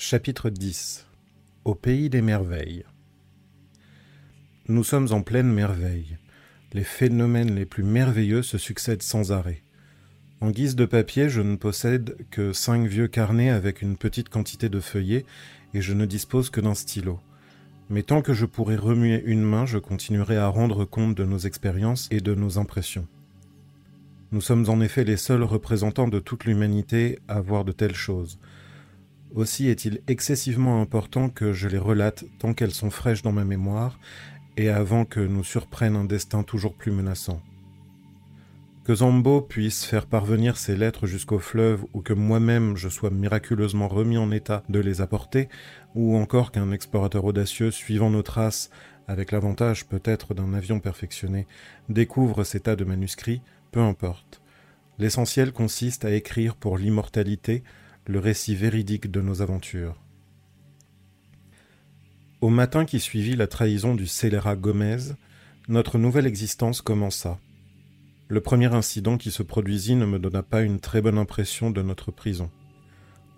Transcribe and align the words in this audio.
Chapitre 0.00 0.48
10 0.48 1.06
Au 1.64 1.74
pays 1.74 2.08
des 2.08 2.22
merveilles 2.22 2.84
Nous 4.68 4.84
sommes 4.84 5.08
en 5.10 5.22
pleine 5.22 5.52
merveille. 5.52 6.18
Les 6.72 6.84
phénomènes 6.84 7.56
les 7.56 7.66
plus 7.66 7.82
merveilleux 7.82 8.42
se 8.42 8.58
succèdent 8.58 9.02
sans 9.02 9.32
arrêt. 9.32 9.60
En 10.40 10.52
guise 10.52 10.76
de 10.76 10.84
papier, 10.84 11.28
je 11.28 11.40
ne 11.40 11.56
possède 11.56 12.16
que 12.30 12.52
cinq 12.52 12.86
vieux 12.86 13.08
carnets 13.08 13.50
avec 13.50 13.82
une 13.82 13.96
petite 13.96 14.28
quantité 14.28 14.68
de 14.68 14.78
feuillets 14.78 15.26
et 15.74 15.80
je 15.80 15.94
ne 15.94 16.06
dispose 16.06 16.48
que 16.48 16.60
d'un 16.60 16.74
stylo. 16.74 17.18
Mais 17.90 18.04
tant 18.04 18.22
que 18.22 18.34
je 18.34 18.46
pourrai 18.46 18.76
remuer 18.76 19.20
une 19.26 19.42
main, 19.42 19.66
je 19.66 19.78
continuerai 19.78 20.36
à 20.36 20.46
rendre 20.46 20.84
compte 20.84 21.16
de 21.16 21.24
nos 21.24 21.38
expériences 21.38 22.06
et 22.12 22.20
de 22.20 22.36
nos 22.36 22.56
impressions. 22.56 23.08
Nous 24.30 24.42
sommes 24.42 24.68
en 24.68 24.80
effet 24.80 25.02
les 25.02 25.16
seuls 25.16 25.42
représentants 25.42 26.06
de 26.06 26.20
toute 26.20 26.44
l'humanité 26.44 27.18
à 27.26 27.40
voir 27.40 27.64
de 27.64 27.72
telles 27.72 27.96
choses. 27.96 28.38
Aussi 29.34 29.68
est-il 29.68 30.00
excessivement 30.08 30.80
important 30.80 31.28
que 31.28 31.52
je 31.52 31.68
les 31.68 31.78
relate 31.78 32.24
tant 32.38 32.54
qu'elles 32.54 32.74
sont 32.74 32.90
fraîches 32.90 33.22
dans 33.22 33.32
ma 33.32 33.44
mémoire 33.44 33.98
et 34.56 34.70
avant 34.70 35.04
que 35.04 35.20
nous 35.20 35.44
surprenne 35.44 35.96
un 35.96 36.04
destin 36.04 36.42
toujours 36.42 36.74
plus 36.74 36.92
menaçant. 36.92 37.40
Que 38.84 38.94
Zambo 38.94 39.42
puisse 39.42 39.84
faire 39.84 40.06
parvenir 40.06 40.56
ces 40.56 40.74
lettres 40.74 41.06
jusqu'au 41.06 41.38
fleuve 41.38 41.84
ou 41.92 42.00
que 42.00 42.14
moi-même 42.14 42.76
je 42.76 42.88
sois 42.88 43.10
miraculeusement 43.10 43.86
remis 43.86 44.16
en 44.16 44.30
état 44.30 44.62
de 44.70 44.80
les 44.80 45.02
apporter, 45.02 45.50
ou 45.94 46.16
encore 46.16 46.50
qu'un 46.52 46.72
explorateur 46.72 47.26
audacieux 47.26 47.70
suivant 47.70 48.08
nos 48.08 48.22
traces, 48.22 48.70
avec 49.06 49.30
l'avantage 49.30 49.86
peut-être 49.86 50.32
d'un 50.32 50.54
avion 50.54 50.80
perfectionné, 50.80 51.46
découvre 51.90 52.44
ces 52.44 52.60
tas 52.60 52.76
de 52.76 52.84
manuscrits, 52.84 53.42
peu 53.72 53.80
importe. 53.80 54.40
L'essentiel 54.98 55.52
consiste 55.52 56.06
à 56.06 56.10
écrire 56.10 56.56
pour 56.56 56.78
l'immortalité 56.78 57.62
le 58.08 58.18
récit 58.18 58.54
véridique 58.54 59.10
de 59.10 59.20
nos 59.20 59.42
aventures. 59.42 59.94
Au 62.40 62.48
matin 62.48 62.86
qui 62.86 63.00
suivit 63.00 63.36
la 63.36 63.46
trahison 63.46 63.94
du 63.94 64.06
scélérat 64.06 64.56
Gomez, 64.56 65.12
notre 65.68 65.98
nouvelle 65.98 66.26
existence 66.26 66.80
commença. 66.80 67.38
Le 68.28 68.40
premier 68.40 68.72
incident 68.74 69.18
qui 69.18 69.30
se 69.30 69.42
produisit 69.42 69.94
ne 69.94 70.06
me 70.06 70.18
donna 70.18 70.42
pas 70.42 70.62
une 70.62 70.80
très 70.80 71.02
bonne 71.02 71.18
impression 71.18 71.70
de 71.70 71.82
notre 71.82 72.10
prison. 72.10 72.50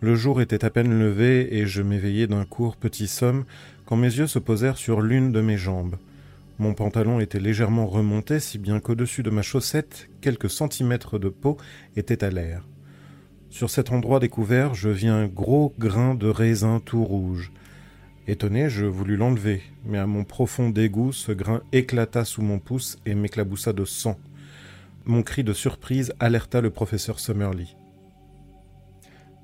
Le 0.00 0.14
jour 0.14 0.40
était 0.40 0.64
à 0.64 0.70
peine 0.70 0.96
levé 0.96 1.56
et 1.56 1.66
je 1.66 1.82
m'éveillai 1.82 2.28
d'un 2.28 2.44
court 2.44 2.76
petit 2.76 3.08
somme 3.08 3.46
quand 3.86 3.96
mes 3.96 4.18
yeux 4.18 4.28
se 4.28 4.38
posèrent 4.38 4.78
sur 4.78 5.00
l'une 5.00 5.32
de 5.32 5.40
mes 5.40 5.58
jambes. 5.58 5.96
Mon 6.60 6.74
pantalon 6.74 7.18
était 7.18 7.40
légèrement 7.40 7.88
remonté, 7.88 8.38
si 8.38 8.58
bien 8.58 8.78
qu'au-dessus 8.78 9.24
de 9.24 9.30
ma 9.30 9.42
chaussette, 9.42 10.08
quelques 10.20 10.50
centimètres 10.50 11.18
de 11.18 11.28
peau 11.28 11.56
étaient 11.96 12.22
à 12.22 12.30
l'air. 12.30 12.62
Sur 13.50 13.68
cet 13.68 13.90
endroit 13.90 14.20
découvert, 14.20 14.74
je 14.74 14.88
vis 14.88 15.08
un 15.08 15.26
gros 15.26 15.74
grain 15.76 16.14
de 16.14 16.28
raisin 16.28 16.80
tout 16.84 17.04
rouge. 17.04 17.50
Étonné, 18.28 18.70
je 18.70 18.86
voulus 18.86 19.16
l'enlever, 19.16 19.60
mais 19.84 19.98
à 19.98 20.06
mon 20.06 20.22
profond 20.22 20.70
dégoût, 20.70 21.12
ce 21.12 21.32
grain 21.32 21.60
éclata 21.72 22.24
sous 22.24 22.42
mon 22.42 22.60
pouce 22.60 22.96
et 23.06 23.16
m'éclaboussa 23.16 23.72
de 23.72 23.84
sang. 23.84 24.16
Mon 25.04 25.24
cri 25.24 25.42
de 25.42 25.52
surprise 25.52 26.14
alerta 26.20 26.60
le 26.60 26.70
professeur 26.70 27.18
Summerlee. 27.18 27.76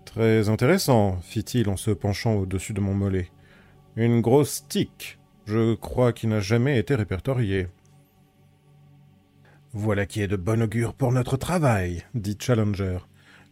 Très 0.05 0.49
intéressant, 0.49 1.19
fit-il 1.21 1.69
en 1.69 1.77
se 1.77 1.91
penchant 1.91 2.35
au-dessus 2.35 2.75
de 2.75 2.81
mon 2.81 2.95
mollet. 2.95 3.29
Une 3.97 4.21
grosse 4.21 4.69
tique. 4.69 5.19
Je 5.47 5.75
crois 5.75 6.13
qu'il 6.13 6.29
n'a 6.29 6.41
jamais 6.41 6.79
été 6.79 6.95
répertorié. 6.95 7.67
Voilà 9.73 10.07
qui 10.07 10.23
est 10.23 10.29
de 10.29 10.37
bon 10.37 10.63
augure 10.63 10.95
pour 10.95 11.11
notre 11.11 11.37
travail, 11.37 12.05
dit 12.15 12.39
Challenger 12.41 12.99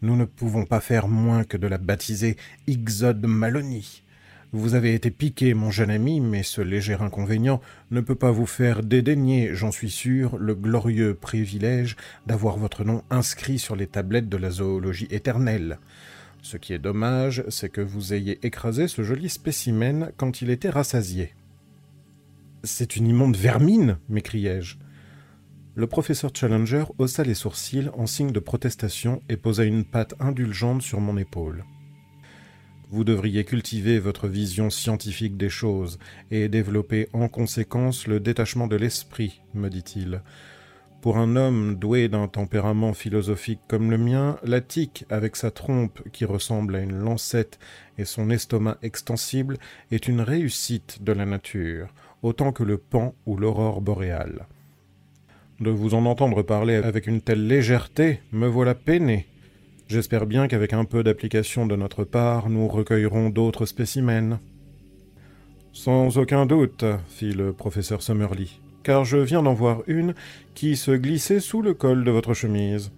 nous 0.05 0.17
ne 0.17 0.27
pouvons 0.27 0.67
pas 0.67 0.81
faire 0.81 1.09
moins 1.09 1.45
que 1.45 1.57
de 1.57 1.67
la 1.67 1.79
baptiser 1.79 2.37
Ixode 2.67 3.25
Maloney. 3.27 3.83
Vous 4.53 4.75
avez 4.75 4.95
été 4.95 5.11
piqué, 5.11 5.55
mon 5.55 5.71
jeune 5.71 5.91
ami, 5.91 6.21
mais 6.21 6.45
ce 6.45 6.61
léger 6.61 6.95
inconvénient 7.01 7.61
ne 7.91 8.01
peut 8.01 8.15
pas 8.15 8.31
vous 8.31 8.47
faire 8.47 8.85
dédaigner, 8.85 9.55
j'en 9.55 9.73
suis 9.73 9.91
sûr, 9.91 10.37
le 10.37 10.55
glorieux 10.55 11.15
privilège 11.15 11.97
d'avoir 12.27 12.57
votre 12.59 12.85
nom 12.85 13.03
inscrit 13.11 13.59
sur 13.59 13.75
les 13.75 13.89
tablettes 13.89 14.29
de 14.29 14.37
la 14.37 14.51
zoologie 14.51 15.09
éternelle. 15.11 15.79
Ce 16.43 16.57
qui 16.59 16.75
est 16.75 16.79
dommage, 16.79 17.43
c'est 17.49 17.71
que 17.71 17.81
vous 17.81 18.13
ayez 18.13 18.39
écrasé 18.47 18.87
ce 18.87 19.03
joli 19.03 19.29
spécimen 19.29 20.13
quand 20.19 20.43
il 20.43 20.51
était 20.51 20.71
rassasié. 20.71 21.35
C'est 22.63 22.97
une 22.97 23.09
immonde 23.09 23.37
vermine 23.37 23.99
m'écriai-je. 24.09 24.77
Le 25.77 25.89
professeur 25.89 26.31
Challenger 26.33 26.85
haussa 26.99 27.25
les 27.25 27.35
sourcils 27.35 27.89
en 27.95 28.07
signe 28.07 28.31
de 28.31 28.39
protestation 28.39 29.21
et 29.29 29.37
posa 29.37 29.65
une 29.65 29.85
patte 29.85 30.15
indulgente 30.21 30.83
sur 30.83 31.01
mon 31.01 31.17
épaule. 31.17 31.65
Vous 32.91 33.03
devriez 33.03 33.45
cultiver 33.45 33.99
votre 33.99 34.29
vision 34.29 34.71
scientifique 34.71 35.37
des 35.37 35.49
choses 35.49 35.99
et 36.31 36.49
développer 36.49 37.09
en 37.13 37.27
conséquence 37.27 38.07
le 38.07 38.21
détachement 38.21 38.69
de 38.69 38.77
l'esprit, 38.77 39.43
me 39.53 39.69
dit-il. 39.69 40.23
Pour 41.01 41.19
un 41.19 41.35
homme 41.35 41.75
doué 41.75 42.09
d'un 42.09 42.29
tempérament 42.29 42.95
philosophique 42.95 43.61
comme 43.67 43.91
le 43.91 43.99
mien, 43.99 44.39
la 44.45 44.61
tique, 44.61 45.05
avec 45.11 45.35
sa 45.35 45.51
trompe 45.51 46.09
qui 46.13 46.25
ressemble 46.25 46.77
à 46.77 46.81
une 46.81 46.97
lancette 46.97 47.59
et 47.99 48.05
son 48.05 48.31
estomac 48.31 48.79
extensible, 48.83 49.59
est 49.91 50.07
une 50.07 50.21
réussite 50.21 51.03
de 51.03 51.11
la 51.11 51.27
nature, 51.27 51.89
autant 52.23 52.53
que 52.53 52.63
le 52.63 52.79
pan 52.79 53.17
ou 53.27 53.37
l'aurore 53.37 53.81
boréale. 53.81 54.47
De 55.65 55.71
vous 55.71 55.95
en 55.95 56.05
entendre 56.05 56.43
parler 56.43 56.75
avec 56.75 57.07
une 57.07 57.23
telle 57.23 57.47
légèreté, 57.47 58.21
me 58.33 58.47
voilà 58.47 58.75
peiné. 58.75 59.25
J'espère 59.89 60.27
bien 60.27 60.47
qu'avec 60.47 60.75
un 60.75 60.85
peu 60.85 61.03
d'application 61.03 61.67
de 61.67 61.75
notre 61.75 62.05
part, 62.05 62.51
nous 62.51 62.69
recueillerons 62.69 63.31
d'autres 63.31 63.65
spécimens. 63.65 64.41
Sans 65.73 66.19
aucun 66.19 66.45
doute, 66.45 66.85
fit 67.09 67.33
le 67.33 67.55
professeur 67.55 68.03
Summerlee, 68.03 68.61
car 68.83 69.07
je 69.07 69.17
viens 69.17 69.43
d'en 69.43 69.55
voir 69.55 69.81
une 69.87 70.15
qui 70.55 70.77
se 70.77 70.91
glissait 70.91 71.41
sous 71.41 71.63
le 71.63 71.73
col 71.73 72.05
de 72.05 72.11
votre 72.11 72.35
chemise. 72.35 72.93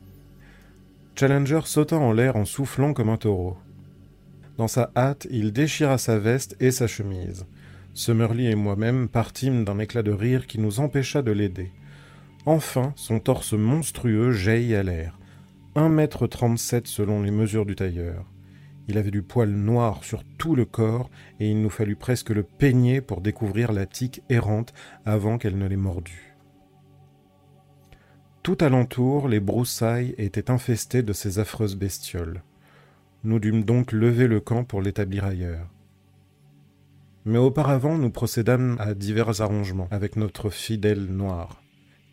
Challenger 1.14 1.60
sauta 1.66 1.98
en 1.98 2.10
l'air 2.12 2.34
en 2.34 2.44
soufflant 2.44 2.94
comme 2.94 3.10
un 3.10 3.16
taureau. 3.16 3.56
Dans 4.58 4.66
sa 4.66 4.90
hâte, 4.96 5.28
il 5.30 5.52
déchira 5.52 5.98
sa 5.98 6.18
veste 6.18 6.56
et 6.58 6.72
sa 6.72 6.88
chemise. 6.88 7.46
Summerlee 7.94 8.48
et 8.48 8.56
moi-même 8.56 9.06
partîmes 9.06 9.64
d'un 9.64 9.78
éclat 9.78 10.02
de 10.02 10.10
rire 10.10 10.48
qui 10.48 10.58
nous 10.58 10.80
empêcha 10.80 11.22
de 11.22 11.30
l'aider. 11.30 11.70
Enfin, 12.48 12.92
son 12.94 13.18
torse 13.18 13.54
monstrueux 13.54 14.30
jaillit 14.30 14.76
à 14.76 14.84
l'air. 14.84 15.18
Un 15.74 15.88
mètre 15.88 16.28
trente-sept 16.28 16.86
selon 16.86 17.20
les 17.20 17.32
mesures 17.32 17.66
du 17.66 17.74
tailleur. 17.74 18.24
Il 18.86 18.98
avait 18.98 19.10
du 19.10 19.22
poil 19.22 19.50
noir 19.50 20.04
sur 20.04 20.22
tout 20.38 20.54
le 20.54 20.64
corps, 20.64 21.10
et 21.40 21.50
il 21.50 21.60
nous 21.60 21.70
fallut 21.70 21.96
presque 21.96 22.30
le 22.30 22.44
peigner 22.44 23.00
pour 23.00 23.20
découvrir 23.20 23.72
la 23.72 23.84
tique 23.84 24.22
errante 24.28 24.72
avant 25.04 25.38
qu'elle 25.38 25.58
ne 25.58 25.66
l'ait 25.66 25.74
mordu. 25.74 26.36
Tout 28.44 28.58
alentour, 28.60 29.26
les 29.26 29.40
broussailles 29.40 30.14
étaient 30.16 30.52
infestées 30.52 31.02
de 31.02 31.12
ces 31.12 31.40
affreuses 31.40 31.74
bestioles. 31.74 32.44
Nous 33.24 33.40
dûmes 33.40 33.64
donc 33.64 33.90
lever 33.90 34.28
le 34.28 34.38
camp 34.38 34.62
pour 34.62 34.82
l'établir 34.82 35.24
ailleurs. 35.24 35.68
Mais 37.24 37.38
auparavant, 37.38 37.98
nous 37.98 38.10
procédâmes 38.10 38.76
à 38.78 38.94
divers 38.94 39.40
arrangements 39.40 39.88
avec 39.90 40.14
notre 40.14 40.48
fidèle 40.48 41.06
noir 41.06 41.60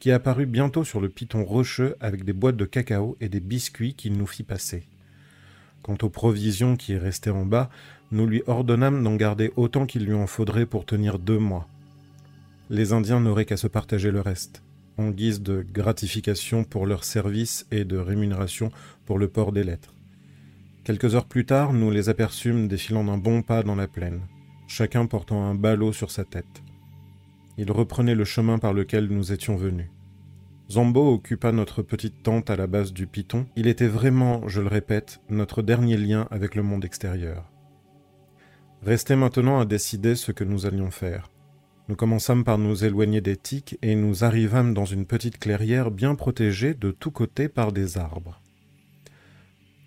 qui 0.03 0.11
apparut 0.11 0.47
bientôt 0.47 0.83
sur 0.83 0.99
le 0.99 1.07
piton 1.07 1.45
rocheux 1.45 1.95
avec 2.01 2.25
des 2.25 2.33
boîtes 2.33 2.57
de 2.57 2.65
cacao 2.65 3.15
et 3.21 3.29
des 3.29 3.39
biscuits 3.39 3.93
qu'il 3.93 4.17
nous 4.17 4.27
fit 4.27 4.43
passer. 4.43 4.83
Quant 5.81 5.95
aux 6.01 6.09
provisions 6.09 6.75
qui 6.75 6.97
restaient 6.97 7.29
en 7.29 7.45
bas, 7.45 7.69
nous 8.11 8.27
lui 8.27 8.43
ordonnâmes 8.45 9.01
d'en 9.01 9.15
garder 9.15 9.53
autant 9.55 9.85
qu'il 9.85 10.03
lui 10.03 10.13
en 10.13 10.27
faudrait 10.27 10.65
pour 10.65 10.85
tenir 10.85 11.19
deux 11.19 11.37
mois. 11.37 11.69
Les 12.69 12.91
Indiens 12.91 13.21
n'auraient 13.21 13.45
qu'à 13.45 13.55
se 13.55 13.67
partager 13.67 14.11
le 14.11 14.19
reste, 14.19 14.61
en 14.97 15.09
guise 15.09 15.41
de 15.41 15.65
gratification 15.71 16.65
pour 16.65 16.85
leur 16.85 17.05
service 17.05 17.65
et 17.71 17.85
de 17.85 17.95
rémunération 17.95 18.73
pour 19.05 19.17
le 19.17 19.29
port 19.29 19.53
des 19.53 19.63
lettres. 19.63 19.93
Quelques 20.83 21.15
heures 21.15 21.27
plus 21.27 21.45
tard, 21.45 21.71
nous 21.71 21.91
les 21.91 22.09
aperçûmes 22.09 22.67
défilant 22.67 23.05
d'un 23.05 23.17
bon 23.17 23.41
pas 23.41 23.63
dans 23.63 23.75
la 23.75 23.87
plaine, 23.87 24.19
chacun 24.67 25.05
portant 25.05 25.45
un 25.45 25.55
ballot 25.55 25.93
sur 25.93 26.11
sa 26.11 26.25
tête. 26.25 26.61
Ils 27.57 27.71
reprenaient 27.71 28.15
le 28.15 28.25
chemin 28.25 28.57
par 28.57 28.73
lequel 28.73 29.07
nous 29.07 29.31
étions 29.31 29.55
venus. 29.55 29.89
Zambo 30.71 31.13
occupa 31.13 31.51
notre 31.51 31.81
petite 31.81 32.23
tente 32.23 32.49
à 32.49 32.55
la 32.55 32.67
base 32.67 32.93
du 32.93 33.05
piton. 33.05 33.45
Il 33.55 33.67
était 33.67 33.87
vraiment, 33.87 34.47
je 34.47 34.61
le 34.61 34.67
répète, 34.67 35.21
notre 35.29 35.61
dernier 35.61 35.97
lien 35.97 36.27
avec 36.31 36.55
le 36.55 36.63
monde 36.63 36.85
extérieur. 36.85 37.51
Restait 38.81 39.15
maintenant 39.15 39.59
à 39.59 39.65
décider 39.65 40.15
ce 40.15 40.31
que 40.31 40.43
nous 40.43 40.65
allions 40.65 40.91
faire. 40.91 41.29
Nous 41.89 41.95
commençâmes 41.95 42.43
par 42.43 42.57
nous 42.57 42.85
éloigner 42.85 43.21
des 43.21 43.35
tiques 43.35 43.77
et 43.81 43.95
nous 43.95 44.23
arrivâmes 44.23 44.73
dans 44.73 44.85
une 44.85 45.05
petite 45.05 45.37
clairière 45.37 45.91
bien 45.91 46.15
protégée 46.15 46.73
de 46.73 46.91
tous 46.91 47.11
côtés 47.11 47.49
par 47.49 47.71
des 47.71 47.97
arbres. 47.97 48.39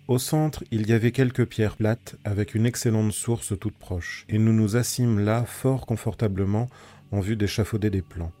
Au 0.07 0.19
centre, 0.19 0.63
il 0.71 0.87
y 0.87 0.93
avait 0.93 1.11
quelques 1.11 1.45
pierres 1.45 1.75
plates 1.75 2.15
avec 2.23 2.55
une 2.55 2.65
excellente 2.65 3.11
source 3.11 3.59
toute 3.59 3.77
proche, 3.77 4.25
et 4.29 4.37
nous 4.37 4.53
nous 4.53 4.77
assîmes 4.77 5.19
là 5.19 5.43
fort 5.43 5.85
confortablement 5.85 6.69
en 7.11 7.19
vue 7.19 7.35
d'échafauder 7.35 7.89
des 7.89 8.01
plants. 8.01 8.31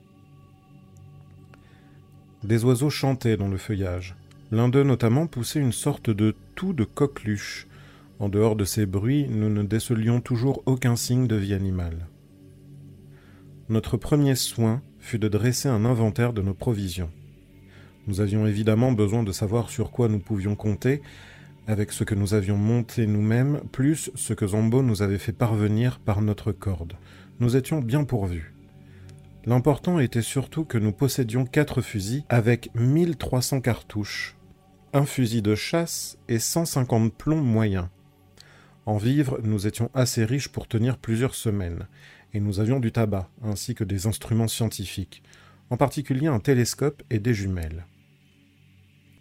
Des 2.43 2.63
oiseaux 2.63 2.89
chantaient 2.89 3.37
dans 3.37 3.47
le 3.47 3.57
feuillage. 3.57 4.15
L'un 4.51 4.69
d'eux 4.69 4.83
notamment 4.83 5.27
poussait 5.27 5.59
une 5.59 5.71
sorte 5.71 6.09
de 6.09 6.35
toux 6.55 6.73
de 6.73 6.83
coqueluche. 6.83 7.67
En 8.19 8.29
dehors 8.29 8.55
de 8.55 8.65
ces 8.65 8.85
bruits, 8.85 9.27
nous 9.29 9.49
ne 9.49 9.63
décelions 9.63 10.21
toujours 10.21 10.63
aucun 10.65 10.95
signe 10.95 11.27
de 11.27 11.35
vie 11.35 11.53
animale. 11.53 12.07
Notre 13.69 13.97
premier 13.97 14.35
soin 14.35 14.81
fut 14.99 15.19
de 15.19 15.27
dresser 15.27 15.67
un 15.67 15.83
inventaire 15.83 16.33
de 16.33 16.41
nos 16.41 16.53
provisions. 16.53 17.11
Nous 18.07 18.21
avions 18.21 18.47
évidemment 18.47 18.93
besoin 18.93 19.23
de 19.23 19.31
savoir 19.33 19.69
sur 19.69 19.91
quoi 19.91 20.07
nous 20.07 20.19
pouvions 20.19 20.55
compter, 20.55 21.01
avec 21.67 21.91
ce 21.91 22.05
que 22.05 22.15
nous 22.15 22.33
avions 22.33 22.55
monté 22.55 23.05
nous-mêmes, 23.05 23.59
plus 23.73 24.09
ce 24.15 24.33
que 24.33 24.47
Zombo 24.47 24.81
nous 24.81 25.01
avait 25.01 25.17
fait 25.17 25.33
parvenir 25.33 25.99
par 25.99 26.21
notre 26.21 26.53
corde. 26.53 26.93
Nous 27.41 27.57
étions 27.57 27.81
bien 27.81 28.05
pourvus. 28.05 28.53
L'important 29.47 29.97
était 29.99 30.21
surtout 30.21 30.65
que 30.65 30.77
nous 30.77 30.91
possédions 30.91 31.45
quatre 31.45 31.81
fusils 31.81 32.25
avec 32.27 32.69
1300 32.75 33.61
cartouches, 33.61 34.35
un 34.91 35.05
fusil 35.05 35.41
de 35.41 35.55
chasse 35.55 36.17
et 36.27 36.37
150 36.37 37.13
plombs 37.13 37.41
moyens. 37.41 37.87
En 38.85 38.97
vivres, 38.97 39.39
nous 39.41 39.65
étions 39.65 39.89
assez 39.93 40.25
riches 40.25 40.49
pour 40.49 40.67
tenir 40.67 40.97
plusieurs 40.97 41.33
semaines, 41.33 41.87
et 42.33 42.41
nous 42.41 42.59
avions 42.59 42.81
du 42.81 42.91
tabac, 42.91 43.29
ainsi 43.41 43.73
que 43.73 43.85
des 43.85 44.05
instruments 44.05 44.49
scientifiques, 44.49 45.23
en 45.69 45.77
particulier 45.77 46.27
un 46.27 46.41
télescope 46.41 47.01
et 47.09 47.19
des 47.19 47.33
jumelles. 47.33 47.85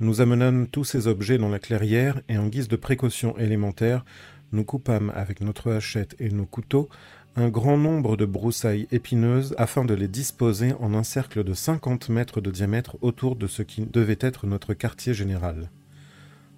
Nous 0.01 0.21
amenâmes 0.21 0.67
tous 0.67 0.83
ces 0.83 1.07
objets 1.07 1.39
dans 1.39 1.51
la 1.51 1.61
clairière, 1.61 2.21
et 2.29 2.37
en 2.37 2.49
guise 2.49 2.67
de 2.67 2.75
précaution 2.75 3.39
élémentaire, 3.39 4.05
nous 4.51 4.65
coupâmes 4.65 5.13
avec 5.15 5.41
notre 5.41 5.71
hachette 5.71 6.17
et 6.19 6.31
nos 6.31 6.47
couteaux 6.47 6.89
un 7.39 7.51
grand 7.51 7.77
nombre 7.77 8.17
de 8.17 8.25
broussailles 8.25 8.89
épineuses 8.93 9.55
afin 9.59 9.85
de 9.85 9.93
les 9.93 10.09
disposer 10.09 10.73
en 10.81 10.95
un 10.95 11.03
cercle 11.03 11.45
de 11.45 11.53
cinquante 11.53 12.09
mètres 12.09 12.41
de 12.41 12.51
diamètre 12.51 12.97
autour 13.03 13.37
de 13.37 13.47
ce 13.47 13.63
qui 13.63 13.83
devait 13.83 14.19
être 14.21 14.47
notre 14.47 14.73
quartier 14.73 15.13
général, 15.13 15.71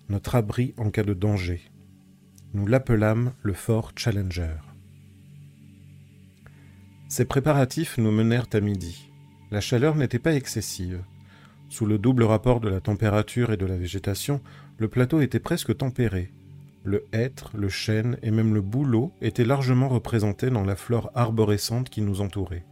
notre 0.08 0.36
abri 0.36 0.74
en 0.76 0.90
cas 0.90 1.02
de 1.02 1.14
danger. 1.14 1.62
Nous 2.54 2.66
l'appelâmes 2.66 3.32
le 3.42 3.54
fort 3.54 3.90
Challenger. 3.96 4.54
Ces 7.08 7.24
préparatifs 7.24 7.98
nous 7.98 8.12
menèrent 8.12 8.46
à 8.52 8.60
midi. 8.60 9.10
La 9.50 9.60
chaleur 9.60 9.96
n'était 9.96 10.20
pas 10.20 10.34
excessive. 10.34 11.02
Sous 11.68 11.86
le 11.86 11.98
double 11.98 12.22
rapport 12.22 12.60
de 12.60 12.68
la 12.68 12.80
température 12.80 13.50
et 13.50 13.56
de 13.56 13.66
la 13.66 13.76
végétation, 13.76 14.40
le 14.78 14.88
plateau 14.88 15.20
était 15.20 15.40
presque 15.40 15.76
tempéré. 15.76 16.32
Le 16.84 17.04
hêtre, 17.12 17.50
le 17.54 17.68
chêne 17.68 18.18
et 18.22 18.30
même 18.30 18.54
le 18.54 18.60
bouleau 18.60 19.12
étaient 19.20 19.44
largement 19.44 19.88
représentés 19.88 20.50
dans 20.50 20.64
la 20.64 20.76
flore 20.76 21.10
arborescente 21.14 21.90
qui 21.90 22.00
nous 22.00 22.20
entourait. 22.20 22.64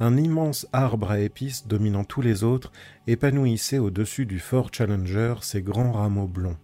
Un 0.00 0.16
immense 0.16 0.66
arbre 0.72 1.10
à 1.10 1.20
épices 1.20 1.66
dominant 1.66 2.04
tous 2.04 2.20
les 2.20 2.42
autres 2.42 2.72
épanouissait 3.06 3.78
au-dessus 3.78 4.26
du 4.26 4.38
fort 4.38 4.70
Challenger 4.72 5.36
ses 5.42 5.62
grands 5.62 5.92
rameaux 5.92 6.26
blonds. 6.26 6.56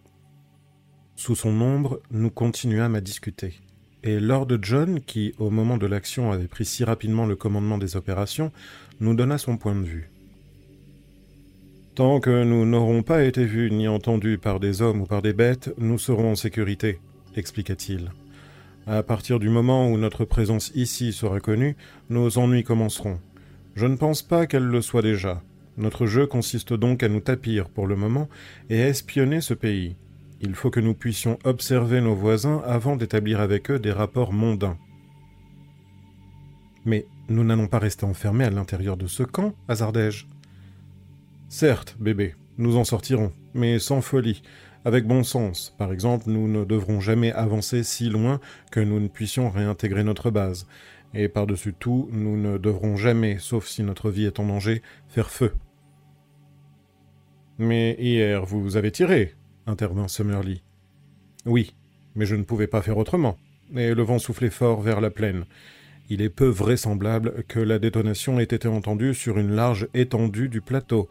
Sous 1.14 1.36
son 1.36 1.60
ombre, 1.60 2.00
nous 2.10 2.30
continuâmes 2.30 2.94
à 2.96 3.00
discuter. 3.00 3.60
Et 4.02 4.18
Lord 4.18 4.48
John, 4.62 5.00
qui 5.00 5.34
au 5.38 5.50
moment 5.50 5.76
de 5.76 5.86
l'action 5.86 6.32
avait 6.32 6.48
pris 6.48 6.64
si 6.64 6.82
rapidement 6.82 7.26
le 7.26 7.36
commandement 7.36 7.78
des 7.78 7.96
opérations, 7.96 8.50
nous 8.98 9.14
donna 9.14 9.36
son 9.36 9.58
point 9.58 9.74
de 9.74 9.84
vue. 9.84 10.10
Tant 12.00 12.18
que 12.18 12.44
nous 12.44 12.64
n'aurons 12.64 13.02
pas 13.02 13.24
été 13.24 13.44
vus 13.44 13.70
ni 13.70 13.86
entendus 13.86 14.38
par 14.38 14.58
des 14.58 14.80
hommes 14.80 15.02
ou 15.02 15.04
par 15.04 15.20
des 15.20 15.34
bêtes, 15.34 15.74
nous 15.76 15.98
serons 15.98 16.30
en 16.30 16.34
sécurité, 16.34 16.98
expliqua-t-il. 17.36 18.10
À 18.86 19.02
partir 19.02 19.38
du 19.38 19.50
moment 19.50 19.86
où 19.86 19.98
notre 19.98 20.24
présence 20.24 20.72
ici 20.74 21.12
sera 21.12 21.40
connue, 21.40 21.76
nos 22.08 22.38
ennuis 22.38 22.64
commenceront. 22.64 23.20
Je 23.74 23.84
ne 23.84 23.96
pense 23.96 24.22
pas 24.22 24.46
qu'elle 24.46 24.64
le 24.64 24.80
soit 24.80 25.02
déjà. 25.02 25.42
Notre 25.76 26.06
jeu 26.06 26.26
consiste 26.26 26.72
donc 26.72 27.02
à 27.02 27.08
nous 27.10 27.20
tapir 27.20 27.68
pour 27.68 27.86
le 27.86 27.96
moment 27.96 28.30
et 28.70 28.80
à 28.80 28.88
espionner 28.88 29.42
ce 29.42 29.52
pays. 29.52 29.94
Il 30.40 30.54
faut 30.54 30.70
que 30.70 30.80
nous 30.80 30.94
puissions 30.94 31.38
observer 31.44 32.00
nos 32.00 32.14
voisins 32.14 32.62
avant 32.64 32.96
d'établir 32.96 33.40
avec 33.40 33.70
eux 33.70 33.78
des 33.78 33.92
rapports 33.92 34.32
mondains. 34.32 34.78
Mais 36.86 37.04
nous 37.28 37.44
n'allons 37.44 37.66
pas 37.66 37.78
rester 37.78 38.06
enfermés 38.06 38.44
à 38.46 38.50
l'intérieur 38.50 38.96
de 38.96 39.06
ce 39.06 39.22
camp, 39.22 39.52
hasardai-je? 39.68 40.24
Certes, 41.52 41.96
bébé, 41.98 42.36
nous 42.58 42.76
en 42.76 42.84
sortirons, 42.84 43.32
mais 43.54 43.80
sans 43.80 44.02
folie, 44.02 44.40
avec 44.84 45.04
bon 45.04 45.24
sens. 45.24 45.74
Par 45.78 45.92
exemple, 45.92 46.26
nous 46.28 46.46
ne 46.46 46.64
devrons 46.64 47.00
jamais 47.00 47.32
avancer 47.32 47.82
si 47.82 48.08
loin 48.08 48.40
que 48.70 48.78
nous 48.78 49.00
ne 49.00 49.08
puissions 49.08 49.50
réintégrer 49.50 50.04
notre 50.04 50.30
base. 50.30 50.68
Et 51.12 51.28
par-dessus 51.28 51.74
tout, 51.74 52.08
nous 52.12 52.36
ne 52.36 52.56
devrons 52.56 52.96
jamais, 52.96 53.38
sauf 53.40 53.66
si 53.66 53.82
notre 53.82 54.10
vie 54.10 54.26
est 54.26 54.38
en 54.38 54.46
danger, 54.46 54.80
faire 55.08 55.28
feu. 55.28 55.52
Mais 57.58 57.96
hier, 57.98 58.44
vous 58.46 58.76
avez 58.76 58.92
tiré, 58.92 59.34
intervint 59.66 60.06
Summerlee. 60.06 60.62
Oui, 61.46 61.74
mais 62.14 62.26
je 62.26 62.36
ne 62.36 62.44
pouvais 62.44 62.68
pas 62.68 62.80
faire 62.80 62.96
autrement, 62.96 63.36
et 63.74 63.92
le 63.92 64.02
vent 64.04 64.20
soufflait 64.20 64.50
fort 64.50 64.82
vers 64.82 65.00
la 65.00 65.10
plaine. 65.10 65.46
Il 66.10 66.22
est 66.22 66.30
peu 66.30 66.46
vraisemblable 66.46 67.44
que 67.48 67.58
la 67.58 67.80
détonation 67.80 68.38
ait 68.38 68.44
été 68.44 68.68
entendue 68.68 69.14
sur 69.14 69.36
une 69.36 69.50
large 69.50 69.88
étendue 69.94 70.48
du 70.48 70.60
plateau. 70.60 71.08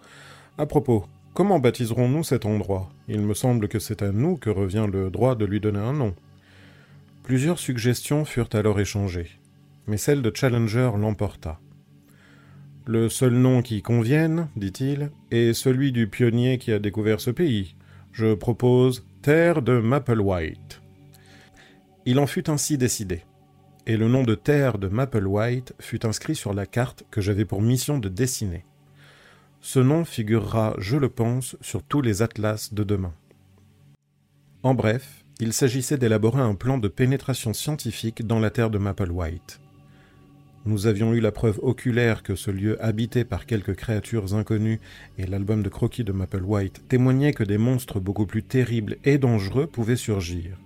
À 0.60 0.66
propos, 0.66 1.06
comment 1.34 1.58
baptiserons-nous 1.58 2.26
cet 2.26 2.46
endroit? 2.46 2.90
Il 3.08 3.22
me 3.22 3.34
semble 3.34 3.70
que 3.70 3.80
c'est 3.80 4.02
à 4.02 4.12
nous 4.12 4.36
que 4.36 4.50
revient 4.50 4.88
le 4.92 5.10
droit 5.10 5.36
de 5.36 5.46
lui 5.46 5.62
donner 5.62 5.80
un 5.80 5.94
nom. 5.94 6.14
Plusieurs 7.24 7.60
suggestions 7.60 8.26
furent 8.26 8.50
alors 8.52 8.78
échangées, 8.78 9.40
mais 9.88 9.96
celle 9.96 10.22
de 10.22 10.36
Challenger 10.36 10.92
l'emporta. 10.98 11.62
Le 12.86 13.08
seul 13.08 13.36
nom 13.36 13.62
qui 13.62 13.82
convienne, 13.82 14.50
dit-il, 14.58 15.12
est 15.32 15.54
celui 15.54 15.94
du 15.94 16.10
pionnier 16.10 16.58
qui 16.58 16.74
a 16.74 16.80
découvert 16.80 17.22
ce 17.22 17.32
pays. 17.32 17.78
Je 18.12 18.34
propose 18.34 19.06
Terre 19.22 19.62
de 19.62 19.80
White. 20.20 20.82
Il 22.06 22.20
en 22.20 22.28
fut 22.28 22.50
ainsi 22.50 22.78
décidé, 22.78 23.24
et 23.88 23.96
le 23.96 24.10
nom 24.10 24.24
de 24.24 24.36
Terre 24.36 24.78
de 24.78 24.90
White 25.26 25.74
fut 25.80 26.06
inscrit 26.06 26.36
sur 26.36 26.54
la 26.54 26.66
carte 26.66 27.06
que 27.12 27.22
j'avais 27.22 27.46
pour 27.46 27.62
mission 27.62 27.98
de 27.98 28.10
dessiner. 28.10 28.66
Ce 29.62 29.80
nom 29.80 30.06
figurera, 30.06 30.76
je 30.78 30.96
le 30.96 31.10
pense, 31.10 31.58
sur 31.62 31.84
tous 31.84 32.02
les 32.02 32.22
atlas 32.22 32.74
de 32.74 32.84
demain. 32.84 33.14
En 34.64 34.74
bref, 34.74 35.26
il 35.42 35.54
s'agissait 35.54 35.98
d'élaborer 35.98 36.42
un 36.42 36.56
plan 36.56 36.78
de 36.78 36.88
pénétration 36.88 37.54
scientifique 37.54 38.26
dans 38.26 38.40
la 38.40 38.50
terre 38.50 38.70
de 38.70 38.78
White. 38.78 39.60
Nous 40.66 40.88
avions 40.88 41.14
eu 41.14 41.20
la 41.20 41.32
preuve 41.32 41.60
oculaire 41.62 42.24
que 42.24 42.36
ce 42.36 42.52
lieu 42.52 42.82
habité 42.84 43.24
par 43.24 43.46
quelques 43.46 43.76
créatures 43.76 44.34
inconnues 44.34 44.80
et 45.18 45.26
l'album 45.26 45.64
de 45.64 45.70
croquis 45.70 46.04
de 46.04 46.14
White 46.14 46.88
témoignait 46.88 47.34
que 47.34 47.46
des 47.46 47.58
monstres 47.58 48.00
beaucoup 48.00 48.26
plus 48.26 48.44
terribles 48.44 48.98
et 49.04 49.18
dangereux 49.18 49.68
pouvaient 49.68 49.96
surgir. 49.96 50.58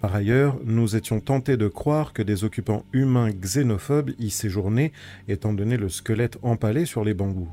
Par 0.00 0.14
ailleurs, 0.14 0.58
nous 0.64 0.96
étions 0.96 1.20
tentés 1.20 1.56
de 1.56 1.68
croire 1.68 2.12
que 2.12 2.22
des 2.22 2.42
occupants 2.44 2.84
humains 2.92 3.30
xénophobes 3.30 4.12
y 4.18 4.30
séjournaient, 4.30 4.92
étant 5.28 5.52
donné 5.52 5.76
le 5.76 5.88
squelette 5.88 6.38
empalé 6.42 6.84
sur 6.86 7.04
les 7.04 7.14
bambous. 7.14 7.50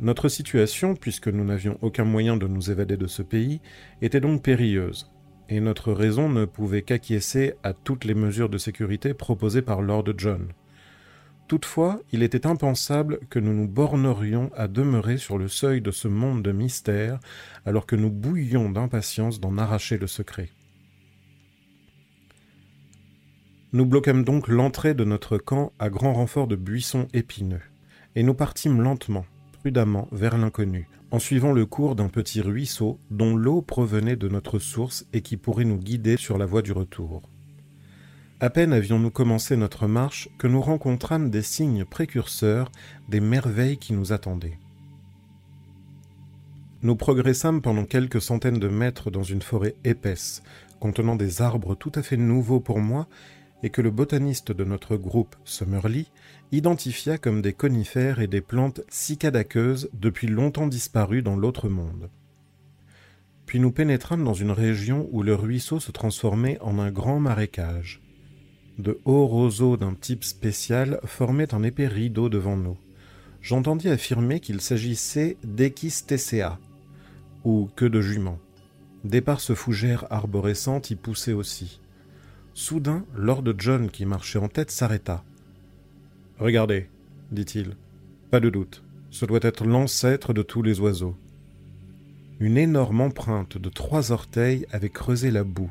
Notre 0.00 0.28
situation, 0.28 0.94
puisque 0.94 1.26
nous 1.26 1.44
n'avions 1.44 1.76
aucun 1.82 2.04
moyen 2.04 2.36
de 2.36 2.46
nous 2.46 2.70
évader 2.70 2.96
de 2.96 3.08
ce 3.08 3.22
pays, 3.22 3.60
était 4.00 4.20
donc 4.20 4.44
périlleuse, 4.44 5.10
et 5.48 5.60
notre 5.60 5.92
raison 5.92 6.28
ne 6.28 6.44
pouvait 6.44 6.82
qu'acquiescer 6.82 7.54
à 7.64 7.72
toutes 7.72 8.04
les 8.04 8.14
mesures 8.14 8.48
de 8.48 8.58
sécurité 8.58 9.12
proposées 9.12 9.62
par 9.62 9.82
Lord 9.82 10.04
John. 10.16 10.52
Toutefois, 11.48 12.00
il 12.12 12.22
était 12.22 12.46
impensable 12.46 13.18
que 13.28 13.40
nous 13.40 13.54
nous 13.54 13.66
bornerions 13.66 14.50
à 14.54 14.68
demeurer 14.68 15.16
sur 15.16 15.36
le 15.36 15.48
seuil 15.48 15.80
de 15.80 15.90
ce 15.90 16.06
monde 16.06 16.42
de 16.42 16.52
mystère, 16.52 17.18
alors 17.66 17.86
que 17.86 17.96
nous 17.96 18.10
bouillions 18.10 18.70
d'impatience 18.70 19.40
d'en 19.40 19.58
arracher 19.58 19.98
le 19.98 20.06
secret. 20.06 20.50
Nous 23.72 23.84
bloquâmes 23.84 24.24
donc 24.24 24.46
l'entrée 24.46 24.94
de 24.94 25.04
notre 25.04 25.38
camp 25.38 25.72
à 25.78 25.90
grand 25.90 26.12
renfort 26.12 26.46
de 26.46 26.56
buissons 26.56 27.08
épineux, 27.12 27.62
et 28.14 28.22
nous 28.22 28.34
partîmes 28.34 28.80
lentement, 28.80 29.26
prudemment 29.60 30.08
vers 30.12 30.38
l'inconnu, 30.38 30.88
en 31.10 31.18
suivant 31.18 31.52
le 31.52 31.66
cours 31.66 31.96
d'un 31.96 32.08
petit 32.08 32.40
ruisseau 32.40 32.98
dont 33.10 33.36
l'eau 33.36 33.62
provenait 33.62 34.16
de 34.16 34.28
notre 34.28 34.58
source 34.58 35.06
et 35.12 35.20
qui 35.20 35.36
pourrait 35.36 35.64
nous 35.64 35.78
guider 35.78 36.16
sur 36.16 36.38
la 36.38 36.46
voie 36.46 36.62
du 36.62 36.72
retour. 36.72 37.22
À 38.40 38.50
peine 38.50 38.72
avions-nous 38.72 39.10
commencé 39.10 39.56
notre 39.56 39.88
marche 39.88 40.28
que 40.38 40.46
nous 40.46 40.60
rencontrâmes 40.60 41.28
des 41.28 41.42
signes 41.42 41.84
précurseurs 41.84 42.70
des 43.08 43.20
merveilles 43.20 43.78
qui 43.78 43.92
nous 43.92 44.12
attendaient. 44.12 44.58
Nous 46.82 46.94
progressâmes 46.94 47.60
pendant 47.60 47.84
quelques 47.84 48.22
centaines 48.22 48.60
de 48.60 48.68
mètres 48.68 49.10
dans 49.10 49.24
une 49.24 49.42
forêt 49.42 49.74
épaisse, 49.82 50.44
contenant 50.78 51.16
des 51.16 51.42
arbres 51.42 51.74
tout 51.74 51.90
à 51.96 52.02
fait 52.02 52.16
nouveaux 52.16 52.60
pour 52.60 52.78
moi 52.78 53.08
et 53.64 53.70
que 53.70 53.82
le 53.82 53.90
botaniste 53.90 54.52
de 54.52 54.62
notre 54.62 54.96
groupe, 54.96 55.34
Summerlee, 55.44 56.06
identifia 56.52 57.18
comme 57.18 57.42
des 57.42 57.52
conifères 57.52 58.20
et 58.20 58.26
des 58.26 58.40
plantes 58.40 58.80
cicadaqueuses 58.88 59.90
depuis 59.92 60.26
longtemps 60.26 60.66
disparues 60.66 61.22
dans 61.22 61.36
l'autre 61.36 61.68
monde. 61.68 62.08
Puis 63.46 63.60
nous 63.60 63.72
pénétrâmes 63.72 64.24
dans 64.24 64.34
une 64.34 64.50
région 64.50 65.08
où 65.10 65.22
le 65.22 65.34
ruisseau 65.34 65.80
se 65.80 65.90
transformait 65.90 66.58
en 66.60 66.78
un 66.78 66.90
grand 66.90 67.20
marécage. 67.20 68.02
De 68.78 69.00
hauts 69.04 69.26
roseaux 69.26 69.76
d'un 69.76 69.94
type 69.94 70.22
spécial 70.22 71.00
formaient 71.04 71.54
un 71.54 71.62
épais 71.62 71.88
rideau 71.88 72.28
devant 72.28 72.56
nous. 72.56 72.76
J'entendis 73.40 73.88
affirmer 73.88 74.40
qu'il 74.40 74.60
s'agissait 74.60 75.36
d'Equistacea, 75.44 76.58
ou 77.44 77.68
queue 77.74 77.90
de 77.90 78.00
jument. 78.00 78.38
D'éparses 79.04 79.54
fougères 79.54 80.06
arborescentes 80.10 80.90
y 80.90 80.96
poussaient 80.96 81.32
aussi. 81.32 81.80
Soudain, 82.54 83.04
Lord 83.14 83.44
John, 83.58 83.88
qui 83.90 84.04
marchait 84.04 84.38
en 84.38 84.48
tête, 84.48 84.70
s'arrêta. 84.70 85.24
Regardez, 86.38 86.88
dit-il. 87.32 87.76
Pas 88.30 88.38
de 88.38 88.48
doute, 88.48 88.84
ce 89.10 89.24
doit 89.24 89.40
être 89.42 89.64
l'ancêtre 89.64 90.32
de 90.32 90.42
tous 90.42 90.62
les 90.62 90.78
oiseaux. 90.78 91.16
Une 92.38 92.56
énorme 92.56 93.00
empreinte 93.00 93.58
de 93.58 93.68
trois 93.68 94.12
orteils 94.12 94.64
avait 94.70 94.88
creusé 94.88 95.32
la 95.32 95.42
boue. 95.42 95.70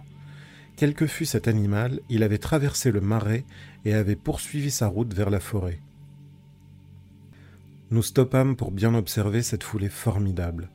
Quel 0.75 0.93
que 0.93 1.07
fût 1.07 1.25
cet 1.25 1.47
animal, 1.47 2.01
il 2.09 2.21
avait 2.21 2.37
traversé 2.37 2.91
le 2.91 2.99
marais 2.99 3.45
et 3.85 3.93
avait 3.93 4.17
poursuivi 4.17 4.69
sa 4.69 4.87
route 4.87 5.13
vers 5.13 5.29
la 5.29 5.39
forêt. 5.39 5.79
Nous 7.89 8.03
stoppâmes 8.03 8.57
pour 8.57 8.71
bien 8.71 8.93
observer 8.93 9.41
cette 9.41 9.63
foulée 9.63 9.89
formidable. 9.89 10.69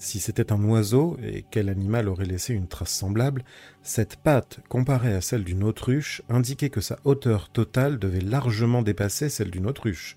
Si 0.00 0.18
c'était 0.18 0.50
un 0.50 0.64
oiseau, 0.64 1.18
et 1.22 1.44
quel 1.50 1.68
animal 1.68 2.08
aurait 2.08 2.24
laissé 2.24 2.54
une 2.54 2.68
trace 2.68 2.90
semblable, 2.90 3.44
cette 3.82 4.16
patte, 4.16 4.60
comparée 4.70 5.12
à 5.12 5.20
celle 5.20 5.44
d'une 5.44 5.62
autruche, 5.62 6.22
indiquait 6.30 6.70
que 6.70 6.80
sa 6.80 6.98
hauteur 7.04 7.50
totale 7.50 7.98
devait 7.98 8.22
largement 8.22 8.80
dépasser 8.80 9.28
celle 9.28 9.50
d'une 9.50 9.66
autruche. 9.66 10.16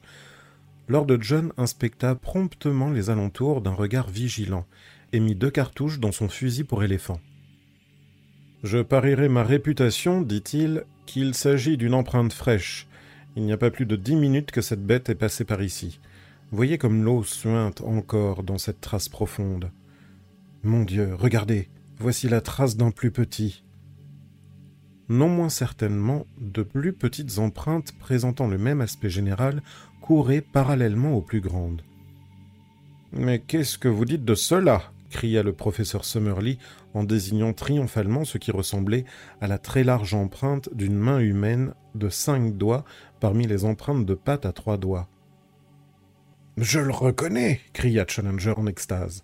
Lord 0.88 1.08
John 1.20 1.52
inspecta 1.58 2.16
promptement 2.16 2.92
les 2.92 3.10
alentours 3.10 3.60
d'un 3.60 3.74
regard 3.74 4.10
vigilant, 4.10 4.66
et 5.12 5.20
mit 5.20 5.36
deux 5.36 5.52
cartouches 5.52 6.00
dans 6.00 6.14
son 6.14 6.30
fusil 6.30 6.64
pour 6.64 6.86
éléphant. 6.86 7.20
Je 8.64 8.82
parierai 8.82 9.28
ma 9.28 9.44
réputation, 9.44 10.22
dit-il, 10.22 10.86
qu'il 11.06 11.34
s'agit 11.34 11.76
d'une 11.76 11.94
empreinte 11.94 12.32
fraîche. 12.32 12.88
Il 13.36 13.44
n'y 13.44 13.52
a 13.52 13.58
pas 13.58 13.70
plus 13.70 13.86
de 13.86 13.98
dix 13.98 14.16
minutes 14.16 14.52
que 14.52 14.62
cette 14.62 14.86
bête 14.86 15.10
est 15.10 15.16
passée 15.16 15.44
par 15.44 15.62
ici. 15.62 16.00
Voyez 16.54 16.78
comme 16.78 17.04
l'eau 17.04 17.24
suinte 17.24 17.82
encore 17.82 18.44
dans 18.44 18.60
cette 18.60 18.80
trace 18.80 19.10
profonde. 19.10 19.72
Mon 20.62 20.84
Dieu, 20.84 21.16
regardez, 21.16 21.68
voici 21.98 22.30
la 22.30 22.42
trace 22.42 22.78
d'un 22.78 22.92
plus 22.92 23.10
petit. 23.10 23.64
Non 25.10 25.30
moins 25.30 25.50
certainement, 25.50 26.28
de 26.38 26.62
plus 26.62 26.94
petites 26.94 27.40
empreintes 27.40 27.94
présentant 27.98 28.46
le 28.46 28.60
même 28.60 28.82
aspect 28.82 29.10
général 29.10 29.64
couraient 30.00 30.42
parallèlement 30.42 31.14
aux 31.14 31.24
plus 31.24 31.42
grandes. 31.42 31.82
Mais 33.12 33.40
qu'est-ce 33.40 33.80
que 33.80 33.88
vous 33.88 34.06
dites 34.06 34.24
de 34.24 34.36
cela? 34.36 34.92
cria 35.10 35.42
le 35.42 35.54
professeur 35.54 36.06
Summerlee 36.06 36.60
en 36.94 37.04
désignant 37.04 37.54
triomphalement 37.54 38.26
ce 38.26 38.38
qui 38.38 38.52
ressemblait 38.52 39.06
à 39.42 39.48
la 39.48 39.58
très 39.58 39.84
large 39.84 40.14
empreinte 40.14 40.70
d'une 40.72 41.00
main 41.00 41.18
humaine 41.18 41.74
de 41.96 42.10
cinq 42.10 42.56
doigts 42.60 42.86
parmi 43.20 43.48
les 43.48 43.66
empreintes 43.66 44.06
de 44.06 44.14
pattes 44.14 44.46
à 44.46 44.52
trois 44.52 44.78
doigts. 44.78 45.10
Je 46.58 46.80
le 46.80 46.92
reconnais, 46.92 47.62
cria 47.74 48.06
Challenger 48.08 48.54
en 48.58 48.68
extase. 48.68 49.24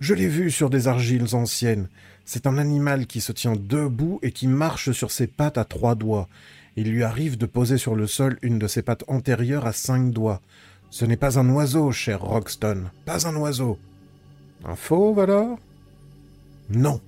Je 0.00 0.14
l'ai 0.14 0.28
vu 0.28 0.50
sur 0.50 0.70
des 0.70 0.88
argiles 0.88 1.34
anciennes. 1.34 1.88
C'est 2.24 2.46
un 2.46 2.56
animal 2.56 3.06
qui 3.06 3.20
se 3.20 3.32
tient 3.32 3.54
debout 3.56 4.18
et 4.22 4.32
qui 4.32 4.46
marche 4.46 4.92
sur 4.92 5.10
ses 5.10 5.26
pattes 5.26 5.58
à 5.58 5.64
trois 5.64 5.94
doigts. 5.94 6.28
Il 6.76 6.90
lui 6.90 7.02
arrive 7.02 7.36
de 7.36 7.46
poser 7.46 7.76
sur 7.76 7.94
le 7.94 8.06
sol 8.06 8.38
une 8.40 8.58
de 8.58 8.66
ses 8.66 8.82
pattes 8.82 9.04
antérieures 9.06 9.66
à 9.66 9.72
cinq 9.72 10.10
doigts. 10.12 10.40
Ce 10.90 11.04
n'est 11.04 11.16
pas 11.16 11.38
un 11.38 11.48
oiseau, 11.50 11.92
cher 11.92 12.22
Roxton, 12.22 12.84
pas 13.04 13.26
un 13.26 13.36
oiseau. 13.36 13.78
Un 14.64 14.76
fauve 14.76 15.18
alors? 15.18 15.58
Non, 16.70 17.00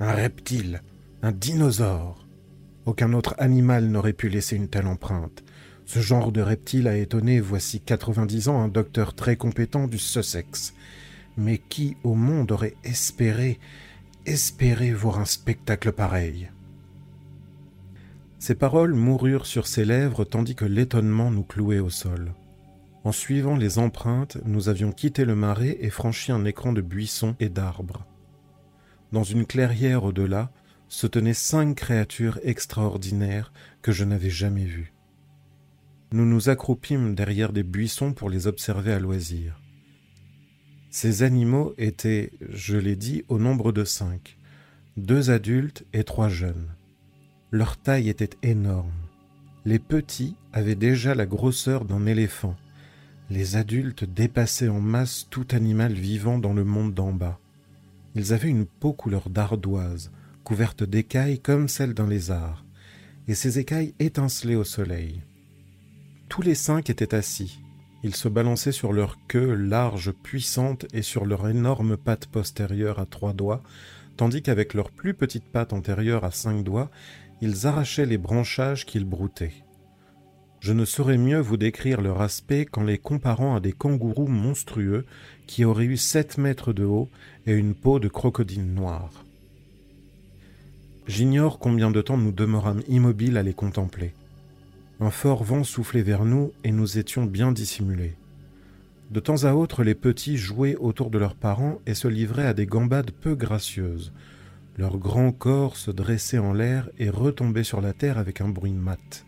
un 0.00 0.12
reptile, 0.12 0.82
un 1.22 1.32
dinosaure. 1.32 2.26
Aucun 2.86 3.12
autre 3.12 3.34
animal 3.38 3.86
n'aurait 3.86 4.12
pu 4.12 4.28
laisser 4.28 4.56
une 4.56 4.68
telle 4.68 4.86
empreinte. 4.86 5.42
Ce 5.92 6.00
genre 6.00 6.32
de 6.32 6.40
reptile 6.40 6.88
a 6.88 6.96
étonné 6.96 7.38
voici 7.38 7.78
90 7.78 8.48
ans 8.48 8.62
un 8.62 8.68
docteur 8.68 9.12
très 9.12 9.36
compétent 9.36 9.86
du 9.86 9.98
Sussex. 9.98 10.72
Mais 11.36 11.58
qui 11.58 11.98
au 12.02 12.14
monde 12.14 12.50
aurait 12.50 12.76
espéré, 12.82 13.60
espéré 14.24 14.94
voir 14.94 15.18
un 15.18 15.26
spectacle 15.26 15.92
pareil? 15.92 16.50
Ces 18.38 18.54
paroles 18.54 18.94
moururent 18.94 19.44
sur 19.44 19.66
ses 19.66 19.84
lèvres 19.84 20.24
tandis 20.24 20.54
que 20.54 20.64
l'étonnement 20.64 21.30
nous 21.30 21.42
clouait 21.42 21.78
au 21.78 21.90
sol. 21.90 22.32
En 23.04 23.12
suivant 23.12 23.56
les 23.56 23.78
empreintes, 23.78 24.38
nous 24.46 24.70
avions 24.70 24.92
quitté 24.92 25.26
le 25.26 25.34
marais 25.34 25.76
et 25.78 25.90
franchi 25.90 26.32
un 26.32 26.46
écran 26.46 26.72
de 26.72 26.80
buissons 26.80 27.36
et 27.38 27.50
d'arbres. 27.50 28.06
Dans 29.12 29.24
une 29.24 29.44
clairière 29.44 30.04
au-delà 30.04 30.52
se 30.88 31.06
tenaient 31.06 31.34
cinq 31.34 31.74
créatures 31.74 32.40
extraordinaires 32.44 33.52
que 33.82 33.92
je 33.92 34.04
n'avais 34.04 34.30
jamais 34.30 34.64
vues. 34.64 34.94
Nous 36.12 36.26
nous 36.26 36.50
accroupîmes 36.50 37.14
derrière 37.14 37.52
des 37.52 37.62
buissons 37.62 38.12
pour 38.12 38.28
les 38.28 38.46
observer 38.46 38.92
à 38.92 38.98
loisir. 38.98 39.58
Ces 40.90 41.22
animaux 41.22 41.72
étaient, 41.78 42.32
je 42.50 42.76
l'ai 42.76 42.96
dit, 42.96 43.24
au 43.28 43.38
nombre 43.38 43.72
de 43.72 43.84
cinq, 43.84 44.36
deux 44.98 45.30
adultes 45.30 45.86
et 45.94 46.04
trois 46.04 46.28
jeunes. 46.28 46.68
Leur 47.50 47.78
taille 47.78 48.10
était 48.10 48.36
énorme. 48.42 48.92
Les 49.64 49.78
petits 49.78 50.36
avaient 50.52 50.74
déjà 50.74 51.14
la 51.14 51.24
grosseur 51.24 51.86
d'un 51.86 52.04
éléphant, 52.04 52.56
les 53.30 53.56
adultes 53.56 54.04
dépassaient 54.04 54.68
en 54.68 54.80
masse 54.80 55.26
tout 55.30 55.46
animal 55.52 55.94
vivant 55.94 56.38
dans 56.38 56.52
le 56.52 56.64
monde 56.64 56.92
d'en 56.92 57.12
bas. 57.12 57.40
Ils 58.14 58.34
avaient 58.34 58.50
une 58.50 58.66
peau 58.66 58.92
couleur 58.92 59.30
d'ardoise, 59.30 60.10
couverte 60.44 60.84
d'écailles 60.84 61.40
comme 61.40 61.68
celle 61.68 61.94
d'un 61.94 62.06
lézard, 62.06 62.66
et 63.28 63.34
ces 63.34 63.58
écailles 63.58 63.94
étincelaient 63.98 64.56
au 64.56 64.64
soleil. 64.64 65.22
Tous 66.32 66.40
les 66.40 66.54
cinq 66.54 66.88
étaient 66.88 67.14
assis. 67.14 67.60
Ils 68.02 68.16
se 68.16 68.26
balançaient 68.26 68.72
sur 68.72 68.94
leur 68.94 69.18
queue 69.28 69.52
large, 69.52 70.12
puissante, 70.12 70.86
et 70.94 71.02
sur 71.02 71.26
leur 71.26 71.46
énorme 71.46 71.98
patte 71.98 72.24
postérieure 72.24 72.98
à 72.98 73.04
trois 73.04 73.34
doigts, 73.34 73.62
tandis 74.16 74.40
qu'avec 74.40 74.72
leur 74.72 74.90
plus 74.90 75.12
petite 75.12 75.44
patte 75.44 75.74
antérieure 75.74 76.24
à 76.24 76.30
cinq 76.30 76.64
doigts, 76.64 76.90
ils 77.42 77.66
arrachaient 77.66 78.06
les 78.06 78.16
branchages 78.16 78.86
qu'ils 78.86 79.04
broutaient. 79.04 79.52
Je 80.60 80.72
ne 80.72 80.86
saurais 80.86 81.18
mieux 81.18 81.38
vous 81.38 81.58
décrire 81.58 82.00
leur 82.00 82.22
aspect 82.22 82.64
qu'en 82.64 82.84
les 82.84 82.96
comparant 82.96 83.54
à 83.54 83.60
des 83.60 83.72
kangourous 83.72 84.26
monstrueux 84.26 85.04
qui 85.46 85.66
auraient 85.66 85.84
eu 85.84 85.98
sept 85.98 86.38
mètres 86.38 86.72
de 86.72 86.84
haut 86.84 87.10
et 87.44 87.52
une 87.52 87.74
peau 87.74 87.98
de 87.98 88.08
crocodile 88.08 88.72
noir. 88.72 89.26
J'ignore 91.06 91.58
combien 91.58 91.90
de 91.90 92.00
temps 92.00 92.16
nous 92.16 92.32
demeurâmes 92.32 92.82
immobiles 92.88 93.36
à 93.36 93.42
les 93.42 93.52
contempler. 93.52 94.14
Un 95.02 95.10
fort 95.10 95.44
vent 95.44 95.64
soufflait 95.64 96.02
vers 96.02 96.24
nous 96.24 96.52
et 96.64 96.72
nous 96.72 96.96
étions 96.96 97.24
bien 97.24 97.52
dissimulés. 97.52 98.16
De 99.10 99.20
temps 99.20 99.44
à 99.44 99.52
autre, 99.52 99.82
les 99.82 99.94
petits 99.94 100.38
jouaient 100.38 100.76
autour 100.76 101.10
de 101.10 101.18
leurs 101.18 101.34
parents 101.34 101.80
et 101.84 101.92
se 101.92 102.08
livraient 102.08 102.46
à 102.46 102.54
des 102.54 102.64
gambades 102.64 103.10
peu 103.10 103.34
gracieuses. 103.34 104.14
Leur 104.78 104.96
grand 104.96 105.32
corps 105.32 105.76
se 105.76 105.90
dressait 105.90 106.38
en 106.38 106.54
l'air 106.54 106.88
et 106.98 107.10
retombait 107.10 107.64
sur 107.64 107.82
la 107.82 107.92
terre 107.92 108.16
avec 108.16 108.40
un 108.40 108.48
bruit 108.48 108.72
mat 108.72 109.26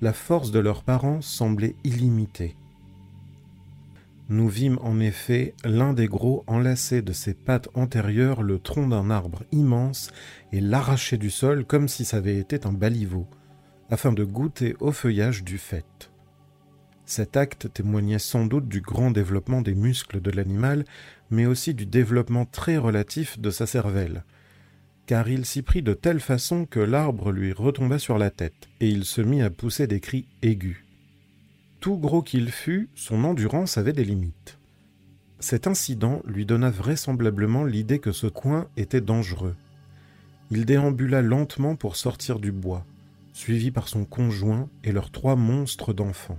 la 0.00 0.12
force 0.12 0.50
de 0.50 0.58
leurs 0.58 0.82
parents 0.82 1.22
semblait 1.22 1.74
illimitée. 1.84 2.56
Nous 4.28 4.48
vîmes 4.48 4.78
en 4.82 4.98
effet 5.00 5.54
l'un 5.64 5.92
des 5.92 6.06
gros 6.06 6.44
enlacer 6.46 7.00
de 7.00 7.12
ses 7.12 7.32
pattes 7.32 7.68
antérieures 7.74 8.42
le 8.42 8.58
tronc 8.58 8.88
d'un 8.88 9.08
arbre 9.08 9.44
immense 9.52 10.10
et 10.52 10.60
l'arracher 10.60 11.16
du 11.16 11.30
sol 11.30 11.64
comme 11.64 11.88
si 11.88 12.04
ça 12.04 12.18
avait 12.18 12.36
été 12.36 12.66
un 12.66 12.72
baliveau, 12.72 13.26
afin 13.90 14.12
de 14.12 14.24
goûter 14.24 14.76
au 14.80 14.92
feuillage 14.92 15.44
du 15.44 15.58
fait. 15.58 16.10
Cet 17.04 17.36
acte 17.36 17.72
témoignait 17.72 18.18
sans 18.18 18.46
doute 18.46 18.66
du 18.66 18.80
grand 18.80 19.12
développement 19.12 19.62
des 19.62 19.74
muscles 19.74 20.20
de 20.20 20.30
l'animal, 20.32 20.84
mais 21.30 21.46
aussi 21.46 21.72
du 21.72 21.86
développement 21.86 22.46
très 22.46 22.76
relatif 22.78 23.38
de 23.38 23.50
sa 23.50 23.66
cervelle, 23.66 24.24
car 25.06 25.28
il 25.28 25.46
s'y 25.46 25.62
prit 25.62 25.82
de 25.82 25.94
telle 25.94 26.18
façon 26.18 26.66
que 26.66 26.80
l'arbre 26.80 27.30
lui 27.30 27.52
retomba 27.52 28.00
sur 28.00 28.18
la 28.18 28.30
tête, 28.30 28.68
et 28.80 28.88
il 28.88 29.04
se 29.04 29.20
mit 29.20 29.40
à 29.40 29.50
pousser 29.50 29.86
des 29.86 30.00
cris 30.00 30.26
aigus. 30.42 30.84
Tout 31.78 31.96
gros 31.96 32.22
qu'il 32.22 32.50
fût, 32.50 32.88
son 32.96 33.22
endurance 33.22 33.78
avait 33.78 33.92
des 33.92 34.04
limites. 34.04 34.58
Cet 35.38 35.68
incident 35.68 36.22
lui 36.24 36.44
donna 36.44 36.70
vraisemblablement 36.70 37.64
l'idée 37.64 38.00
que 38.00 38.10
ce 38.10 38.26
coin 38.26 38.68
était 38.76 39.00
dangereux. 39.00 39.54
Il 40.50 40.64
déambula 40.64 41.22
lentement 41.22 41.76
pour 41.76 41.94
sortir 41.94 42.40
du 42.40 42.50
bois, 42.50 42.84
suivi 43.36 43.70
par 43.70 43.86
son 43.86 44.06
conjoint 44.06 44.70
et 44.82 44.92
leurs 44.92 45.10
trois 45.10 45.36
monstres 45.36 45.92
d'enfants. 45.92 46.38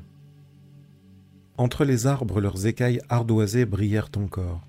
Entre 1.55 1.85
les 1.85 2.07
arbres, 2.07 2.41
leurs 2.41 2.65
écailles 2.65 3.01
ardoisées 3.07 3.65
brillèrent 3.65 4.09
encore. 4.17 4.67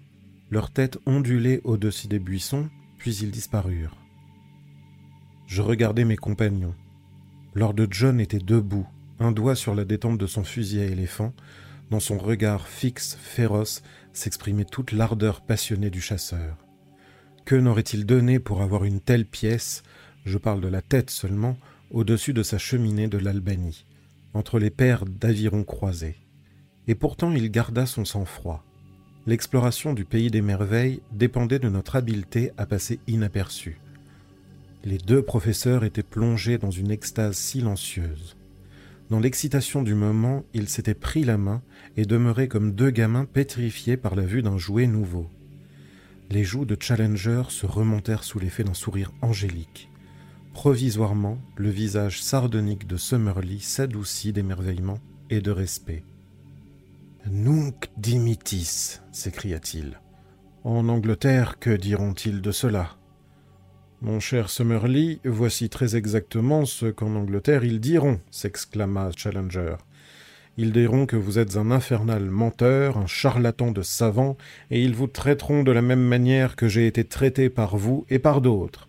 Leurs 0.50 0.70
têtes 0.70 0.99
ondulaient 1.06 1.62
au-dessus 1.64 2.06
des 2.06 2.18
buissons, 2.18 2.68
puis 2.99 3.16
ils 3.16 3.30
disparurent. 3.30 3.97
Je 5.47 5.62
regardai 5.62 6.04
mes 6.04 6.18
compagnons. 6.18 6.75
Lord 7.54 7.76
John 7.90 8.20
était 8.20 8.38
debout, 8.38 8.87
un 9.20 9.32
doigt 9.32 9.54
sur 9.54 9.75
la 9.75 9.87
détente 9.87 10.18
de 10.18 10.26
son 10.26 10.44
fusil 10.44 10.80
à 10.80 10.85
éléphant. 10.85 11.32
Dans 11.90 12.00
son 12.00 12.18
regard 12.18 12.68
fixe, 12.68 13.16
féroce, 13.18 13.82
s'exprimait 14.12 14.66
toute 14.66 14.92
l'ardeur 14.92 15.40
passionnée 15.40 15.88
du 15.88 16.02
chasseur. 16.02 16.58
Que 17.47 17.56
n'aurait-il 17.56 18.04
donné 18.04 18.38
pour 18.38 18.61
avoir 18.61 18.85
une 18.85 19.00
telle 19.00 19.25
pièce, 19.25 19.82
je 20.26 20.37
parle 20.37 20.61
de 20.61 20.68
la 20.68 20.82
tête 20.82 21.08
seulement, 21.08 21.56
au-dessus 21.90 22.33
de 22.33 22.42
sa 22.42 22.59
cheminée 22.59 23.09
de 23.09 23.18
l'Albanie, 23.18 23.85
entre 24.35 24.59
les 24.59 24.71
paires 24.71 25.04
d'avirons 25.07 25.64
croisés 25.64 26.16
Et 26.87 26.95
pourtant 26.95 27.33
il 27.33 27.50
garda 27.50 27.87
son 27.87 28.04
sang-froid. 28.04 28.64
l'exploration 29.26 29.92
du 29.92 30.04
pays 30.04 30.30
des 30.30 30.42
merveilles 30.42 31.00
dépendait 31.12 31.59
de 31.59 31.68
notre 31.68 31.97
habileté 31.97 32.52
à 32.57 32.66
passer 32.66 33.00
inaperçu. 33.07 33.78
Les 34.85 34.99
deux 34.99 35.23
professeurs 35.23 35.85
étaient 35.85 36.02
plongés 36.02 36.57
dans 36.57 36.71
une 36.71 36.90
extase 36.90 37.37
silencieuse. 37.37 38.37
Dans 39.11 39.21
l'excitation 39.21 39.83
du 39.83 39.95
moment, 39.95 40.45
ils 40.54 40.68
s'étaient 40.68 40.95
pris 40.95 41.25
la 41.25 41.38
main 41.38 41.62
et 41.97 42.04
demeuraient 42.04 42.49
comme 42.49 42.73
deux 42.73 42.90
gamins 42.90 43.25
pétrifiés 43.25 43.97
par 43.97 44.14
la 44.14 44.23
vue 44.23 44.42
d'un 44.42 44.59
jouet 44.59 44.87
nouveau. 44.87 45.28
Les 46.30 46.45
joues 46.45 46.66
de 46.66 46.76
Challenger 46.78 47.45
se 47.49 47.64
remontèrent 47.64 48.25
sous 48.25 48.38
l'effet 48.38 48.64
d'un 48.64 48.75
sourire 48.75 49.12
angélique. 49.23 49.90
Provisoirement, 50.52 51.38
le 51.56 51.70
visage 51.70 52.22
sardonique 52.22 52.86
de 52.86 52.96
Summerlee 52.96 53.60
s'adoucit 53.60 54.32
d'émerveillement 54.32 54.98
et 55.30 55.40
de 55.40 55.50
respect. 55.50 56.02
Nunc 57.30 57.90
dimitis 57.96 59.00
s'écria-t-il. 59.12 60.00
En 60.64 60.88
Angleterre, 60.88 61.58
que 61.58 61.70
diront-ils 61.70 62.40
de 62.40 62.50
cela? 62.50 62.96
Mon 64.00 64.20
cher 64.20 64.48
Summerlee, 64.48 65.20
voici 65.24 65.68
très 65.68 65.96
exactement 65.96 66.64
ce 66.64 66.86
qu'en 66.86 67.14
Angleterre 67.14 67.64
ils 67.64 67.80
diront, 67.80 68.20
s'exclama 68.30 69.10
Challenger. 69.16 69.76
Ils 70.56 70.72
diront 70.72 71.06
que 71.06 71.16
vous 71.16 71.38
êtes 71.38 71.56
un 71.56 71.70
infernal 71.70 72.30
menteur, 72.30 72.98
un 72.98 73.06
charlatan 73.06 73.70
de 73.70 73.82
savant, 73.82 74.36
et 74.70 74.82
ils 74.82 74.94
vous 74.94 75.06
traiteront 75.06 75.62
de 75.62 75.70
la 75.70 75.82
même 75.82 76.02
manière 76.02 76.56
que 76.56 76.66
j'ai 76.66 76.88
été 76.88 77.04
traité 77.04 77.48
par 77.48 77.76
vous 77.76 78.06
et 78.08 78.18
par 78.18 78.40
d'autres. 78.40 78.88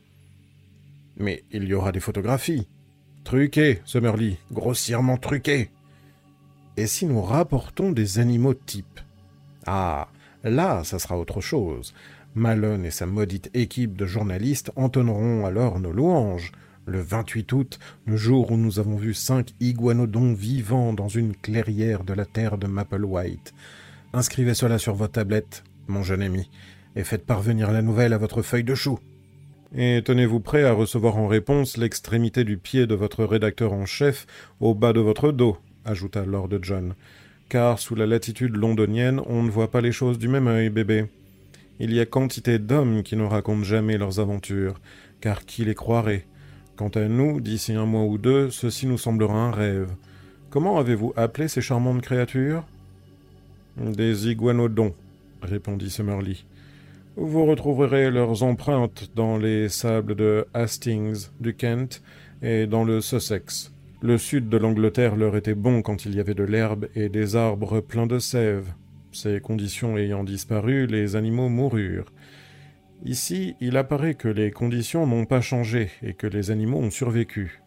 Mais 1.20 1.44
il 1.52 1.66
y 1.66 1.74
aura 1.74 1.92
des 1.92 2.00
photographies. 2.00 2.68
Truquées, 3.24 3.82
Summerlee, 3.86 4.38
grossièrement 4.52 5.18
truquées. 5.18 5.70
Et 6.78 6.88
si 6.88 7.06
nous 7.06 7.22
rapportons 7.22 7.92
des 7.92 8.20
animaux 8.20 8.54
types 8.54 9.02
Ah, 9.66 10.08
là, 10.44 10.84
ça 10.84 10.98
sera 10.98 11.20
autre 11.20 11.42
chose. 11.42 11.94
Malone 12.36 12.86
et 12.86 12.92
sa 12.92 13.06
maudite 13.06 13.50
équipe 13.54 13.98
de 13.98 14.06
journalistes 14.06 14.72
entonneront 14.76 15.46
alors 15.46 15.80
nos 15.80 15.92
louanges. 15.92 16.52
Le 16.86 17.02
28 17.02 17.52
août, 17.52 17.80
le 18.06 18.16
jour 18.18 18.52
où 18.52 18.58
nous 18.58 18.80
avons 18.80 18.96
vu 18.96 19.14
cinq 19.14 19.54
iguanodons 19.60 20.34
vivants 20.34 20.94
dans 20.94 21.08
une 21.08 21.36
clairière 21.36 22.04
de 22.04 22.14
la 22.14 22.26
terre 22.26 22.58
de 22.58 22.66
Maple 22.66 23.04
White. 23.04 23.54
Inscrivez 24.14 24.54
cela 24.54 24.80
sur 24.80 24.96
votre 24.96 25.14
tablette, 25.14 25.64
mon 25.88 26.02
jeune 26.02 26.24
ami, 26.24 26.50
et 26.96 27.04
faites 27.04 27.26
parvenir 27.26 27.72
la 27.72 27.82
nouvelle 27.82 28.14
à 28.14 28.18
votre 28.18 28.42
feuille 28.42 28.64
de 28.64 28.74
chou. 28.74 29.00
Et 29.76 30.02
tenez-vous 30.04 30.40
prêt 30.40 30.64
à 30.64 30.74
recevoir 30.74 31.18
en 31.18 31.28
réponse 31.28 31.78
l'extrémité 31.78 32.44
du 32.44 32.58
pied 32.58 32.88
de 32.88 32.96
votre 32.96 33.24
rédacteur 33.24 33.72
en 33.72 33.86
chef 33.86 34.26
au 34.60 34.74
bas 34.74 34.94
de 34.94 35.00
votre 35.00 35.32
dos, 35.32 35.58
ajouta 35.86 36.26
Lord 36.26 36.50
John, 36.64 36.96
car 37.50 37.78
sous 37.78 37.94
la 37.94 38.08
latitude 38.08 38.56
londonienne 38.56 39.22
on 39.28 39.44
ne 39.44 39.52
voit 39.52 39.70
pas 39.70 39.82
les 39.82 39.92
choses 39.92 40.18
du 40.18 40.28
même 40.28 40.48
œil, 40.48 40.72
bébé. 40.72 41.06
Il 41.80 41.94
y 41.94 42.00
a 42.00 42.08
quantité 42.08 42.58
d'hommes 42.58 43.04
qui 43.04 43.16
ne 43.16 43.24
racontent 43.24 43.64
jamais 43.64 44.00
leurs 44.00 44.20
aventures, 44.20 44.80
car 45.22 45.46
qui 45.46 45.66
les 45.66 45.76
croirait? 45.76 46.26
Quant 46.76 46.90
à 46.90 47.08
nous, 47.08 47.40
d'ici 47.40 47.74
un 47.74 47.86
mois 47.86 48.06
ou 48.06 48.18
deux, 48.18 48.50
ceci 48.50 48.88
nous 48.88 48.98
semblera 48.98 49.38
un 49.38 49.52
rêve. 49.52 49.92
Comment 50.50 50.80
avez-vous 50.80 51.14
appelé 51.16 51.48
ces 51.48 51.62
charmantes 51.62 52.02
créatures? 52.02 52.66
Des 53.78 54.30
iguanodons, 54.30 54.96
répondit 55.44 55.92
Summerlee. 55.92 56.44
Vous 57.22 57.46
retrouverez 57.46 58.12
leurs 58.12 58.44
empreintes 58.44 59.12
dans 59.14 59.36
les 59.36 59.68
sables 59.68 60.16
de 60.16 60.48
Hastings, 60.54 61.28
du 61.42 61.54
Kent 61.54 62.02
et 62.42 62.66
dans 62.66 62.86
le 62.86 63.02
Sussex. 63.02 63.74
Le 64.02 64.18
sud 64.18 64.48
de 64.48 64.56
l'Angleterre 64.56 65.18
leur 65.18 65.36
était 65.36 65.54
bon 65.54 65.82
quand 65.82 66.06
il 66.06 66.16
y 66.16 66.22
avait 66.22 66.34
de 66.34 66.46
l'herbe 66.46 66.88
et 66.96 67.10
des 67.10 67.36
arbres 67.36 67.82
pleins 67.82 68.08
de 68.08 68.20
sève. 68.20 68.74
Ces 69.12 69.42
conditions 69.42 69.98
ayant 69.98 70.24
disparu, 70.24 70.88
les 70.88 71.18
animaux 71.18 71.50
moururent. 71.50 72.14
Ici, 73.04 73.54
il 73.60 73.76
apparaît 73.76 74.16
que 74.16 74.30
les 74.30 74.52
conditions 74.52 75.06
n'ont 75.06 75.26
pas 75.26 75.42
changé 75.42 75.90
et 76.02 76.14
que 76.14 76.26
les 76.26 76.52
animaux 76.52 76.80
ont 76.80 76.90
survécu. 76.90 77.62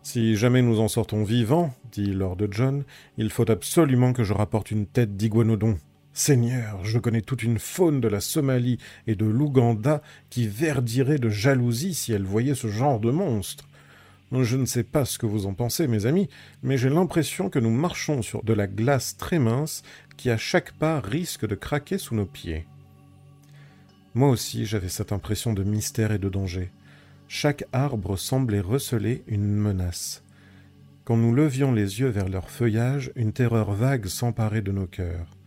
Si 0.00 0.34
jamais 0.36 0.62
nous 0.62 0.80
en 0.80 0.88
sortons 0.88 1.24
vivants, 1.24 1.74
dit 1.92 2.14
Lord 2.14 2.38
John, 2.52 2.84
il 3.18 3.28
faut 3.28 3.50
absolument 3.50 4.14
que 4.14 4.24
je 4.24 4.32
rapporte 4.32 4.70
une 4.70 4.86
tête 4.86 5.14
d'iguanodon. 5.14 5.76
Seigneur, 6.20 6.84
je 6.84 6.98
connais 6.98 7.22
toute 7.22 7.42
une 7.42 7.58
faune 7.58 8.02
de 8.02 8.06
la 8.06 8.20
Somalie 8.20 8.76
et 9.06 9.14
de 9.14 9.24
l'Ouganda 9.24 10.02
qui 10.28 10.46
verdirait 10.46 11.18
de 11.18 11.30
jalousie 11.30 11.94
si 11.94 12.12
elle 12.12 12.24
voyait 12.24 12.54
ce 12.54 12.68
genre 12.68 13.00
de 13.00 13.10
monstre. 13.10 13.66
Je 14.30 14.58
ne 14.58 14.66
sais 14.66 14.82
pas 14.82 15.06
ce 15.06 15.18
que 15.18 15.24
vous 15.24 15.46
en 15.46 15.54
pensez, 15.54 15.86
mes 15.86 16.04
amis, 16.04 16.28
mais 16.62 16.76
j'ai 16.76 16.90
l'impression 16.90 17.48
que 17.48 17.58
nous 17.58 17.70
marchons 17.70 18.20
sur 18.20 18.44
de 18.44 18.52
la 18.52 18.66
glace 18.66 19.16
très 19.16 19.38
mince 19.38 19.82
qui 20.18 20.28
à 20.28 20.36
chaque 20.36 20.72
pas 20.72 21.00
risque 21.00 21.46
de 21.46 21.54
craquer 21.54 21.96
sous 21.96 22.14
nos 22.14 22.26
pieds. 22.26 22.66
Moi 24.12 24.28
aussi 24.28 24.66
j'avais 24.66 24.90
cette 24.90 25.12
impression 25.12 25.54
de 25.54 25.64
mystère 25.64 26.12
et 26.12 26.18
de 26.18 26.28
danger. 26.28 26.70
Chaque 27.28 27.64
arbre 27.72 28.18
semblait 28.18 28.60
receler 28.60 29.22
une 29.26 29.54
menace. 29.54 30.22
Quand 31.06 31.16
nous 31.16 31.34
levions 31.34 31.72
les 31.72 32.00
yeux 32.00 32.10
vers 32.10 32.28
leur 32.28 32.50
feuillage, 32.50 33.10
une 33.16 33.32
terreur 33.32 33.72
vague 33.72 34.06
s'emparait 34.06 34.60
de 34.60 34.70
nos 34.70 34.86
cœurs. 34.86 35.39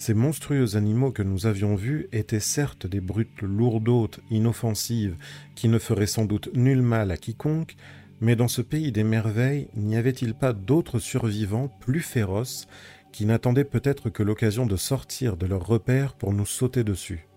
Ces 0.00 0.14
monstrueux 0.14 0.76
animaux 0.76 1.12
que 1.12 1.22
nous 1.22 1.44
avions 1.44 1.74
vus 1.74 2.08
étaient 2.10 2.40
certes 2.40 2.86
des 2.86 3.02
brutes 3.02 3.42
lourdautes, 3.42 4.20
inoffensives, 4.30 5.14
qui 5.54 5.68
ne 5.68 5.78
feraient 5.78 6.06
sans 6.06 6.24
doute 6.24 6.48
nul 6.54 6.80
mal 6.80 7.10
à 7.10 7.18
quiconque, 7.18 7.76
mais 8.22 8.34
dans 8.34 8.48
ce 8.48 8.62
pays 8.62 8.92
des 8.92 9.04
merveilles, 9.04 9.68
n'y 9.76 9.98
avait-il 9.98 10.32
pas 10.32 10.54
d'autres 10.54 11.00
survivants 11.00 11.68
plus 11.80 12.00
féroces 12.00 12.66
qui 13.12 13.26
n'attendaient 13.26 13.62
peut-être 13.62 14.08
que 14.08 14.22
l'occasion 14.22 14.64
de 14.64 14.76
sortir 14.76 15.36
de 15.36 15.44
leur 15.44 15.66
repère 15.66 16.14
pour 16.14 16.32
nous 16.32 16.46
sauter 16.46 16.82
dessus? 16.82 17.28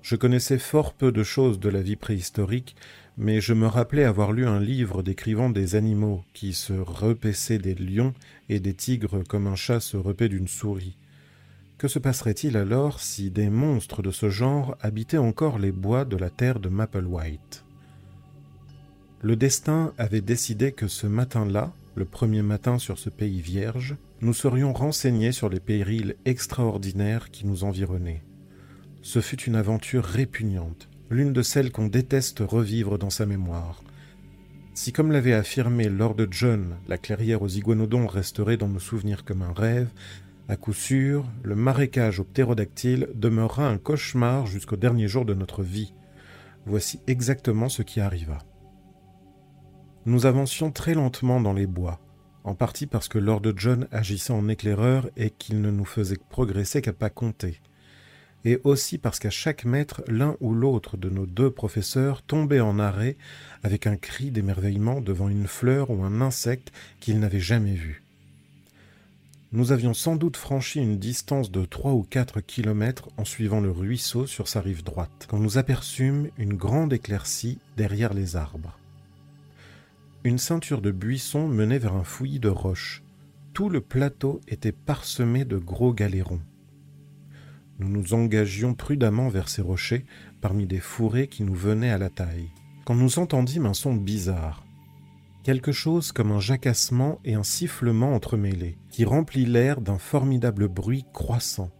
Je 0.00 0.14
connaissais 0.14 0.58
fort 0.58 0.94
peu 0.94 1.10
de 1.10 1.24
choses 1.24 1.58
de 1.58 1.70
la 1.70 1.82
vie 1.82 1.96
préhistorique, 1.96 2.76
mais 3.16 3.40
je 3.40 3.52
me 3.52 3.66
rappelais 3.66 4.04
avoir 4.04 4.30
lu 4.30 4.46
un 4.46 4.60
livre 4.60 5.02
décrivant 5.02 5.50
des 5.50 5.74
animaux 5.74 6.22
qui 6.34 6.52
se 6.52 6.72
repaissaient 6.72 7.58
des 7.58 7.74
lions 7.74 8.14
et 8.48 8.60
des 8.60 8.74
tigres 8.74 9.24
comme 9.26 9.48
un 9.48 9.56
chat 9.56 9.80
se 9.80 9.96
repaît 9.96 10.28
d'une 10.28 10.46
souris. 10.46 10.96
Que 11.84 11.88
se 11.88 11.98
passerait-il 11.98 12.56
alors 12.56 12.98
si 12.98 13.30
des 13.30 13.50
monstres 13.50 14.00
de 14.00 14.10
ce 14.10 14.30
genre 14.30 14.74
habitaient 14.80 15.18
encore 15.18 15.58
les 15.58 15.70
bois 15.70 16.06
de 16.06 16.16
la 16.16 16.30
terre 16.30 16.58
de 16.58 16.70
White 16.70 17.62
le 19.20 19.36
destin 19.36 19.92
avait 19.98 20.22
décidé 20.22 20.72
que 20.72 20.88
ce 20.88 21.06
matin-là, 21.06 21.74
le 21.94 22.06
premier 22.06 22.40
matin 22.40 22.78
sur 22.78 22.98
ce 22.98 23.10
pays 23.10 23.42
vierge, 23.42 23.96
nous 24.22 24.32
serions 24.32 24.72
renseignés 24.72 25.32
sur 25.32 25.50
les 25.50 25.60
périls 25.60 26.16
extraordinaires 26.24 27.30
qui 27.30 27.46
nous 27.46 27.64
environnaient. 27.64 28.22
Ce 29.02 29.20
fut 29.20 29.42
une 29.42 29.56
aventure 29.56 30.04
répugnante, 30.04 30.88
l'une 31.10 31.34
de 31.34 31.42
celles 31.42 31.70
qu'on 31.70 31.88
déteste 31.88 32.40
revivre 32.40 32.96
dans 32.96 33.10
sa 33.10 33.26
mémoire. 33.26 33.82
Si, 34.72 34.90
comme 34.90 35.12
l'avait 35.12 35.34
affirmé 35.34 35.88
Lord 35.90 36.16
John, 36.30 36.76
la 36.88 36.98
clairière 36.98 37.42
aux 37.42 37.48
iguanodons 37.48 38.06
resterait 38.06 38.56
dans 38.56 38.68
nos 38.68 38.80
souvenirs 38.80 39.24
comme 39.24 39.42
un 39.42 39.52
rêve, 39.52 39.88
à 40.48 40.56
coup 40.56 40.74
sûr, 40.74 41.24
le 41.42 41.54
marécage 41.54 42.20
aux 42.20 42.24
ptérodactyles 42.24 43.08
demeurera 43.14 43.66
un 43.66 43.78
cauchemar 43.78 44.46
jusqu'au 44.46 44.76
dernier 44.76 45.08
jour 45.08 45.24
de 45.24 45.32
notre 45.32 45.62
vie. 45.62 45.94
Voici 46.66 47.00
exactement 47.06 47.70
ce 47.70 47.82
qui 47.82 48.00
arriva. 48.00 48.38
Nous 50.04 50.26
avancions 50.26 50.70
très 50.70 50.92
lentement 50.92 51.40
dans 51.40 51.54
les 51.54 51.66
bois, 51.66 51.98
en 52.44 52.54
partie 52.54 52.86
parce 52.86 53.08
que 53.08 53.18
Lord 53.18 53.42
John 53.56 53.88
agissait 53.90 54.34
en 54.34 54.48
éclaireur 54.48 55.08
et 55.16 55.30
qu'il 55.30 55.62
ne 55.62 55.70
nous 55.70 55.86
faisait 55.86 56.18
progresser 56.28 56.82
qu'à 56.82 56.92
pas 56.92 57.08
compter, 57.08 57.62
et 58.44 58.60
aussi 58.64 58.98
parce 58.98 59.18
qu'à 59.18 59.30
chaque 59.30 59.64
mètre, 59.64 60.02
l'un 60.08 60.36
ou 60.40 60.52
l'autre 60.52 60.98
de 60.98 61.08
nos 61.08 61.24
deux 61.24 61.50
professeurs 61.50 62.20
tombait 62.20 62.60
en 62.60 62.78
arrêt 62.78 63.16
avec 63.62 63.86
un 63.86 63.96
cri 63.96 64.30
d'émerveillement 64.30 65.00
devant 65.00 65.30
une 65.30 65.46
fleur 65.46 65.88
ou 65.88 66.04
un 66.04 66.20
insecte 66.20 66.70
qu'il 67.00 67.18
n'avait 67.18 67.40
jamais 67.40 67.74
vu. 67.74 68.03
Nous 69.54 69.70
avions 69.70 69.94
sans 69.94 70.16
doute 70.16 70.36
franchi 70.36 70.80
une 70.80 70.98
distance 70.98 71.52
de 71.52 71.64
trois 71.64 71.92
ou 71.92 72.02
quatre 72.02 72.40
kilomètres 72.40 73.10
en 73.16 73.24
suivant 73.24 73.60
le 73.60 73.70
ruisseau 73.70 74.26
sur 74.26 74.48
sa 74.48 74.60
rive 74.60 74.82
droite, 74.82 75.28
quand 75.28 75.38
nous 75.38 75.58
aperçûmes 75.58 76.28
une 76.38 76.54
grande 76.54 76.92
éclaircie 76.92 77.60
derrière 77.76 78.14
les 78.14 78.34
arbres. 78.34 78.76
Une 80.24 80.38
ceinture 80.38 80.80
de 80.80 80.90
buissons 80.90 81.46
menait 81.46 81.78
vers 81.78 81.94
un 81.94 82.02
fouillis 82.02 82.40
de 82.40 82.48
roches. 82.48 83.04
Tout 83.52 83.68
le 83.68 83.80
plateau 83.80 84.40
était 84.48 84.72
parsemé 84.72 85.44
de 85.44 85.56
gros 85.56 85.94
galérons. 85.94 86.40
Nous 87.78 87.88
nous 87.88 88.12
engagions 88.12 88.74
prudemment 88.74 89.28
vers 89.28 89.48
ces 89.48 89.62
rochers, 89.62 90.04
parmi 90.40 90.66
des 90.66 90.80
fourrés 90.80 91.28
qui 91.28 91.44
nous 91.44 91.54
venaient 91.54 91.92
à 91.92 91.98
la 91.98 92.10
taille, 92.10 92.50
quand 92.84 92.96
nous 92.96 93.20
entendîmes 93.20 93.66
un 93.66 93.74
son 93.74 93.94
bizarre. 93.94 94.63
Quelque 95.44 95.70
chose 95.72 96.10
comme 96.10 96.32
un 96.32 96.40
jacassement 96.40 97.20
et 97.24 97.34
un 97.34 97.44
sifflement 97.44 98.14
entremêlés, 98.14 98.78
qui 98.90 99.04
remplit 99.04 99.46
l'air 99.46 99.80
d'un 99.80 99.98
formidable 99.98 100.66
bruit 100.66 101.04
croissant, 101.12 101.70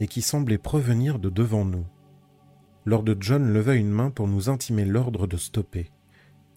et 0.00 0.08
qui 0.08 0.22
semblait 0.22 0.58
provenir 0.58 1.20
de 1.20 1.30
devant 1.30 1.64
nous. 1.64 1.86
Lord 2.84 3.04
John 3.20 3.52
leva 3.52 3.74
une 3.74 3.90
main 3.90 4.10
pour 4.10 4.26
nous 4.26 4.48
intimer 4.48 4.84
l'ordre 4.84 5.26
de 5.26 5.36
stopper 5.36 5.90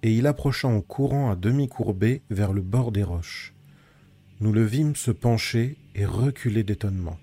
et 0.04 0.14
il 0.14 0.28
approcha 0.28 0.68
en 0.68 0.82
courant 0.82 1.32
à 1.32 1.36
demi 1.36 1.68
courbé 1.68 2.22
vers 2.30 2.54
le 2.54 2.62
bord 2.62 2.92
des 2.92 3.04
roches. 3.04 3.54
Nous 4.40 4.54
le 4.54 4.64
vîmes 4.64 4.96
se 4.96 5.12
pencher 5.12 5.78
et 5.96 6.06
reculer 6.06 6.64
d'étonnement. 6.64 7.18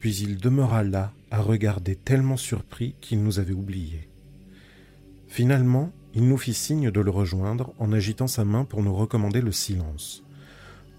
puis 0.00 0.16
il 0.16 0.36
demeura 0.36 0.82
là 0.82 1.12
à 1.30 1.40
regarder 1.40 1.96
tellement 1.96 2.36
surpris 2.36 2.94
qu'il 3.00 3.22
nous 3.22 3.38
avait 3.38 3.54
oubliés. 3.54 4.10
Finalement, 5.28 5.92
il 6.14 6.28
nous 6.28 6.38
fit 6.38 6.54
signe 6.54 6.90
de 6.90 7.00
le 7.00 7.10
rejoindre 7.10 7.74
en 7.78 7.92
agitant 7.92 8.26
sa 8.26 8.44
main 8.44 8.64
pour 8.64 8.82
nous 8.82 8.94
recommander 8.94 9.40
le 9.40 9.52
silence. 9.52 10.22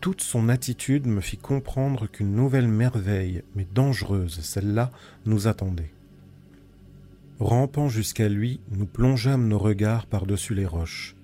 Toute 0.02 0.22
son 0.22 0.50
attitude 0.50 1.08
me 1.08 1.22
fit 1.22 1.38
comprendre 1.38 2.08
qu'une 2.08 2.36
nouvelle 2.36 2.68
merveille, 2.68 3.44
mais 3.56 3.66
dangereuse, 3.74 4.40
celle-là, 4.42 4.92
nous 5.26 5.48
attendait. 5.48 5.92
Rampant 7.40 7.90
jusqu'à 7.90 8.30
lui, 8.30 8.60
nous 8.72 8.86
plongeâmes 8.86 9.48
nos 9.48 9.58
regards 9.58 10.06
par-dessus 10.06 10.54
les 10.54 10.66
roches. 10.66 11.16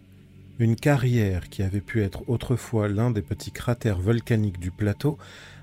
Une 0.60 0.76
carrière 0.76 1.50
qui 1.50 1.64
avait 1.64 1.82
pu 1.82 2.02
être 2.02 2.28
autrefois 2.30 2.88
l'un 2.88 3.12
des 3.12 3.22
petits 3.22 3.52
cratères 3.52 4.00
volcaniques 4.00 4.60
du 4.60 4.72
plateau 4.72 5.18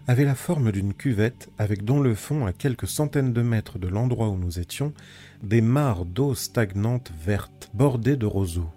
avait 0.06 0.24
la 0.24 0.34
forme 0.34 0.72
d'une 0.72 0.94
cuvette 0.94 1.50
avec 1.58 1.84
dans 1.84 2.00
le 2.00 2.14
fond, 2.14 2.46
à 2.46 2.52
quelques 2.52 2.88
centaines 2.88 3.32
de 3.32 3.42
mètres 3.42 3.78
de 3.78 3.88
l'endroit 3.88 4.28
où 4.28 4.38
nous 4.38 4.58
étions, 4.58 4.94
des 5.42 5.60
mares 5.60 6.04
d'eau 6.04 6.34
stagnante 6.34 7.12
verte, 7.24 7.70
bordées 7.74 8.16
de 8.16 8.26
roseaux. 8.26 8.70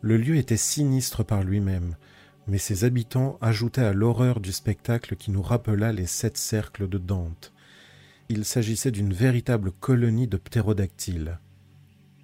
Le 0.00 0.16
lieu 0.16 0.36
était 0.36 0.56
sinistre 0.56 1.24
par 1.24 1.42
lui-même, 1.44 1.96
mais 2.46 2.58
ses 2.58 2.84
habitants 2.84 3.38
ajoutaient 3.40 3.84
à 3.84 3.92
l'horreur 3.92 4.40
du 4.40 4.52
spectacle 4.52 5.16
qui 5.16 5.30
nous 5.30 5.42
rappela 5.42 5.92
les 5.92 6.06
sept 6.06 6.36
cercles 6.36 6.88
de 6.88 6.98
Dante. 6.98 7.52
Il 8.28 8.44
s'agissait 8.44 8.90
d'une 8.90 9.12
véritable 9.12 9.70
colonie 9.72 10.28
de 10.28 10.36
ptérodactyles. 10.36 11.38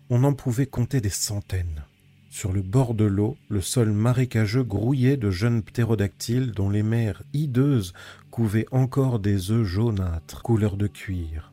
On 0.09 0.25
en 0.25 0.35
pouvait 0.35 0.67
compter 0.67 1.01
des 1.01 1.11
centaines. 1.11 1.85
Sur 2.31 2.53
le 2.53 2.63
bord 2.63 2.95
de 2.95 3.05
l'eau, 3.05 3.37
le 3.49 3.61
sol 3.61 3.91
marécageux 3.91 4.63
grouillait 4.63 5.17
de 5.17 5.31
jeunes 5.31 5.63
ptérodactyles 5.63 6.53
dont 6.53 6.71
les 6.71 6.83
mers 6.83 7.23
hideuses 7.33 7.93
couvaient 8.31 8.67
encore 8.71 9.19
des 9.19 9.51
œufs 9.51 9.67
jaunâtres, 9.67 10.43
couleur 10.43 10.77
de 10.77 10.87
cuir. 10.87 11.50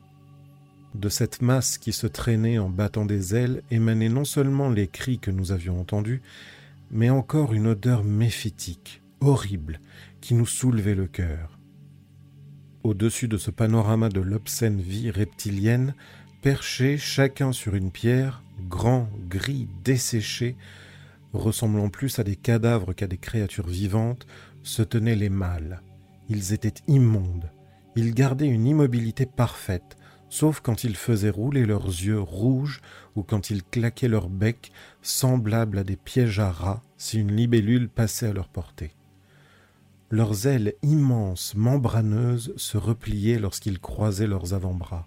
De 0.94 1.08
cette 1.08 1.42
masse 1.42 1.78
qui 1.78 1.92
se 1.92 2.06
traînait 2.06 2.58
en 2.58 2.70
battant 2.70 3.04
des 3.04 3.34
ailes 3.34 3.62
émanaient 3.70 4.08
non 4.08 4.24
seulement 4.24 4.70
les 4.70 4.88
cris 4.88 5.18
que 5.18 5.30
nous 5.30 5.52
avions 5.52 5.80
entendus, 5.80 6.22
mais 6.90 7.10
encore 7.10 7.52
une 7.52 7.66
odeur 7.66 8.04
méphitique, 8.04 9.02
horrible, 9.20 9.80
qui 10.20 10.34
nous 10.34 10.46
soulevait 10.46 10.94
le 10.94 11.06
cœur. 11.06 11.58
Au-dessus 12.82 13.28
de 13.28 13.36
ce 13.36 13.50
panorama 13.50 14.08
de 14.08 14.20
l'obscène 14.20 14.80
vie 14.80 15.10
reptilienne, 15.10 15.94
perchés 16.40 16.96
chacun 16.96 17.52
sur 17.52 17.74
une 17.74 17.90
pierre, 17.90 18.42
grands, 18.68 19.10
gris, 19.28 19.68
desséchés, 19.84 20.56
ressemblant 21.34 21.90
plus 21.90 22.18
à 22.18 22.24
des 22.24 22.36
cadavres 22.36 22.94
qu'à 22.94 23.06
des 23.06 23.18
créatures 23.18 23.66
vivantes, 23.66 24.26
se 24.62 24.82
tenaient 24.82 25.16
les 25.16 25.28
mâles. 25.28 25.82
Ils 26.30 26.54
étaient 26.54 26.82
immondes. 26.86 27.50
Ils 27.94 28.14
gardaient 28.14 28.48
une 28.48 28.66
immobilité 28.66 29.26
parfaite, 29.26 29.97
sauf 30.28 30.60
quand 30.60 30.84
ils 30.84 30.96
faisaient 30.96 31.30
rouler 31.30 31.66
leurs 31.66 31.86
yeux 31.86 32.20
rouges 32.20 32.80
ou 33.16 33.22
quand 33.22 33.50
ils 33.50 33.62
claquaient 33.62 34.08
leur 34.08 34.28
bec, 34.28 34.72
semblables 35.02 35.78
à 35.78 35.84
des 35.84 35.96
pièges 35.96 36.40
à 36.40 36.50
rats 36.50 36.82
si 36.96 37.18
une 37.18 37.34
libellule 37.34 37.88
passait 37.88 38.28
à 38.28 38.32
leur 38.32 38.48
portée. 38.48 38.92
Leurs 40.10 40.46
ailes 40.46 40.74
immenses, 40.82 41.54
membraneuses, 41.54 42.54
se 42.56 42.78
repliaient 42.78 43.38
lorsqu'ils 43.38 43.78
croisaient 43.78 44.26
leurs 44.26 44.54
avant-bras. 44.54 45.06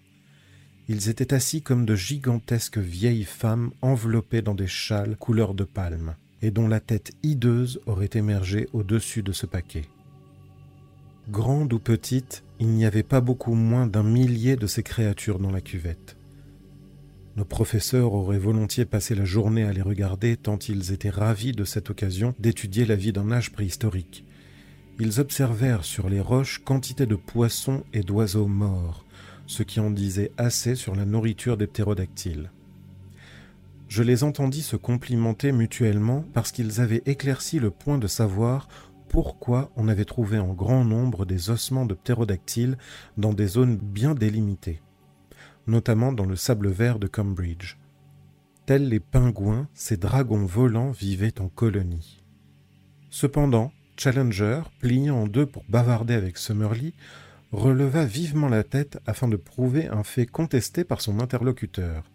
Ils 0.88 1.10
étaient 1.10 1.34
assis 1.34 1.62
comme 1.62 1.86
de 1.86 1.95
gigantesques 1.95 2.77
vieilles 2.77 3.23
femmes 3.23 3.71
enveloppées 3.81 4.41
dans 4.41 4.53
des 4.53 4.67
châles 4.67 5.15
couleur 5.15 5.53
de 5.53 5.63
palme, 5.63 6.15
et 6.41 6.51
dont 6.51 6.67
la 6.67 6.79
tête 6.79 7.13
hideuse 7.23 7.79
aurait 7.86 8.10
émergé 8.13 8.67
au-dessus 8.73 9.23
de 9.23 9.31
ce 9.31 9.45
paquet. 9.45 9.86
Grande 11.29 11.73
ou 11.73 11.79
petite, 11.79 12.43
il 12.62 12.67
n'y 12.67 12.86
avait 12.86 13.02
pas 13.02 13.21
beaucoup 13.21 13.56
moins 13.56 13.88
d'un 13.88 14.04
millier 14.04 14.56
de 14.56 14.67
ces 14.67 14.84
créatures 14.84 15.39
dans 15.39 15.50
la 15.50 15.62
cuvette. 15.62 16.15
Nos 17.36 17.43
professeurs 17.43 18.13
auraient 18.13 18.38
volontiers 18.38 18.86
passé 18.86 19.15
la 19.15 19.26
journée 19.26 19.63
à 19.63 19.74
les 19.74 19.82
regarder 19.82 20.38
tant 20.38 20.60
ils 20.60 20.91
étaient 20.91 21.10
ravis 21.10 21.54
de 21.54 21.63
cette 21.63 21.89
occasion 21.89 22.36
d'étudier 22.38 22.86
la 22.86 22.95
vie 22.95 23.13
d'un 23.13 23.32
âge 23.32 23.52
préhistorique. 23.52 24.26
Ils 25.00 25.19
observèrent 25.19 25.84
sur 25.84 26.08
les 26.08 26.19
roches 26.19 26.62
quantité 26.63 27.08
de 27.08 27.15
poissons 27.15 27.84
et 27.93 28.02
d'oiseaux 28.02 28.45
morts, 28.45 29.06
ce 29.47 29.63
qui 29.63 29.80
en 29.80 29.89
disait 29.89 30.32
assez 30.38 30.76
sur 30.76 30.95
la 30.95 31.06
nourriture 31.06 31.58
des 31.58 31.65
ptérodactyles. 31.65 32.52
Je 33.88 34.04
les 34.04 34.24
entendis 34.24 34.62
se 34.62 34.76
complimenter 34.76 35.52
mutuellement 35.52 36.26
parce 36.34 36.52
qu'ils 36.52 36.80
avaient 36.80 37.02
éclairci 37.08 37.58
le 37.58 37.71
point 37.71 37.97
de 37.97 38.08
savoir 38.08 38.67
pourquoi 39.12 39.74
on 39.76 39.89
avait 39.89 40.06
trouvé 40.06 40.39
en 40.39 40.54
grand 40.54 40.86
nombre 40.86 41.26
des 41.26 41.50
ossements 41.50 41.86
de 41.86 41.93
ptérodactyles 41.93 42.78
dans 43.17 43.34
des 43.34 43.45
zones 43.45 43.76
bien 43.76 44.15
délimitées, 44.15 44.82
notamment 45.67 46.13
dans 46.13 46.24
le 46.26 46.38
sable 46.38 46.69
vert 46.69 46.97
de 46.97 47.08
Cambridge. 47.08 47.76
Tels 48.65 48.88
les 48.88 49.02
pingouins, 49.02 49.67
ces 49.74 49.97
dragons 49.97 50.45
volants 50.45 50.91
vivaient 50.91 51.41
en 51.41 51.50
colonie. 51.50 52.24
Cependant, 53.10 53.74
Challenger, 53.97 54.62
pliant 54.80 55.24
en 55.24 55.28
deux 55.28 55.45
pour 55.45 55.65
bavarder 55.67 56.13
avec 56.13 56.38
Summerlee, 56.38 56.93
releva 57.52 58.06
vivement 58.06 58.47
la 58.47 58.63
tête 58.63 58.97
afin 59.06 59.28
de 59.28 59.36
prouver 59.36 59.88
un 59.88 60.04
fait 60.04 60.26
contesté 60.26 60.86
par 60.86 61.02
son 61.02 61.19
interlocuteur. 61.19 62.06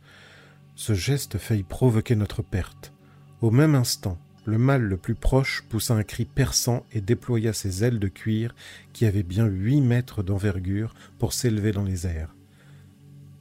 Ce 0.77 0.95
geste 0.95 1.37
faillit 1.37 1.63
provoquer 1.63 2.17
notre 2.17 2.41
perte. 2.41 2.95
Au 3.43 3.51
même 3.51 3.75
instant, 3.75 4.17
le 4.47 4.59
mâle 4.59 4.83
le 4.83 4.97
plus 4.97 5.17
proche 5.17 5.65
poussa 5.69 5.95
un 5.95 6.05
cri 6.05 6.25
perçant 6.25 6.85
et 6.93 7.01
déploya 7.01 7.53
ses 7.53 7.83
ailes 7.85 7.99
de 7.99 8.09
cuir 8.09 8.55
qui 8.93 9.05
avaient 9.05 9.25
bien 9.25 9.47
huit 9.47 9.81
mètres 9.81 10.23
d'envergure 10.23 10.95
pour 11.19 11.33
s'élever 11.33 11.73
dans 11.73 11.83
les 11.83 12.07
airs. 12.07 12.35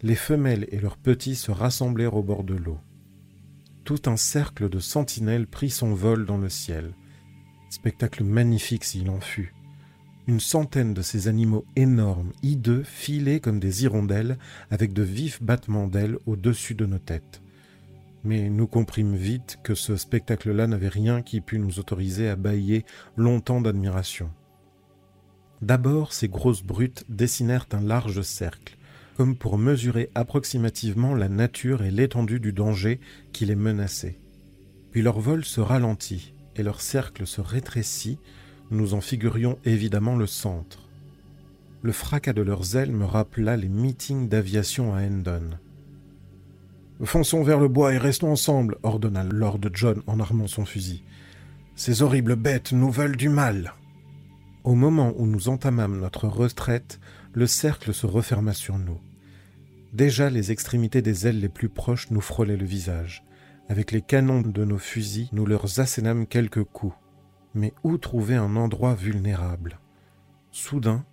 Les 0.01 0.15
femelles 0.15 0.67
et 0.71 0.79
leurs 0.79 0.97
petits 0.97 1.35
se 1.35 1.51
rassemblèrent 1.51 2.15
au 2.15 2.23
bord 2.23 2.43
de 2.43 2.55
l'eau. 2.55 2.79
Tout 3.83 4.01
un 4.07 4.17
cercle 4.17 4.67
de 4.67 4.79
sentinelles 4.79 5.47
prit 5.47 5.69
son 5.69 5.93
vol 5.93 6.25
dans 6.25 6.39
le 6.39 6.49
ciel. 6.49 6.93
Spectacle 7.69 8.23
magnifique 8.23 8.83
s'il 8.83 9.09
en 9.11 9.21
fut. 9.21 9.53
Une 10.27 10.39
centaine 10.39 10.95
de 10.95 11.03
ces 11.03 11.27
animaux 11.27 11.65
énormes, 11.75 12.33
hideux, 12.41 12.81
filaient 12.81 13.39
comme 13.39 13.59
des 13.59 13.83
hirondelles, 13.83 14.39
avec 14.71 14.91
de 14.91 15.03
vifs 15.03 15.41
battements 15.43 15.87
d'ailes 15.87 16.17
au-dessus 16.25 16.73
de 16.73 16.87
nos 16.87 16.97
têtes. 16.97 17.43
Mais 18.25 18.49
nous 18.49 18.67
comprîmes 18.67 19.15
vite 19.15 19.59
que 19.63 19.75
ce 19.75 19.95
spectacle-là 19.95 20.67
n'avait 20.67 20.89
rien 20.89 21.21
qui 21.21 21.41
pût 21.41 21.59
nous 21.59 21.79
autoriser 21.79 22.27
à 22.27 22.35
bâiller 22.35 22.83
longtemps 23.15 23.61
d'admiration. 23.61 24.29
D'abord, 25.61 26.11
ces 26.11 26.27
grosses 26.27 26.63
brutes 26.63 27.05
dessinèrent 27.07 27.67
un 27.71 27.81
large 27.81 28.21
cercle, 28.23 28.77
comme 29.15 29.35
pour 29.37 29.57
mesurer 29.57 30.09
approximativement 30.15 31.15
la 31.15 31.29
nature 31.29 31.83
et 31.83 31.91
l'étendue 31.91 32.39
du 32.39 32.51
danger 32.51 32.99
qui 33.31 33.45
les 33.45 33.55
menaçait. 33.55 34.19
Puis 34.91 35.01
leur 35.01 35.19
vol 35.19 35.45
se 35.45 35.61
ralentit 35.61 36.33
et 36.55 36.63
leur 36.63 36.81
cercle 36.81 37.25
se 37.25 37.41
rétrécit 37.41 38.19
nous 38.71 38.93
en 38.93 39.01
figurions 39.01 39.59
évidemment 39.63 40.15
le 40.15 40.27
centre. 40.27 40.89
Le 41.81 41.91
fracas 41.91 42.33
de 42.33 42.41
leurs 42.41 42.75
ailes 42.75 42.91
me 42.91 43.05
rappela 43.05 43.57
les 43.57 43.69
meetings 43.69 44.27
d'aviation 44.27 44.95
à 44.95 45.03
Hendon. 45.03 45.51
Fonçons 47.03 47.43
vers 47.43 47.59
le 47.59 47.67
bois 47.67 47.93
et 47.93 47.97
restons 47.97 48.31
ensemble, 48.31 48.77
ordonna 48.81 49.23
Lord 49.23 49.59
John 49.73 50.01
en 50.07 50.19
armant 50.21 50.47
son 50.47 50.65
fusil. 50.65 51.03
Ces 51.75 52.01
horribles 52.01 52.37
bêtes 52.37 52.71
nous 52.71 52.89
veulent 52.89 53.17
du 53.17 53.27
mal. 53.27 53.73
Au 54.63 54.75
moment 54.75 55.13
où 55.17 55.25
nous 55.25 55.49
entamâmes 55.49 55.99
notre 55.99 56.27
retraite, 56.27 57.01
le 57.33 57.47
cercle 57.47 57.93
se 57.93 58.07
referma 58.07 58.53
sur 58.53 58.77
nous. 58.77 58.99
Déjà 59.91 60.29
les 60.29 60.53
extrémités 60.53 61.01
des 61.01 61.27
ailes 61.27 61.41
les 61.41 61.49
plus 61.49 61.67
proches 61.67 62.11
nous 62.11 62.21
frôlaient 62.21 62.55
le 62.55 62.65
visage. 62.65 63.25
Avec 63.67 63.91
les 63.91 64.01
canons 64.01 64.41
de 64.41 64.63
nos 64.63 64.77
fusils, 64.77 65.27
nous 65.33 65.45
leur 65.45 65.79
assénâmes 65.79 66.27
quelques 66.27 66.63
coups. 66.63 66.95
Mais 67.53 67.73
où 67.83 67.97
trouver 67.97 68.35
un 68.35 68.55
endroit 68.55 68.95
vulnérable? 68.95 69.79
Soudain, 70.51 71.03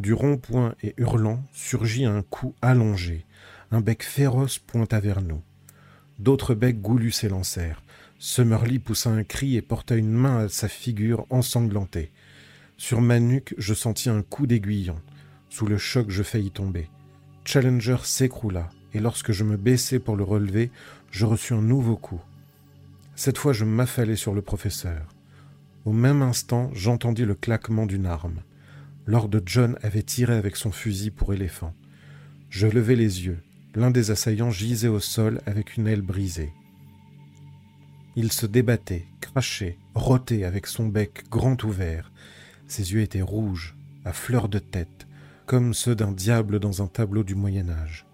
du 0.00 0.12
rond-point 0.12 0.74
et 0.82 0.94
hurlant, 0.98 1.42
surgit 1.52 2.04
un 2.04 2.22
cou 2.22 2.54
allongé. 2.60 3.24
Un 3.72 3.80
bec 3.80 4.02
féroce 4.02 4.58
pointa 4.58 4.98
vers 4.98 5.22
nous. 5.22 5.42
D'autres 6.18 6.54
becs 6.54 6.80
goulus 6.80 7.12
s'élancèrent. 7.12 7.82
Summerlee 8.18 8.80
poussa 8.80 9.10
un 9.10 9.22
cri 9.22 9.56
et 9.56 9.62
porta 9.62 9.94
une 9.94 10.10
main 10.10 10.38
à 10.38 10.48
sa 10.48 10.66
figure 10.66 11.24
ensanglantée. 11.30 12.10
Sur 12.76 13.00
ma 13.00 13.20
nuque, 13.20 13.54
je 13.58 13.72
sentis 13.72 14.10
un 14.10 14.22
coup 14.22 14.48
d'aiguillon. 14.48 14.96
Sous 15.50 15.66
le 15.66 15.78
choc, 15.78 16.10
je 16.10 16.24
faillis 16.24 16.50
tomber. 16.50 16.88
Challenger 17.44 17.98
s'écroula, 18.02 18.68
et 18.92 18.98
lorsque 18.98 19.30
je 19.30 19.44
me 19.44 19.56
baissai 19.56 20.00
pour 20.00 20.16
le 20.16 20.24
relever, 20.24 20.72
je 21.12 21.24
reçus 21.24 21.54
un 21.54 21.62
nouveau 21.62 21.96
coup. 21.96 22.20
Cette 23.14 23.38
fois, 23.38 23.52
je 23.52 23.64
m'affalai 23.64 24.16
sur 24.16 24.34
le 24.34 24.42
professeur. 24.42 25.14
Au 25.84 25.92
même 25.92 26.22
instant, 26.22 26.70
j'entendis 26.74 27.24
le 27.24 27.34
claquement 27.36 27.86
d'une 27.86 28.06
arme. 28.06 28.42
Lord 29.06 29.30
John 29.46 29.78
avait 29.82 30.02
tiré 30.02 30.34
avec 30.34 30.56
son 30.56 30.72
fusil 30.72 31.10
pour 31.10 31.32
éléphant. 31.32 31.72
Je 32.48 32.66
levai 32.66 32.96
les 32.96 33.26
yeux. 33.26 33.38
L'un 33.74 33.90
des 33.90 34.10
assaillants 34.10 34.50
gisait 34.50 34.88
au 34.88 35.00
sol 35.00 35.40
avec 35.46 35.76
une 35.76 35.86
aile 35.86 36.02
brisée. 36.02 36.52
Il 38.16 38.32
se 38.32 38.46
débattait, 38.46 39.06
crachait, 39.20 39.78
rotait 39.94 40.44
avec 40.44 40.66
son 40.66 40.86
bec 40.86 41.24
grand 41.30 41.62
ouvert. 41.62 42.10
Ses 42.66 42.92
yeux 42.92 43.00
étaient 43.00 43.22
rouges, 43.22 43.76
à 44.04 44.12
fleur 44.12 44.48
de 44.48 44.58
tête, 44.58 45.06
comme 45.46 45.74
ceux 45.74 45.94
d'un 45.94 46.12
diable 46.12 46.58
dans 46.58 46.82
un 46.82 46.88
tableau 46.88 47.22
du 47.22 47.34
Moyen 47.36 47.68
Âge. 47.68 48.06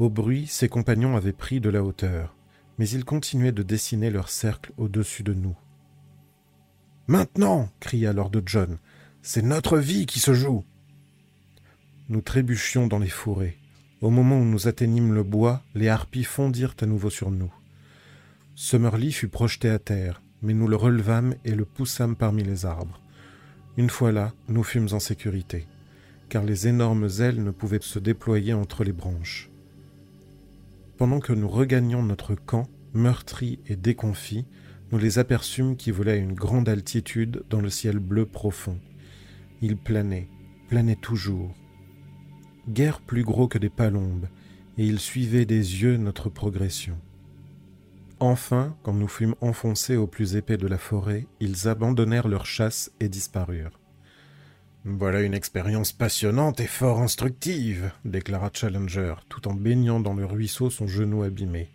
Au 0.00 0.10
bruit, 0.10 0.48
ses 0.48 0.68
compagnons 0.68 1.16
avaient 1.16 1.32
pris 1.32 1.60
de 1.60 1.70
la 1.70 1.84
hauteur, 1.84 2.36
mais 2.78 2.88
ils 2.88 3.04
continuaient 3.04 3.52
de 3.52 3.62
dessiner 3.62 4.10
leur 4.10 4.28
cercle 4.28 4.72
au-dessus 4.76 5.22
de 5.22 5.34
nous. 5.34 5.56
Maintenant, 7.06 7.68
cria 7.78 8.12
Lord 8.12 8.32
John, 8.46 8.78
c'est 9.22 9.42
notre 9.42 9.78
vie 9.78 10.06
qui 10.06 10.18
se 10.18 10.34
joue. 10.34 10.64
Nous 12.08 12.20
trébuchions 12.20 12.88
dans 12.88 12.98
les 12.98 13.08
fourrés. 13.08 13.58
Au 14.04 14.10
moment 14.10 14.38
où 14.38 14.44
nous 14.44 14.68
atteignîmes 14.68 15.14
le 15.14 15.22
bois, 15.22 15.62
les 15.74 15.88
harpies 15.88 16.24
fondirent 16.24 16.76
à 16.82 16.84
nouveau 16.84 17.08
sur 17.08 17.30
nous. 17.30 17.50
Summerlee 18.54 19.12
fut 19.12 19.28
projeté 19.28 19.70
à 19.70 19.78
terre, 19.78 20.20
mais 20.42 20.52
nous 20.52 20.68
le 20.68 20.76
relevâmes 20.76 21.36
et 21.46 21.54
le 21.54 21.64
poussâmes 21.64 22.14
parmi 22.14 22.42
les 22.42 22.66
arbres. 22.66 23.00
Une 23.78 23.88
fois 23.88 24.12
là, 24.12 24.34
nous 24.48 24.62
fûmes 24.62 24.90
en 24.92 25.00
sécurité, 25.00 25.66
car 26.28 26.44
les 26.44 26.68
énormes 26.68 27.08
ailes 27.18 27.42
ne 27.42 27.50
pouvaient 27.50 27.78
se 27.80 27.98
déployer 27.98 28.52
entre 28.52 28.84
les 28.84 28.92
branches. 28.92 29.48
Pendant 30.98 31.20
que 31.20 31.32
nous 31.32 31.48
regagnions 31.48 32.02
notre 32.02 32.34
camp, 32.34 32.68
meurtris 32.92 33.58
et 33.68 33.74
déconfits, 33.74 34.44
nous 34.92 34.98
les 34.98 35.18
aperçûmes 35.18 35.78
qui 35.78 35.92
volaient 35.92 36.12
à 36.12 36.16
une 36.16 36.34
grande 36.34 36.68
altitude 36.68 37.42
dans 37.48 37.62
le 37.62 37.70
ciel 37.70 38.00
bleu 38.00 38.26
profond. 38.26 38.78
Ils 39.62 39.78
planaient, 39.78 40.28
planaient 40.68 40.94
toujours. 40.94 41.54
Guère 42.68 43.00
plus 43.00 43.24
gros 43.24 43.46
que 43.46 43.58
des 43.58 43.68
palombes, 43.68 44.26
et 44.78 44.86
ils 44.86 45.00
suivaient 45.00 45.44
des 45.44 45.82
yeux 45.82 45.96
notre 45.98 46.30
progression. 46.30 46.96
Enfin, 48.20 48.74
quand 48.82 48.94
nous 48.94 49.08
fûmes 49.08 49.34
enfoncés 49.40 49.96
au 49.96 50.06
plus 50.06 50.36
épais 50.36 50.56
de 50.56 50.66
la 50.66 50.78
forêt, 50.78 51.26
ils 51.40 51.68
abandonnèrent 51.68 52.28
leur 52.28 52.46
chasse 52.46 52.90
et 53.00 53.08
disparurent. 53.08 53.78
Voilà 54.86 55.22
une 55.22 55.34
expérience 55.34 55.92
passionnante 55.92 56.60
et 56.60 56.66
fort 56.66 57.00
instructive, 57.00 57.90
déclara 58.04 58.50
Challenger, 58.52 59.14
tout 59.28 59.48
en 59.48 59.54
baignant 59.54 60.00
dans 60.00 60.14
le 60.14 60.24
ruisseau 60.24 60.70
son 60.70 60.86
genou 60.86 61.22
abîmé. 61.22 61.70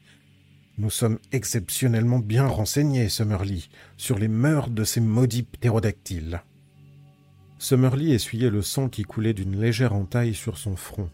Nous 0.79 0.89
sommes 0.89 1.19
exceptionnellement 1.31 2.19
bien 2.19 2.47
renseignés, 2.47 3.09
Summerlee, 3.09 3.69
sur 3.97 4.17
les 4.17 4.27
mœurs 4.27 4.69
de 4.69 4.83
ces 4.83 5.01
maudits 5.01 5.43
ptérodactyles. 5.43 6.41
Summerlee 7.61 8.13
essuyait 8.13 8.49
le 8.49 8.61
sang 8.61 8.87
qui 8.87 9.03
coulait 9.03 9.33
d'une 9.33 9.59
légère 9.59 9.93
entaille 9.93 10.33
sur 10.33 10.57
son 10.57 10.77
front. 10.77 11.09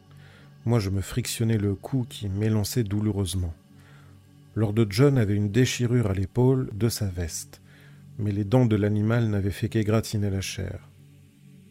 Moi, 0.65 0.79
je 0.79 0.91
me 0.91 1.01
frictionnais 1.01 1.57
le 1.57 1.73
cou 1.73 2.05
qui 2.07 2.29
m'élançait 2.29 2.83
douloureusement. 2.83 3.53
Lord 4.53 4.75
John 4.89 5.17
avait 5.17 5.35
une 5.35 5.51
déchirure 5.51 6.11
à 6.11 6.13
l'épaule 6.13 6.69
de 6.73 6.87
sa 6.87 7.07
veste, 7.07 7.61
mais 8.19 8.31
les 8.31 8.43
dents 8.43 8.67
de 8.67 8.75
l'animal 8.75 9.27
n'avaient 9.27 9.49
fait 9.49 9.69
qu'égratiner 9.69 10.29
la 10.29 10.41
chair. 10.41 10.87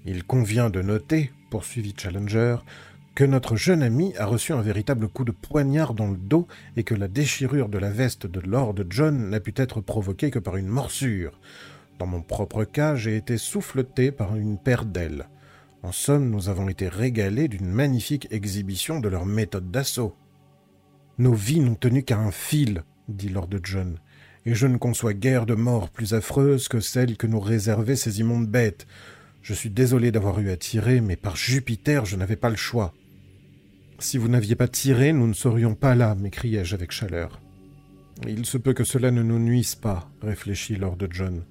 Il 0.07 0.25
convient 0.25 0.71
de 0.71 0.83
noter, 0.83 1.31
poursuivit 1.51 1.95
Challenger, 1.97 2.57
que 3.15 3.25
notre 3.25 3.55
jeune 3.55 3.83
ami 3.85 4.13
a 4.17 4.27
reçu 4.27 4.53
un 4.53 4.61
véritable 4.61 5.07
coup 5.07 5.25
de 5.25 5.31
poignard 5.31 5.95
dans 5.95 6.11
le 6.11 6.17
dos 6.17 6.49
et 6.77 6.83
que 6.83 6.97
la 6.97 7.07
déchirure 7.07 7.69
de 7.69 7.79
la 7.79 7.91
veste 7.91 8.27
de 8.27 8.41
Lord 8.41 8.75
John 8.91 9.31
n'a 9.31 9.39
pu 9.39 9.55
être 9.57 9.81
provoquée 9.81 10.33
que 10.33 10.41
par 10.41 10.57
une 10.57 10.67
morsure. 10.67 11.39
Dans 11.99 12.07
mon 12.07 12.23
propre 12.23 12.65
cas, 12.65 12.97
j'ai 12.97 13.17
été 13.17 13.39
souffleté 13.39 14.11
par 14.11 14.37
une 14.37 14.59
paire 14.59 14.85
d'ailes. 14.85 15.29
En 15.83 15.93
somme, 15.93 16.31
nous 16.31 16.49
avons 16.49 16.69
été 16.69 16.89
régalés 16.89 17.49
d'une 17.49 17.69
magnifique 17.69 18.29
exhibition 18.31 19.01
de 19.01 19.09
leur 19.09 19.27
méthode 19.27 19.71
d'assaut. 19.71 20.17
Nos 21.19 21.35
vies 21.35 21.61
n'ont 21.61 21.75
tenu 21.75 22.03
qu'à 22.03 22.19
un 22.19 22.31
fil, 22.31 22.83
dit 23.09 23.29
Lord 23.29 23.51
John, 23.63 23.99
et 24.47 24.55
je 24.55 24.67
ne 24.67 24.79
conçois 24.79 25.15
guère 25.15 25.47
de 25.47 25.55
mort 25.55 25.91
plus 25.91 26.15
affreuse 26.15 26.69
que 26.69 26.81
celle 26.81 27.17
que 27.17 27.27
nous 27.27 27.41
réservaient 27.41 27.97
ces 27.97 28.21
immondes 28.21 28.49
bêtes. 28.49 28.87
Je 29.43 29.55
suis 29.55 29.71
désolé 29.71 30.11
d'avoir 30.11 30.41
eu 30.41 30.51
à 30.51 30.57
tirer, 30.57 31.01
mais 31.01 31.17
par 31.17 31.37
Jupiter, 31.37 32.05
je 32.05 32.17
n'avais 32.17 32.37
pas 32.37 32.51
le 32.51 32.57
choix. 32.57 32.93
Si 33.99 34.19
vous 34.19 34.29
n'aviez 34.29 34.57
pas 34.57 34.69
tiré, 34.69 35.13
nous 35.13 35.29
ne 35.29 35.35
serions 35.35 35.75
pas 35.75 35.95
là, 35.95 36.15
m'écriai-je 36.15 36.75
avec 36.75 36.91
chaleur. 36.91 37.41
Il 38.27 38.47
se 38.47 38.59
peut 38.59 38.73
que 38.73 38.85
cela 38.85 39.11
ne 39.11 39.23
nous 39.23 39.39
nuise 39.39 39.75
pas, 39.75 40.11
réfléchit 40.23 40.77
Lord 40.77 40.99
John. 41.11 41.45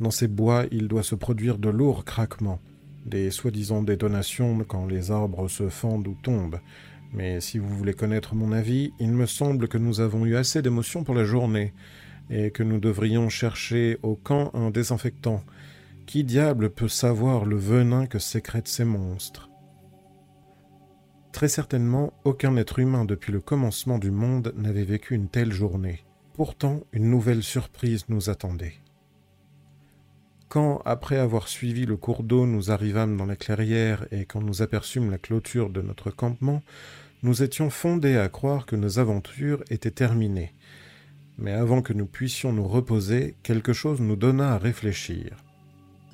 Dans 0.00 0.10
ces 0.10 0.28
bois, 0.28 0.64
il 0.70 0.88
doit 0.88 1.02
se 1.02 1.14
produire 1.14 1.58
de 1.58 1.68
lourds 1.68 2.06
craquements, 2.06 2.60
des 3.04 3.30
soi-disant 3.30 3.82
détonations 3.82 4.64
quand 4.66 4.86
les 4.86 5.10
arbres 5.10 5.46
se 5.48 5.68
fendent 5.68 6.08
ou 6.08 6.16
tombent. 6.22 6.60
Mais 7.12 7.40
si 7.40 7.58
vous 7.58 7.68
voulez 7.68 7.92
connaître 7.92 8.34
mon 8.34 8.52
avis, 8.52 8.92
il 8.98 9.12
me 9.12 9.26
semble 9.26 9.68
que 9.68 9.78
nous 9.78 10.00
avons 10.00 10.24
eu 10.24 10.36
assez 10.36 10.62
d'émotions 10.62 11.04
pour 11.04 11.14
la 11.14 11.24
journée, 11.24 11.74
et 12.30 12.50
que 12.50 12.62
nous 12.62 12.78
devrions 12.78 13.28
chercher 13.28 13.98
au 14.02 14.14
camp 14.14 14.50
un 14.54 14.70
désinfectant. 14.70 15.42
Qui 16.06 16.24
diable 16.24 16.70
peut 16.70 16.88
savoir 16.88 17.44
le 17.44 17.56
venin 17.56 18.06
que 18.06 18.18
sécrètent 18.18 18.68
ces 18.68 18.84
monstres? 18.84 19.50
Très 21.32 21.48
certainement, 21.48 22.12
aucun 22.24 22.56
être 22.56 22.78
humain 22.78 23.04
depuis 23.04 23.32
le 23.32 23.40
commencement 23.40 23.98
du 23.98 24.10
monde 24.10 24.54
n'avait 24.56 24.84
vécu 24.84 25.14
une 25.14 25.28
telle 25.28 25.52
journée. 25.52 26.00
Pourtant, 26.34 26.80
une 26.92 27.10
nouvelle 27.10 27.42
surprise 27.42 28.06
nous 28.08 28.30
attendait. 28.30 28.74
Quand, 30.50 30.82
après 30.84 31.16
avoir 31.16 31.46
suivi 31.46 31.86
le 31.86 31.96
cours 31.96 32.24
d'eau, 32.24 32.44
nous 32.44 32.72
arrivâmes 32.72 33.16
dans 33.16 33.24
la 33.24 33.36
clairière 33.36 34.08
et 34.10 34.24
quand 34.24 34.42
nous 34.42 34.62
aperçûmes 34.62 35.08
la 35.08 35.16
clôture 35.16 35.70
de 35.70 35.80
notre 35.80 36.10
campement, 36.10 36.60
nous 37.22 37.44
étions 37.44 37.70
fondés 37.70 38.16
à 38.16 38.28
croire 38.28 38.66
que 38.66 38.74
nos 38.74 38.98
aventures 38.98 39.62
étaient 39.70 39.92
terminées. 39.92 40.52
Mais 41.38 41.52
avant 41.52 41.82
que 41.82 41.92
nous 41.92 42.06
puissions 42.06 42.52
nous 42.52 42.66
reposer, 42.66 43.36
quelque 43.44 43.72
chose 43.72 44.00
nous 44.00 44.16
donna 44.16 44.54
à 44.54 44.58
réfléchir. 44.58 45.36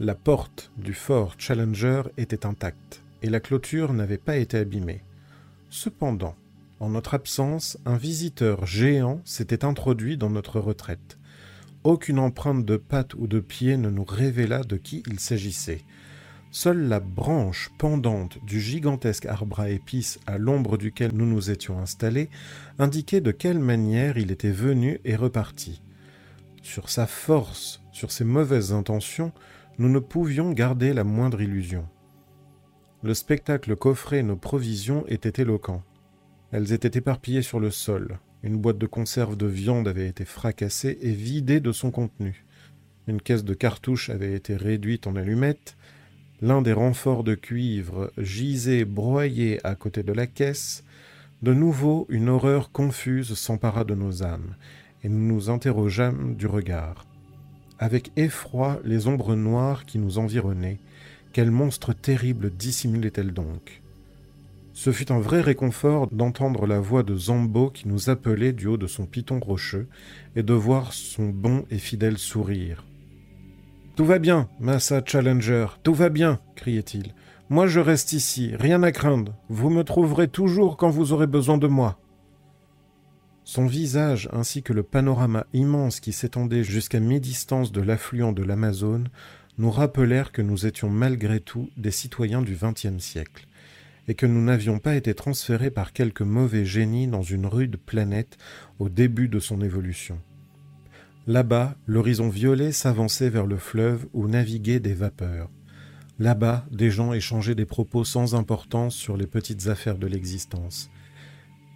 La 0.00 0.14
porte 0.14 0.70
du 0.76 0.92
fort 0.92 1.36
Challenger 1.38 2.02
était 2.18 2.44
intacte, 2.44 3.00
et 3.22 3.30
la 3.30 3.40
clôture 3.40 3.94
n'avait 3.94 4.18
pas 4.18 4.36
été 4.36 4.58
abîmée. 4.58 5.02
Cependant, 5.70 6.36
en 6.78 6.90
notre 6.90 7.14
absence, 7.14 7.78
un 7.86 7.96
visiteur 7.96 8.66
géant 8.66 9.22
s'était 9.24 9.64
introduit 9.64 10.18
dans 10.18 10.28
notre 10.28 10.60
retraite. 10.60 11.16
Aucune 11.86 12.18
empreinte 12.18 12.64
de 12.64 12.76
patte 12.78 13.14
ou 13.14 13.28
de 13.28 13.38
pied 13.38 13.76
ne 13.76 13.90
nous 13.90 14.02
révéla 14.02 14.64
de 14.64 14.76
qui 14.76 15.04
il 15.06 15.20
s'agissait. 15.20 15.82
Seule 16.50 16.88
la 16.88 16.98
branche 16.98 17.70
pendante 17.78 18.44
du 18.44 18.60
gigantesque 18.60 19.26
arbre 19.26 19.60
à 19.60 19.70
épices 19.70 20.18
à 20.26 20.36
l'ombre 20.36 20.78
duquel 20.78 21.12
nous 21.14 21.26
nous 21.26 21.48
étions 21.48 21.78
installés 21.78 22.28
indiquait 22.80 23.20
de 23.20 23.30
quelle 23.30 23.60
manière 23.60 24.18
il 24.18 24.32
était 24.32 24.50
venu 24.50 24.98
et 25.04 25.14
reparti. 25.14 25.80
Sur 26.60 26.88
sa 26.88 27.06
force, 27.06 27.80
sur 27.92 28.10
ses 28.10 28.24
mauvaises 28.24 28.72
intentions, 28.72 29.30
nous 29.78 29.88
ne 29.88 30.00
pouvions 30.00 30.50
garder 30.50 30.92
la 30.92 31.04
moindre 31.04 31.40
illusion. 31.40 31.86
Le 33.04 33.14
spectacle 33.14 33.76
qu'offraient 33.76 34.24
nos 34.24 34.34
provisions 34.34 35.04
était 35.06 35.40
éloquent. 35.40 35.84
Elles 36.50 36.72
étaient 36.72 36.98
éparpillées 36.98 37.42
sur 37.42 37.60
le 37.60 37.70
sol. 37.70 38.18
Une 38.46 38.58
boîte 38.58 38.78
de 38.78 38.86
conserve 38.86 39.36
de 39.36 39.46
viande 39.46 39.88
avait 39.88 40.06
été 40.06 40.24
fracassée 40.24 40.98
et 41.02 41.10
vidée 41.10 41.58
de 41.58 41.72
son 41.72 41.90
contenu. 41.90 42.44
Une 43.08 43.20
caisse 43.20 43.42
de 43.42 43.54
cartouches 43.54 44.08
avait 44.08 44.34
été 44.34 44.54
réduite 44.54 45.08
en 45.08 45.16
allumettes. 45.16 45.76
L'un 46.40 46.62
des 46.62 46.72
renforts 46.72 47.24
de 47.24 47.34
cuivre 47.34 48.12
gisait 48.16 48.84
broyé 48.84 49.58
à 49.66 49.74
côté 49.74 50.04
de 50.04 50.12
la 50.12 50.28
caisse. 50.28 50.84
De 51.42 51.52
nouveau, 51.52 52.06
une 52.08 52.28
horreur 52.28 52.70
confuse 52.70 53.34
s'empara 53.34 53.82
de 53.82 53.96
nos 53.96 54.22
âmes, 54.22 54.54
et 55.02 55.08
nous 55.08 55.26
nous 55.26 55.50
interrogeâmes 55.50 56.36
du 56.36 56.46
regard 56.46 57.04
avec 57.80 58.12
effroi 58.16 58.80
les 58.84 59.06
ombres 59.06 59.34
noires 59.34 59.84
qui 59.84 59.98
nous 59.98 60.18
environnaient. 60.18 60.78
Quel 61.32 61.50
monstre 61.50 61.92
terrible 61.92 62.50
dissimulait-elle 62.50 63.32
donc? 63.32 63.82
Ce 64.76 64.92
fut 64.92 65.10
un 65.10 65.18
vrai 65.18 65.40
réconfort 65.40 66.06
d'entendre 66.12 66.66
la 66.66 66.80
voix 66.80 67.02
de 67.02 67.16
Zambo 67.16 67.70
qui 67.70 67.88
nous 67.88 68.10
appelait 68.10 68.52
du 68.52 68.66
haut 68.66 68.76
de 68.76 68.86
son 68.86 69.06
piton 69.06 69.40
rocheux 69.40 69.88
et 70.36 70.42
de 70.42 70.52
voir 70.52 70.92
son 70.92 71.30
bon 71.30 71.64
et 71.70 71.78
fidèle 71.78 72.18
sourire. 72.18 72.84
Tout 73.96 74.04
va 74.04 74.18
bien, 74.18 74.50
Massa 74.60 75.00
Challenger, 75.02 75.68
tout 75.82 75.94
va 75.94 76.10
bien, 76.10 76.40
criait-il. 76.56 77.14
Moi 77.48 77.66
je 77.66 77.80
reste 77.80 78.12
ici, 78.12 78.52
rien 78.54 78.82
à 78.82 78.92
craindre. 78.92 79.34
Vous 79.48 79.70
me 79.70 79.82
trouverez 79.82 80.28
toujours 80.28 80.76
quand 80.76 80.90
vous 80.90 81.14
aurez 81.14 81.26
besoin 81.26 81.56
de 81.56 81.68
moi. 81.68 81.98
Son 83.44 83.64
visage 83.64 84.28
ainsi 84.30 84.62
que 84.62 84.74
le 84.74 84.82
panorama 84.82 85.46
immense 85.54 86.00
qui 86.00 86.12
s'étendait 86.12 86.64
jusqu'à 86.64 87.00
mi-distance 87.00 87.72
de 87.72 87.80
l'affluent 87.80 88.34
de 88.34 88.42
l'Amazone 88.42 89.08
nous 89.56 89.70
rappelèrent 89.70 90.32
que 90.32 90.42
nous 90.42 90.66
étions 90.66 90.90
malgré 90.90 91.40
tout 91.40 91.70
des 91.78 91.90
citoyens 91.90 92.42
du 92.42 92.58
XXe 92.60 93.02
siècle, 93.02 93.46
et 94.08 94.14
que 94.14 94.26
nous 94.26 94.42
n'avions 94.42 94.78
pas 94.78 94.94
été 94.94 95.14
transférés 95.14 95.70
par 95.70 95.92
quelque 95.92 96.24
mauvais 96.24 96.64
génie 96.64 97.06
dans 97.06 97.22
une 97.22 97.46
rude 97.46 97.76
planète 97.76 98.38
au 98.78 98.88
début 98.88 99.28
de 99.28 99.38
son 99.40 99.60
évolution. 99.60 100.20
Là-bas, 101.26 101.74
l'horizon 101.86 102.28
violet 102.28 102.70
s'avançait 102.70 103.30
vers 103.30 103.46
le 103.46 103.56
fleuve 103.56 104.06
où 104.12 104.28
naviguaient 104.28 104.78
des 104.78 104.94
vapeurs. 104.94 105.50
Là-bas, 106.18 106.64
des 106.70 106.90
gens 106.90 107.12
échangeaient 107.12 107.56
des 107.56 107.66
propos 107.66 108.04
sans 108.04 108.34
importance 108.34 108.94
sur 108.94 109.16
les 109.16 109.26
petites 109.26 109.66
affaires 109.66 109.98
de 109.98 110.06
l'existence. 110.06 110.88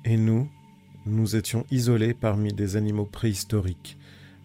Et 0.04 0.16
nous, 0.16 0.48
nous 1.04 1.34
étions 1.34 1.66
isolés 1.70 2.14
parmi 2.14 2.52
des 2.52 2.76
animaux 2.76 3.06
préhistoriques, 3.06 3.98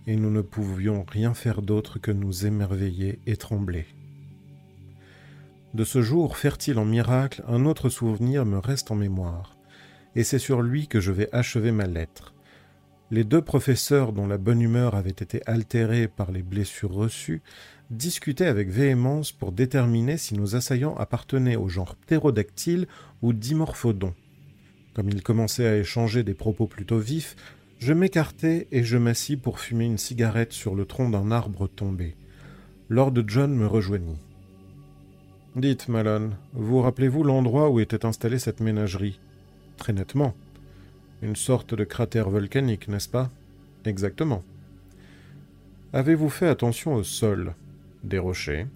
et 0.08 0.16
nous 0.16 0.32
ne 0.32 0.42
pouvions 0.42 1.06
rien 1.08 1.34
faire 1.34 1.62
d'autre 1.62 2.00
que 2.00 2.12
nous 2.12 2.46
émerveiller 2.46 3.20
et 3.26 3.38
trembler. 3.38 3.86
De 5.76 5.84
ce 5.84 6.02
jour 6.02 6.38
fertile 6.38 6.80
en 6.80 6.86
miracles, 6.86 7.44
un 7.50 7.66
autre 7.66 7.90
souvenir 7.90 8.46
me 8.46 8.60
reste 8.60 8.92
en 8.92 8.96
mémoire, 8.96 9.58
et 10.16 10.24
c'est 10.24 10.40
sur 10.40 10.62
lui 10.62 10.88
que 10.88 11.02
je 11.02 11.12
vais 11.12 11.28
achever 11.34 11.74
ma 11.74 11.86
lettre. 11.86 12.34
Les 13.12 13.26
deux 13.26 13.42
professeurs 13.42 14.14
dont 14.14 14.26
la 14.26 14.38
bonne 14.38 14.62
humeur 14.62 14.96
avait 14.96 15.10
été 15.10 15.42
altérée 15.46 16.08
par 16.08 16.32
les 16.32 16.44
blessures 16.44 16.94
reçues 16.94 17.42
discutaient 17.90 18.46
avec 18.46 18.70
véhémence 18.70 19.34
pour 19.34 19.52
déterminer 19.52 20.16
si 20.16 20.36
nos 20.36 20.56
assaillants 20.56 20.96
appartenaient 20.96 21.58
au 21.58 21.68
genre 21.68 21.98
ptérodactyle 21.98 22.88
ou 23.22 23.34
dimorphodon. 23.34 24.14
Comme 24.94 25.10
ils 25.10 25.24
commençaient 25.24 25.68
à 25.68 25.76
échanger 25.76 26.24
des 26.24 26.36
propos 26.36 26.68
plutôt 26.68 27.00
vifs, 27.00 27.36
je 27.80 27.92
m'écartai 27.92 28.70
et 28.72 28.86
je 28.86 28.96
m'assis 28.96 29.36
pour 29.36 29.60
fumer 29.60 29.84
une 29.84 29.98
cigarette 29.98 30.54
sur 30.54 30.74
le 30.74 30.86
tronc 30.86 31.10
d'un 31.10 31.32
arbre 31.32 31.68
tombé. 31.68 32.16
Lord 32.88 33.16
John 33.28 33.54
me 33.54 33.68
rejoignit. 33.68 34.25
Dites, 35.56 35.88
Malone, 35.88 36.36
vous 36.52 36.82
rappelez-vous 36.82 37.24
l'endroit 37.24 37.70
où 37.70 37.80
était 37.80 38.06
installée 38.06 38.40
cette 38.40 38.60
ménagerie? 38.60 39.22
Très 39.78 39.94
nettement. 39.94 40.36
Une 41.22 41.38
sorte 41.38 41.74
de 41.74 41.86
cratère 41.86 42.30
volcanique, 42.30 42.90
n'est-ce 42.90 43.08
pas? 43.08 43.32
Exactement. 43.86 44.44
Avez-vous 45.94 46.28
fait 46.28 46.50
attention 46.50 46.96
au 46.96 47.04
sol? 47.04 47.54
Des 48.04 48.20
rochers. 48.20 48.68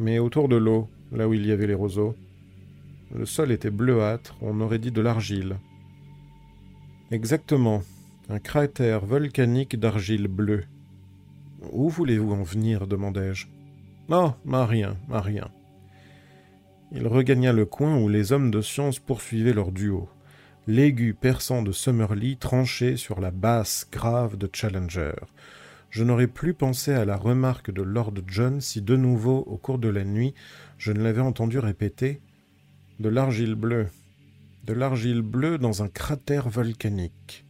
Mais 0.00 0.18
autour 0.18 0.48
de 0.48 0.56
l'eau, 0.56 0.88
là 1.12 1.28
où 1.28 1.34
il 1.34 1.46
y 1.46 1.52
avait 1.52 1.68
les 1.68 1.74
roseaux 1.74 2.16
Le 3.14 3.24
sol 3.24 3.52
était 3.52 3.70
bleuâtre, 3.70 4.36
on 4.42 4.60
aurait 4.60 4.80
dit 4.80 4.90
de 4.90 5.00
l'argile. 5.00 5.56
Exactement. 7.12 7.84
Un 8.28 8.40
cratère 8.40 9.06
volcanique 9.06 9.78
d'argile 9.78 10.26
bleue. 10.26 10.64
Où 11.70 11.88
voulez-vous 11.88 12.32
en 12.32 12.42
venir? 12.42 12.88
demandai-je. 12.88 13.46
Oh, 14.08 14.32
à 14.52 14.66
rien, 14.66 14.96
à 15.12 15.20
rien. 15.20 15.48
Il 16.94 17.06
regagna 17.06 17.52
le 17.52 17.66
coin 17.66 17.98
où 17.98 18.08
les 18.08 18.32
hommes 18.32 18.50
de 18.50 18.60
science 18.60 18.98
poursuivaient 18.98 19.54
leur 19.54 19.72
duo 19.72 20.08
l'aigu 20.66 21.14
perçant 21.14 21.62
de 21.62 21.72
Summerlee 21.72 22.36
tranché 22.36 22.96
sur 22.96 23.20
la 23.20 23.30
basse 23.30 23.86
grave 23.90 24.36
de 24.36 24.48
Challenger. 24.52 25.14
Je 25.90 26.04
n'aurais 26.04 26.28
plus 26.28 26.54
pensé 26.54 26.92
à 26.92 27.04
la 27.04 27.16
remarque 27.16 27.70
de 27.70 27.82
Lord 27.82 28.14
John 28.26 28.60
si 28.60 28.80
de 28.80 28.96
nouveau, 28.96 29.44
au 29.46 29.56
cours 29.56 29.78
de 29.78 29.88
la 29.88 30.04
nuit, 30.04 30.34
je 30.78 30.92
ne 30.92 31.02
l'avais 31.02 31.20
entendu 31.20 31.58
répéter 31.58 32.20
De 33.00 33.08
l'argile 33.08 33.54
bleue. 33.54 33.88
De 34.64 34.72
l'argile 34.72 35.22
bleue 35.22 35.58
dans 35.58 35.82
un 35.82 35.88
cratère 35.88 36.48
volcanique. 36.48 37.44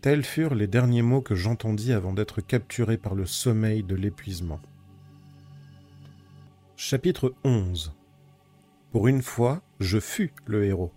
Tels 0.00 0.24
furent 0.24 0.54
les 0.54 0.66
derniers 0.66 1.02
mots 1.02 1.22
que 1.22 1.34
j'entendis 1.34 1.92
avant 1.92 2.12
d'être 2.12 2.40
capturé 2.40 2.96
par 2.96 3.14
le 3.14 3.26
sommeil 3.26 3.82
de 3.82 3.94
l'épuisement. 3.94 4.60
Chapitre 6.76 7.34
11 7.44 7.92
Pour 8.94 9.08
une 9.08 9.22
fois, 9.22 9.60
je 9.80 9.98
fus 9.98 10.30
le 10.46 10.66
héros. 10.66 10.92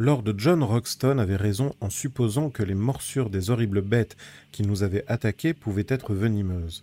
Lord 0.00 0.24
John 0.38 0.64
Roxton 0.64 1.18
avait 1.18 1.36
raison 1.36 1.72
en 1.80 1.88
supposant 1.88 2.50
que 2.50 2.64
les 2.64 2.74
morsures 2.74 3.30
des 3.30 3.50
horribles 3.50 3.80
bêtes 3.80 4.16
qui 4.50 4.64
nous 4.64 4.82
avaient 4.82 5.04
attaqués 5.06 5.54
pouvaient 5.54 5.86
être 5.86 6.14
venimeuses. 6.14 6.82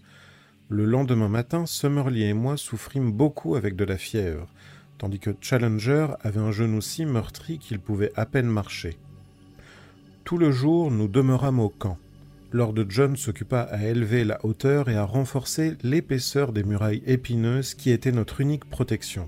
Le 0.69 0.85
lendemain 0.85 1.27
matin, 1.27 1.65
Summerlee 1.65 2.23
et 2.23 2.33
moi 2.33 2.55
souffrîmes 2.55 3.11
beaucoup 3.11 3.55
avec 3.55 3.75
de 3.75 3.83
la 3.83 3.97
fièvre, 3.97 4.47
tandis 4.97 5.19
que 5.19 5.35
Challenger 5.41 6.07
avait 6.21 6.39
un 6.39 6.53
genou 6.53 6.79
si 6.79 7.05
meurtri 7.05 7.59
qu'il 7.59 7.79
pouvait 7.79 8.13
à 8.15 8.25
peine 8.25 8.47
marcher. 8.47 8.95
Tout 10.23 10.37
le 10.37 10.53
jour, 10.53 10.89
nous 10.89 11.09
demeurâmes 11.09 11.59
au 11.59 11.67
camp. 11.67 11.97
Lord 12.53 12.75
John 12.87 13.17
s'occupa 13.17 13.59
à 13.63 13.83
élever 13.83 14.23
la 14.23 14.39
hauteur 14.45 14.87
et 14.87 14.95
à 14.95 15.03
renforcer 15.03 15.75
l'épaisseur 15.83 16.53
des 16.53 16.63
murailles 16.63 17.03
épineuses 17.05 17.73
qui 17.73 17.91
étaient 17.91 18.13
notre 18.13 18.39
unique 18.39 18.63
protection. 18.63 19.27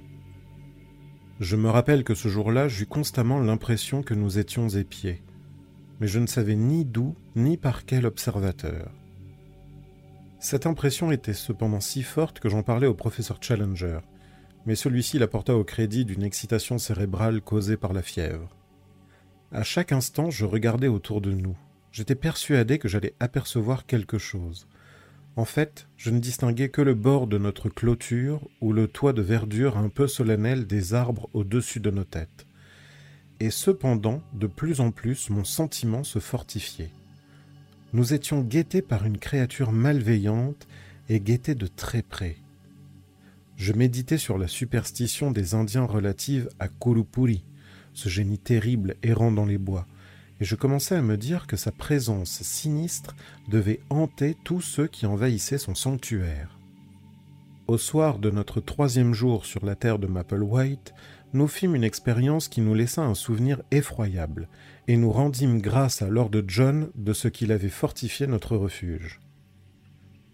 Je 1.39 1.55
me 1.55 1.69
rappelle 1.69 2.03
que 2.03 2.15
ce 2.15 2.29
jour-là, 2.29 2.67
j'eus 2.67 2.87
constamment 2.87 3.39
l'impression 3.39 4.01
que 4.01 4.15
nous 4.15 4.39
étions 4.39 4.69
épiés, 4.69 5.21
mais 5.99 6.07
je 6.07 6.17
ne 6.17 6.25
savais 6.25 6.55
ni 6.55 6.83
d'où 6.83 7.15
ni 7.35 7.57
par 7.57 7.85
quel 7.85 8.07
observateur. 8.07 8.91
Cette 10.39 10.65
impression 10.65 11.11
était 11.11 11.33
cependant 11.33 11.79
si 11.79 12.01
forte 12.01 12.39
que 12.39 12.49
j'en 12.49 12.63
parlais 12.63 12.87
au 12.87 12.95
professeur 12.95 13.37
Challenger, 13.39 13.99
mais 14.65 14.75
celui-ci 14.75 15.19
la 15.19 15.27
porta 15.27 15.55
au 15.55 15.63
crédit 15.63 16.05
d'une 16.05 16.23
excitation 16.23 16.79
cérébrale 16.79 17.41
causée 17.41 17.77
par 17.77 17.93
la 17.93 18.01
fièvre. 18.01 18.49
À 19.51 19.61
chaque 19.61 19.91
instant, 19.91 20.31
je 20.31 20.45
regardais 20.45 20.87
autour 20.87 21.21
de 21.21 21.31
nous. 21.31 21.55
J'étais 21.91 22.15
persuadé 22.15 22.79
que 22.79 22.87
j'allais 22.87 23.13
apercevoir 23.19 23.85
quelque 23.85 24.17
chose. 24.17 24.67
En 25.37 25.45
fait, 25.45 25.87
je 25.97 26.09
ne 26.09 26.17
distinguais 26.17 26.69
que 26.69 26.81
le 26.81 26.95
bord 26.95 27.27
de 27.27 27.37
notre 27.37 27.69
clôture 27.69 28.41
ou 28.59 28.73
le 28.73 28.87
toit 28.87 29.13
de 29.13 29.21
verdure 29.21 29.77
un 29.77 29.87
peu 29.87 30.07
solennel 30.07 30.65
des 30.65 30.95
arbres 30.95 31.29
au-dessus 31.33 31.79
de 31.79 31.91
nos 31.91 32.03
têtes. 32.03 32.47
Et 33.39 33.51
cependant, 33.51 34.23
de 34.33 34.47
plus 34.47 34.81
en 34.81 34.89
plus, 34.89 35.29
mon 35.29 35.43
sentiment 35.43 36.03
se 36.03 36.17
fortifiait. 36.17 36.89
Nous 37.93 38.15
étions 38.15 38.41
guettés 38.41 38.81
par 38.81 39.05
une 39.05 39.19
créature 39.19 39.71
malveillante 39.71 40.67
et 41.07 41.19
guettés 41.19 41.53
de 41.53 41.67
très 41.67 42.01
près. 42.01 42.37
Je 43.57 43.73
méditais 43.73 44.17
sur 44.17 44.39
la 44.39 44.47
superstition 44.47 45.29
des 45.29 45.53
Indiens 45.53 45.85
relative 45.85 46.49
à 46.57 46.67
Kurupuri, 46.67 47.43
ce 47.93 48.09
génie 48.09 48.39
terrible 48.39 48.95
errant 49.03 49.31
dans 49.31 49.45
les 49.45 49.59
bois, 49.59 49.85
et 50.39 50.45
je 50.45 50.55
commençais 50.55 50.95
à 50.95 51.01
me 51.01 51.17
dire 51.17 51.47
que 51.47 51.57
sa 51.57 51.71
présence 51.71 52.41
sinistre 52.41 53.15
devait 53.47 53.79
hanter 53.89 54.35
tous 54.43 54.61
ceux 54.61 54.87
qui 54.87 55.05
envahissaient 55.05 55.57
son 55.57 55.75
sanctuaire. 55.75 56.57
Au 57.67 57.77
soir 57.77 58.19
de 58.19 58.29
notre 58.29 58.61
troisième 58.61 59.13
jour 59.13 59.45
sur 59.45 59.65
la 59.65 59.75
terre 59.75 59.99
de 59.99 60.07
Maple 60.07 60.41
White, 60.41 60.93
nous 61.33 61.47
fîmes 61.47 61.75
une 61.75 61.83
expérience 61.83 62.47
qui 62.47 62.61
nous 62.61 62.73
laissa 62.73 63.01
un 63.03 63.13
souvenir 63.13 63.61
effroyable, 63.71 64.47
et 64.87 64.95
nous 64.95 65.11
rendîmes 65.11 65.59
grâce 65.59 66.01
à 66.01 66.07
Lord 66.07 66.31
John 66.47 66.89
de 66.95 67.11
ce 67.11 67.27
qu'il 67.27 67.51
avait 67.51 67.67
fortifié 67.67 68.25
notre 68.27 68.55
refuge. 68.55 69.19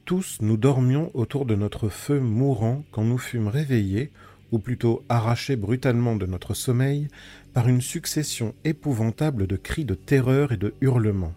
Tous 0.06 0.38
nous 0.42 0.58
dormions 0.58 1.10
autour 1.14 1.46
de 1.46 1.56
notre 1.56 1.90
feu 1.90 2.20
mourant 2.20 2.84
quand 2.92 3.04
nous 3.04 3.18
fûmes 3.18 3.48
réveillés, 3.48 4.12
ou 4.54 4.60
plutôt 4.60 5.04
arrachés 5.10 5.56
brutalement 5.56 6.16
de 6.16 6.28
notre 6.28 6.54
sommeil, 6.54 7.08
par 7.54 7.68
une 7.68 7.82
succession 7.82 8.54
épouvantable 8.64 9.48
de 9.48 9.56
cris 9.56 9.84
de 9.84 9.96
terreur 9.96 10.52
et 10.52 10.58
de 10.58 10.76
hurlements. 10.80 11.34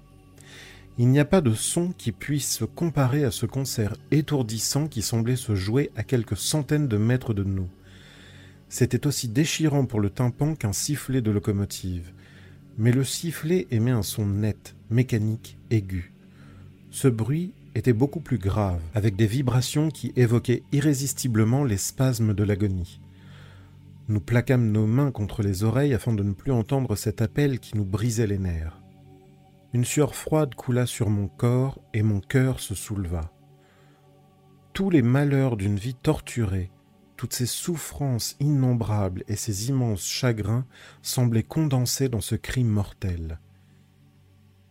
Il 0.99 1.09
n'y 1.09 1.19
a 1.19 1.25
pas 1.25 1.41
de 1.41 1.55
son 1.55 1.93
qui 1.97 2.13
puisse 2.13 2.59
se 2.59 2.67
comparer 2.67 3.25
à 3.25 3.31
ce 3.31 3.47
concert 3.47 3.97
étourdissant 4.11 4.87
qui 4.87 5.01
semblait 5.01 5.37
se 5.37 5.55
jouer 5.55 5.91
à 5.97 6.03
quelques 6.03 6.37
centaines 6.37 6.89
de 6.89 6.99
mètres 6.99 7.33
de 7.33 7.43
nous. 7.43 7.69
C'était 8.69 9.07
aussi 9.07 9.29
déchirant 9.29 9.87
pour 9.87 10.01
le 10.01 10.11
tympan 10.11 10.55
qu'un 10.55 10.75
sifflet 10.75 11.23
de 11.23 11.31
locomotive. 11.31 12.13
Mais 12.77 12.93
le 12.93 13.03
sifflet 13.03 13.67
émet 13.71 13.93
un 13.93 14.03
son 14.03 14.27
net, 14.27 14.75
mécanique, 14.91 15.57
aigu. 15.71 16.13
Ce 16.91 17.09
bruit 17.09 17.55
était 17.75 17.95
beaucoup 17.95 18.21
plus 18.21 18.39
grave, 18.39 18.81
avec 18.95 19.17
des 19.17 19.27
vibrations 19.27 19.89
qui 19.89 20.13
évoquaient 20.17 20.65
irrésistiblement 20.73 21.65
les 21.65 21.79
spasmes 21.79 22.35
de 22.35 22.45
l'agonie. 22.45 23.01
Nous 24.09 24.21
plaquâmes 24.21 24.71
nos 24.71 24.87
mains 24.87 25.11
contre 25.11 25.43
les 25.43 25.65
oreilles 25.65 25.95
afin 25.95 26.13
de 26.13 26.23
ne 26.23 26.33
plus 26.33 26.53
entendre 26.53 26.95
cet 26.95 27.23
appel 27.23 27.59
qui 27.59 27.77
nous 27.77 27.85
brisait 27.85 28.29
les 28.29 28.39
nerfs. 28.39 28.81
Une 29.73 29.85
sueur 29.85 30.15
froide 30.15 30.55
coula 30.55 30.87
sur 30.87 31.11
mon 31.11 31.27
corps 31.27 31.81
et 31.93 32.03
mon 32.03 32.21
cœur 32.21 32.61
se 32.61 32.77
souleva. 32.77 33.33
Tous 34.73 34.91
les 34.91 35.03
malheurs 35.03 35.57
d'une 35.57 35.77
vie 35.77 35.95
torturée, 35.95 36.71
toutes 37.17 37.33
ces 37.33 37.47
souffrances 37.47 38.37
innombrables 38.39 39.25
et 39.27 39.37
ces 39.37 39.71
immenses 39.71 40.07
chagrins 40.07 40.67
semblaient 41.03 41.43
condensés 41.43 42.09
dans 42.09 42.21
ce 42.21 42.37
cri 42.37 42.63
mortel. 42.63 43.41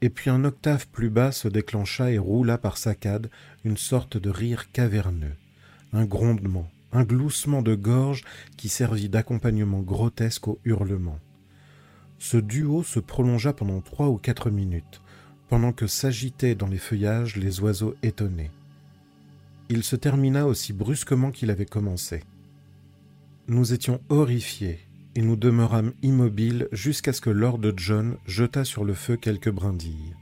Et 0.02 0.10
puis 0.10 0.30
un 0.30 0.46
octave 0.46 0.88
plus 0.88 1.10
bas 1.10 1.32
se 1.32 1.48
déclencha 1.48 2.12
et 2.12 2.18
roula 2.18 2.58
par 2.58 2.78
saccades 2.78 3.30
une 3.64 3.78
sorte 3.78 4.18
de 4.18 4.30
rire 4.30 4.72
caverneux, 4.72 5.36
un 5.92 6.06
grondement, 6.06 6.70
un 6.96 7.04
gloussement 7.04 7.62
de 7.62 7.76
gorge 7.76 8.24
qui 8.56 8.70
servit 8.70 9.10
d'accompagnement 9.10 9.82
grotesque 9.82 10.48
au 10.48 10.60
hurlement. 10.64 11.20
Ce 12.20 12.38
duo 12.38 12.84
se 12.84 13.00
prolongea 13.02 13.52
pendant 13.52 13.82
trois 13.82 14.08
ou 14.08 14.18
quatre 14.18 14.50
minutes, 14.50 15.02
pendant 15.50 15.74
que 15.74 15.88
s'agitaient 15.88 16.56
dans 16.56 16.68
les 16.68 16.78
feuillages 16.78 17.36
les 17.36 17.60
oiseaux 17.60 17.96
étonnés. 18.02 18.50
Il 19.68 19.84
se 19.84 19.98
termina 19.98 20.48
aussi 20.48 20.72
brusquement 20.72 21.32
qu'il 21.32 21.52
avait 21.52 21.66
commencé. 21.66 22.24
Nous 23.48 23.74
étions 23.74 24.00
horrifiés, 24.08 24.80
et 25.16 25.22
nous 25.22 25.36
demeurâmes 25.36 25.94
immobiles 26.02 26.70
jusqu'à 26.72 27.12
ce 27.12 27.22
que 27.22 27.30
Lord 27.30 27.62
John 27.76 28.18
jetât 28.26 28.64
sur 28.64 28.86
le 28.86 28.94
feu 28.94 29.18
quelques 29.18 29.52
brindilles. 29.52 30.16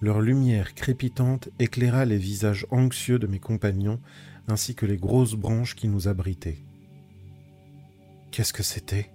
Leur 0.00 0.20
lumière 0.20 0.74
crépitante 0.74 1.48
éclaira 1.58 2.04
les 2.04 2.18
visages 2.18 2.66
anxieux 2.70 3.18
de 3.18 3.26
mes 3.26 3.40
compagnons 3.40 4.00
ainsi 4.48 4.74
que 4.74 4.86
les 4.86 4.96
grosses 4.96 5.34
branches 5.34 5.76
qui 5.76 5.88
nous 5.88 6.08
abritaient. 6.08 6.58
Qu'est-ce 8.30 8.52
que 8.52 8.62
c'était? 8.62 9.10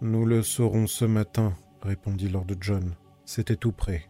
Nous 0.00 0.26
le 0.26 0.42
saurons 0.42 0.86
ce 0.86 1.04
matin, 1.04 1.54
répondit 1.82 2.28
Lord 2.28 2.46
John. 2.60 2.94
C'était 3.24 3.56
tout 3.56 3.72
près. 3.72 4.08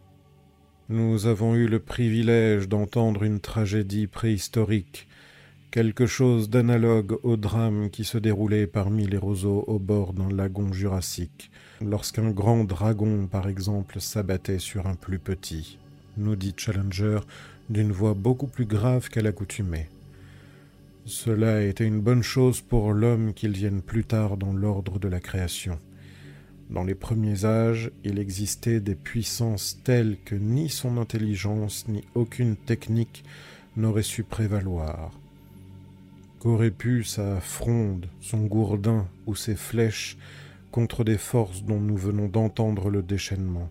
Nous 0.88 1.26
avons 1.26 1.54
eu 1.54 1.66
le 1.66 1.80
privilège 1.80 2.68
d'entendre 2.68 3.24
une 3.24 3.40
tragédie 3.40 4.06
préhistorique, 4.06 5.08
quelque 5.72 6.06
chose 6.06 6.48
d'analogue 6.48 7.18
au 7.24 7.36
drame 7.36 7.90
qui 7.90 8.04
se 8.04 8.18
déroulait 8.18 8.66
parmi 8.66 9.06
les 9.06 9.16
roseaux 9.16 9.64
au 9.66 9.78
bord 9.78 10.12
d'un 10.12 10.30
lagon 10.30 10.72
jurassique, 10.72 11.50
lorsqu'un 11.80 12.30
grand 12.30 12.64
dragon, 12.64 13.26
par 13.26 13.48
exemple, 13.48 14.00
s'abattait 14.00 14.60
sur 14.60 14.86
un 14.86 14.94
plus 14.94 15.18
petit, 15.18 15.78
nous 16.16 16.36
dit 16.36 16.54
Challenger 16.56 17.20
d'une 17.68 17.90
voix 17.90 18.14
beaucoup 18.14 18.46
plus 18.46 18.66
grave 18.66 19.08
qu'à 19.08 19.22
l'accoutumée. 19.22 19.88
Cela 21.08 21.62
était 21.62 21.86
une 21.86 22.00
bonne 22.00 22.24
chose 22.24 22.60
pour 22.60 22.92
l'homme 22.92 23.32
qu'il 23.32 23.52
vienne 23.52 23.80
plus 23.80 24.04
tard 24.04 24.36
dans 24.36 24.52
l'ordre 24.52 24.98
de 24.98 25.06
la 25.06 25.20
création. 25.20 25.78
Dans 26.68 26.82
les 26.82 26.96
premiers 26.96 27.44
âges, 27.44 27.92
il 28.02 28.18
existait 28.18 28.80
des 28.80 28.96
puissances 28.96 29.80
telles 29.84 30.16
que 30.24 30.34
ni 30.34 30.68
son 30.68 30.98
intelligence 30.98 31.86
ni 31.86 32.02
aucune 32.16 32.56
technique 32.56 33.22
n'aurait 33.76 34.02
su 34.02 34.24
prévaloir. 34.24 35.12
Qu'aurait 36.40 36.72
pu 36.72 37.04
sa 37.04 37.40
fronde, 37.40 38.08
son 38.20 38.44
gourdin 38.44 39.06
ou 39.28 39.36
ses 39.36 39.54
flèches 39.54 40.18
contre 40.72 41.04
des 41.04 41.18
forces 41.18 41.62
dont 41.62 41.80
nous 41.80 41.96
venons 41.96 42.26
d'entendre 42.26 42.90
le 42.90 43.02
déchaînement? 43.04 43.70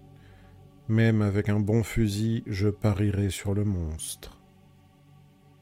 Même 0.87 1.21
avec 1.21 1.49
un 1.49 1.59
bon 1.59 1.83
fusil, 1.83 2.43
je 2.47 2.69
parierais 2.69 3.29
sur 3.29 3.53
le 3.53 3.65
monstre. 3.65 4.39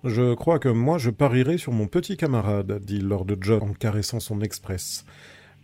Je 0.04 0.34
crois 0.34 0.60
que 0.60 0.70
moi 0.70 0.97
je 0.97 1.10
parierais 1.10 1.58
sur 1.58 1.72
mon 1.72 1.88
petit 1.88 2.18
camarade, 2.18 2.84
dit 2.84 2.99
Lord 2.99 3.28
John 3.41 3.64
en 3.64 3.74
caressant 3.74 4.20
son 4.20 4.41
express 4.41 5.06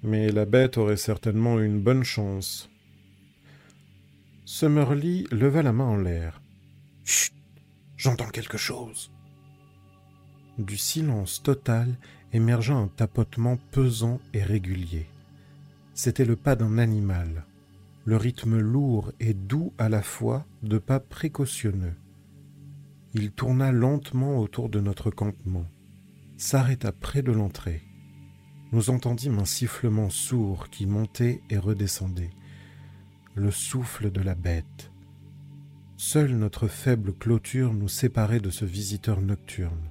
mais 0.03 0.31
la 0.31 0.45
bête 0.45 0.77
aurait 0.77 0.97
certainement 0.97 1.59
une 1.59 1.79
bonne 1.79 2.03
chance. 2.03 2.69
Summerlee 4.45 5.27
leva 5.31 5.61
la 5.61 5.73
main 5.73 5.85
en 5.85 5.97
l'air. 5.97 6.41
Chut 7.03 7.33
J'entends 7.97 8.29
quelque 8.29 8.57
chose. 8.57 9.11
Du 10.57 10.77
silence 10.77 11.43
total 11.43 11.95
émergea 12.31 12.73
un 12.73 12.87
tapotement 12.87 13.57
pesant 13.71 14.19
et 14.33 14.41
régulier. 14.41 15.07
C'était 15.93 16.25
le 16.25 16.35
pas 16.35 16.55
d'un 16.55 16.77
animal, 16.77 17.43
le 18.05 18.15
rythme 18.15 18.57
lourd 18.57 19.11
et 19.19 19.33
doux 19.33 19.73
à 19.77 19.89
la 19.89 20.01
fois 20.01 20.45
de 20.63 20.77
pas 20.77 20.99
précautionneux. 20.99 21.95
Il 23.13 23.31
tourna 23.31 23.71
lentement 23.71 24.39
autour 24.39 24.69
de 24.69 24.79
notre 24.79 25.09
campement, 25.11 25.65
s'arrêta 26.37 26.91
près 26.91 27.21
de 27.21 27.31
l'entrée 27.31 27.83
nous 28.71 28.89
entendîmes 28.89 29.39
un 29.39 29.45
sifflement 29.45 30.09
sourd 30.09 30.69
qui 30.69 30.85
montait 30.85 31.41
et 31.49 31.57
redescendait, 31.57 32.29
le 33.35 33.51
souffle 33.51 34.11
de 34.11 34.21
la 34.21 34.35
bête. 34.35 34.91
Seule 35.97 36.35
notre 36.35 36.67
faible 36.67 37.13
clôture 37.13 37.73
nous 37.73 37.87
séparait 37.87 38.39
de 38.39 38.49
ce 38.49 38.65
visiteur 38.65 39.21
nocturne. 39.21 39.89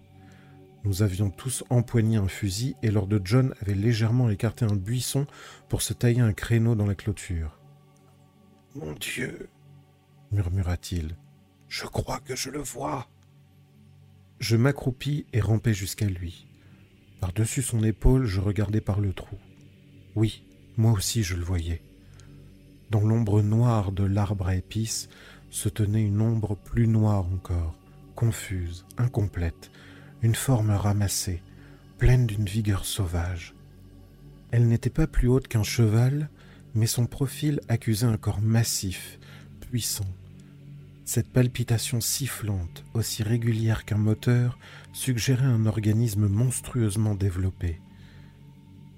Nous 0.85 1.03
avions 1.03 1.31
tous 1.31 1.65
empoigné 1.71 2.17
un 2.17 2.29
fusil 2.29 2.77
et 2.83 2.91
Lord 2.91 3.09
John 3.25 3.53
avait 3.61 3.75
légèrement 3.75 4.31
écarté 4.31 4.65
un 4.65 4.77
buisson 4.77 5.27
pour 5.69 5.83
se 5.83 5.93
tailler 5.93 6.21
un 6.21 6.33
créneau 6.33 6.77
dans 6.77 6.87
la 6.87 6.95
clôture. 6.95 7.59
Mon 8.77 8.93
Dieu 8.93 9.49
murmura-t-il, 10.31 11.17
je 11.69 11.87
crois 11.87 12.21
que 12.21 12.35
je 12.35 12.51
le 12.51 12.61
vois. 12.61 13.09
Je 14.41 14.57
m'accroupis 14.57 15.27
et 15.33 15.41
rampai 15.41 15.75
jusqu'à 15.75 16.07
lui. 16.07 16.47
Par-dessus 17.21 17.63
son 17.63 17.83
épaule, 17.83 18.25
je 18.27 18.41
regardais 18.41 18.81
par 18.81 19.01
le 19.01 19.13
trou. 19.13 19.37
Oui, 20.15 20.45
moi 20.77 20.93
aussi 20.93 21.23
je 21.23 21.35
le 21.35 21.45
voyais. 21.45 21.83
Dans 22.91 23.01
l'ombre 23.01 23.43
noire 23.43 23.93
de 23.93 24.05
l'arbre 24.05 24.49
à 24.49 24.55
épices 24.55 25.09
se 25.51 25.69
tenait 25.69 26.05
une 26.05 26.21
ombre 26.21 26.57
plus 26.57 26.87
noire 26.87 27.27
encore, 27.27 27.75
confuse, 28.15 28.87
incomplète, 28.97 29.71
une 30.23 30.35
forme 30.35 30.71
ramassée, 30.71 31.43
pleine 31.99 32.27
d'une 32.27 32.47
vigueur 32.47 32.85
sauvage. 32.85 33.55
Elle 34.51 34.69
n'était 34.69 34.91
pas 34.91 35.07
plus 35.07 35.29
haute 35.29 35.49
qu'un 35.49 35.63
cheval, 35.63 36.31
mais 36.75 36.87
son 36.87 37.07
profil 37.07 37.61
accusait 37.69 38.07
un 38.07 38.17
corps 38.17 38.41
massif, 38.41 39.19
puissant, 39.61 40.07
cette 41.09 41.33
palpitation 41.33 42.03
sifflante, 42.03 42.85
aussi 42.93 43.23
régulière 43.23 43.87
qu'un 43.87 43.97
moteur, 43.97 44.59
suggérait 44.93 45.47
un 45.47 45.65
organisme 45.65 46.29
monstrueusement 46.29 47.15
développé. 47.15 47.81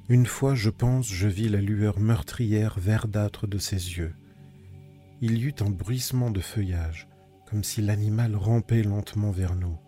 Une 0.08 0.26
fois, 0.26 0.56
je 0.56 0.70
pense, 0.70 1.06
je 1.06 1.28
vis 1.28 1.48
la 1.48 1.60
lueur 1.60 2.00
meurtrière 2.00 2.80
verdâtre 2.80 3.46
de 3.46 3.58
ses 3.58 3.76
yeux. 3.76 4.12
Il 5.20 5.38
y 5.38 5.44
eut 5.44 5.54
un 5.60 5.70
bruissement 5.70 6.32
de 6.32 6.40
feuillage, 6.40 7.06
comme 7.48 7.62
si 7.62 7.80
l'animal 7.80 8.34
rampait 8.34 8.82
lentement 8.82 9.30
vers 9.30 9.54
nous. 9.54 9.78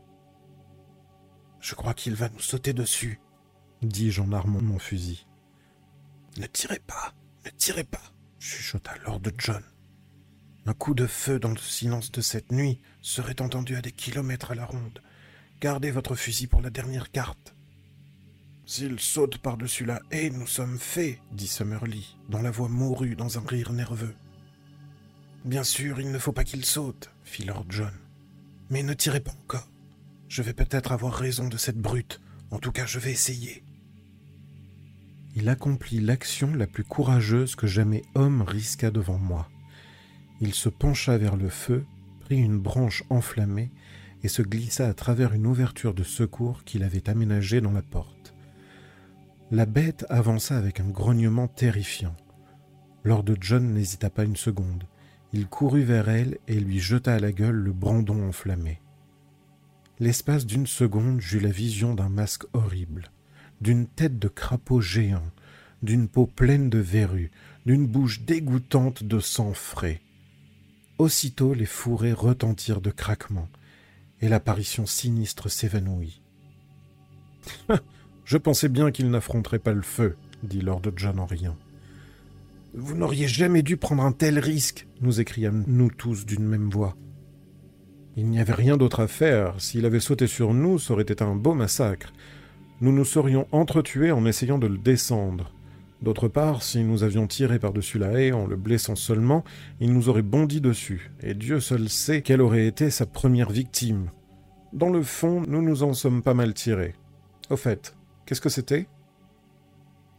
Je 1.58 1.74
crois 1.74 1.92
qu'il 1.92 2.14
va 2.14 2.28
nous 2.28 2.38
sauter 2.38 2.72
dessus, 2.72 3.18
dis-je 3.82 4.20
en 4.20 4.30
armant 4.30 4.62
mon 4.62 4.78
fusil. 4.78 5.26
Ne 6.38 6.46
tirez 6.46 6.80
pas, 6.86 7.14
ne 7.44 7.50
tirez 7.50 7.82
pas, 7.82 8.14
chuchota 8.38 8.92
Lord 9.04 9.22
John. 9.38 9.64
Un 10.64 10.74
coup 10.74 10.94
de 10.94 11.06
feu 11.06 11.40
dans 11.40 11.50
le 11.50 11.58
silence 11.58 12.12
de 12.12 12.20
cette 12.20 12.52
nuit 12.52 12.80
serait 13.00 13.42
entendu 13.42 13.74
à 13.74 13.82
des 13.82 13.90
kilomètres 13.90 14.52
à 14.52 14.54
la 14.54 14.64
ronde. 14.64 15.02
Gardez 15.60 15.90
votre 15.90 16.14
fusil 16.14 16.46
pour 16.46 16.60
la 16.60 16.70
dernière 16.70 17.10
carte. 17.10 17.54
S'il 18.64 19.00
saute 19.00 19.38
par-dessus 19.38 19.84
la 19.84 20.00
haie, 20.12 20.30
nous 20.30 20.46
sommes 20.46 20.78
faits, 20.78 21.18
dit 21.32 21.48
Summerlee, 21.48 22.16
dont 22.28 22.42
la 22.42 22.52
voix 22.52 22.68
mourut 22.68 23.16
dans 23.16 23.38
un 23.38 23.46
rire 23.46 23.72
nerveux. 23.72 24.14
Bien 25.44 25.64
sûr, 25.64 26.00
il 26.00 26.12
ne 26.12 26.18
faut 26.18 26.32
pas 26.32 26.44
qu'il 26.44 26.64
saute, 26.64 27.10
fit 27.24 27.44
Lord 27.44 27.66
John. 27.68 27.92
Mais 28.70 28.84
ne 28.84 28.94
tirez 28.94 29.20
pas 29.20 29.34
encore. 29.42 29.68
Je 30.28 30.42
vais 30.42 30.54
peut-être 30.54 30.92
avoir 30.92 31.12
raison 31.12 31.48
de 31.48 31.56
cette 31.56 31.80
brute. 31.80 32.20
En 32.52 32.58
tout 32.58 32.72
cas, 32.72 32.86
je 32.86 33.00
vais 33.00 33.10
essayer. 33.10 33.64
Il 35.34 35.48
accomplit 35.48 36.00
l'action 36.00 36.54
la 36.54 36.66
plus 36.66 36.84
courageuse 36.84 37.56
que 37.56 37.66
jamais 37.66 38.02
homme 38.14 38.42
risqua 38.42 38.90
devant 38.90 39.18
moi. 39.18 39.48
Il 40.42 40.54
se 40.54 40.68
pencha 40.68 41.16
vers 41.18 41.36
le 41.36 41.48
feu, 41.48 41.84
prit 42.18 42.38
une 42.38 42.58
branche 42.58 43.04
enflammée 43.10 43.70
et 44.24 44.28
se 44.28 44.42
glissa 44.42 44.88
à 44.88 44.92
travers 44.92 45.34
une 45.34 45.46
ouverture 45.46 45.94
de 45.94 46.02
secours 46.02 46.64
qu'il 46.64 46.82
avait 46.82 47.08
aménagée 47.08 47.60
dans 47.60 47.70
la 47.70 47.80
porte. 47.80 48.34
La 49.52 49.66
bête 49.66 50.04
avança 50.08 50.58
avec 50.58 50.80
un 50.80 50.88
grognement 50.88 51.46
terrifiant. 51.46 52.16
Lord 53.04 53.26
John 53.40 53.72
n'hésita 53.72 54.10
pas 54.10 54.24
une 54.24 54.34
seconde. 54.34 54.82
Il 55.32 55.46
courut 55.46 55.84
vers 55.84 56.08
elle 56.08 56.38
et 56.48 56.58
lui 56.58 56.80
jeta 56.80 57.14
à 57.14 57.20
la 57.20 57.30
gueule 57.30 57.54
le 57.54 57.72
brandon 57.72 58.26
enflammé. 58.26 58.80
L'espace 60.00 60.44
d'une 60.44 60.66
seconde, 60.66 61.20
j'eus 61.20 61.38
la 61.38 61.50
vision 61.50 61.94
d'un 61.94 62.08
masque 62.08 62.46
horrible, 62.52 63.12
d'une 63.60 63.86
tête 63.86 64.18
de 64.18 64.26
crapaud 64.26 64.80
géant, 64.80 65.30
d'une 65.84 66.08
peau 66.08 66.26
pleine 66.26 66.68
de 66.68 66.78
verrues, 66.78 67.30
d'une 67.64 67.86
bouche 67.86 68.22
dégoûtante 68.22 69.04
de 69.04 69.20
sang 69.20 69.52
frais. 69.52 70.00
Aussitôt 71.02 71.52
les 71.52 71.66
fourrés 71.66 72.12
retentirent 72.12 72.80
de 72.80 72.92
craquements, 72.92 73.48
et 74.20 74.28
l'apparition 74.28 74.86
sinistre 74.86 75.50
s'évanouit. 75.50 76.22
Je 78.24 78.36
pensais 78.36 78.68
bien 78.68 78.92
qu'il 78.92 79.10
n'affronterait 79.10 79.58
pas 79.58 79.72
le 79.72 79.82
feu, 79.82 80.16
dit 80.44 80.60
Lord 80.60 80.82
John 80.94 81.18
en 81.18 81.26
riant. 81.26 81.56
Vous 82.74 82.94
n'auriez 82.94 83.26
jamais 83.26 83.62
dû 83.62 83.76
prendre 83.76 84.04
un 84.04 84.12
tel 84.12 84.38
risque, 84.38 84.86
nous 85.00 85.20
écriâmes 85.20 85.64
nous 85.66 85.90
tous 85.90 86.24
d'une 86.24 86.46
même 86.46 86.70
voix. 86.70 86.96
Il 88.16 88.26
n'y 88.26 88.38
avait 88.38 88.54
rien 88.54 88.76
d'autre 88.76 89.00
à 89.00 89.08
faire. 89.08 89.60
S'il 89.60 89.86
avait 89.86 89.98
sauté 89.98 90.28
sur 90.28 90.54
nous, 90.54 90.78
ça 90.78 90.92
aurait 90.92 91.02
été 91.02 91.24
un 91.24 91.34
beau 91.34 91.54
massacre. 91.54 92.12
Nous 92.80 92.92
nous 92.92 93.04
serions 93.04 93.48
entretués 93.50 94.12
en 94.12 94.24
essayant 94.24 94.58
de 94.58 94.68
le 94.68 94.78
descendre. 94.78 95.52
D'autre 96.02 96.26
part, 96.26 96.64
si 96.64 96.82
nous 96.82 97.04
avions 97.04 97.28
tiré 97.28 97.60
par-dessus 97.60 97.98
la 97.98 98.20
haie 98.20 98.32
en 98.32 98.46
le 98.46 98.56
blessant 98.56 98.96
seulement, 98.96 99.44
il 99.80 99.92
nous 99.92 100.08
aurait 100.08 100.22
bondi 100.22 100.60
dessus, 100.60 101.12
et 101.22 101.34
Dieu 101.34 101.60
seul 101.60 101.88
sait 101.88 102.22
quelle 102.22 102.42
aurait 102.42 102.66
été 102.66 102.90
sa 102.90 103.06
première 103.06 103.50
victime. 103.50 104.10
Dans 104.72 104.90
le 104.90 105.02
fond, 105.02 105.42
nous 105.46 105.62
nous 105.62 105.84
en 105.84 105.94
sommes 105.94 106.22
pas 106.22 106.34
mal 106.34 106.54
tirés. 106.54 106.94
Au 107.50 107.56
fait, 107.56 107.94
qu'est-ce 108.26 108.40
que 108.40 108.48
c'était? 108.48 108.88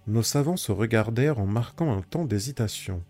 Nos 0.08 0.24
savants 0.24 0.58
se 0.58 0.72
regardèrent 0.72 1.40
en 1.40 1.48
marquant 1.48 1.92
un 1.92 2.02
temps 2.02 2.26
d'hésitation. 2.26 3.04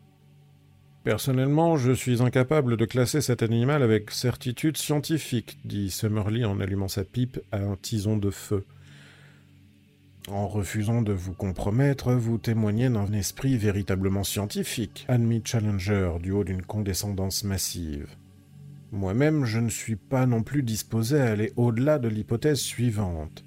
Personnellement, 1.03 1.75
je 1.75 1.91
suis 1.91 2.23
incapable 2.23 2.77
de 2.77 2.85
classer 2.85 3.21
cet 3.21 3.43
animal 3.43 3.83
avec 3.83 4.09
certitude 4.09 4.77
scientifique, 4.77 5.59
dit 5.65 5.91
Summerlee 5.91 6.45
en 6.45 6.59
allumant 6.59 6.87
sa 6.87 7.03
pipe 7.03 7.39
à 7.51 7.57
un 7.57 7.75
tison 7.75 8.17
de 8.17 8.31
feu. 8.31 8.65
En 10.29 10.47
refusant 10.47 11.01
de 11.01 11.11
vous 11.11 11.33
compromettre, 11.33 12.13
vous 12.13 12.37
témoignez 12.37 12.89
d'un 12.89 13.11
esprit 13.11 13.57
véritablement 13.57 14.23
scientifique, 14.23 15.05
admit 15.09 15.41
Challenger 15.43 16.13
du 16.21 16.31
haut 16.31 16.45
d'une 16.45 16.61
condescendance 16.61 17.43
massive. 17.43 18.07
Moi-même, 18.93 19.43
je 19.43 19.59
ne 19.59 19.69
suis 19.69 19.97
pas 19.97 20.25
non 20.25 20.41
plus 20.41 20.63
disposé 20.63 21.19
à 21.19 21.31
aller 21.31 21.51
au-delà 21.57 21.99
de 21.99 22.07
l'hypothèse 22.07 22.59
suivante. 22.59 23.43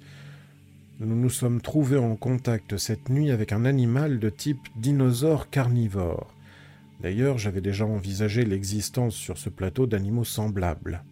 Nous 0.99 1.15
nous 1.15 1.29
sommes 1.29 1.61
trouvés 1.61 1.97
en 1.97 2.15
contact 2.15 2.77
cette 2.77 3.09
nuit 3.09 3.31
avec 3.31 3.53
un 3.53 3.65
animal 3.65 4.19
de 4.19 4.29
type 4.29 4.67
dinosaure 4.75 5.49
carnivore. 5.49 6.31
D'ailleurs, 7.01 7.39
j'avais 7.39 7.61
déjà 7.61 7.85
envisagé 7.85 8.45
l'existence 8.45 9.15
sur 9.15 9.37
ce 9.37 9.49
plateau 9.49 9.87
d'animaux 9.87 10.25
semblables. 10.25 11.03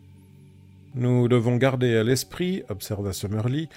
Nous 0.95 1.27
devons 1.27 1.57
garder 1.57 1.95
à 1.97 2.03
l'esprit, 2.03 2.63
observa 2.69 3.13
Summerlee, 3.13 3.67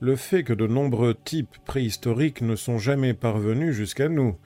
le 0.00 0.16
fait 0.16 0.42
que 0.42 0.52
de 0.52 0.66
nombreux 0.66 1.14
types 1.14 1.56
préhistoriques 1.64 2.42
ne 2.42 2.56
sont 2.56 2.78
jamais 2.78 3.14
parvenus 3.14 3.74
jusqu'à 3.74 4.08
nous. 4.08 4.36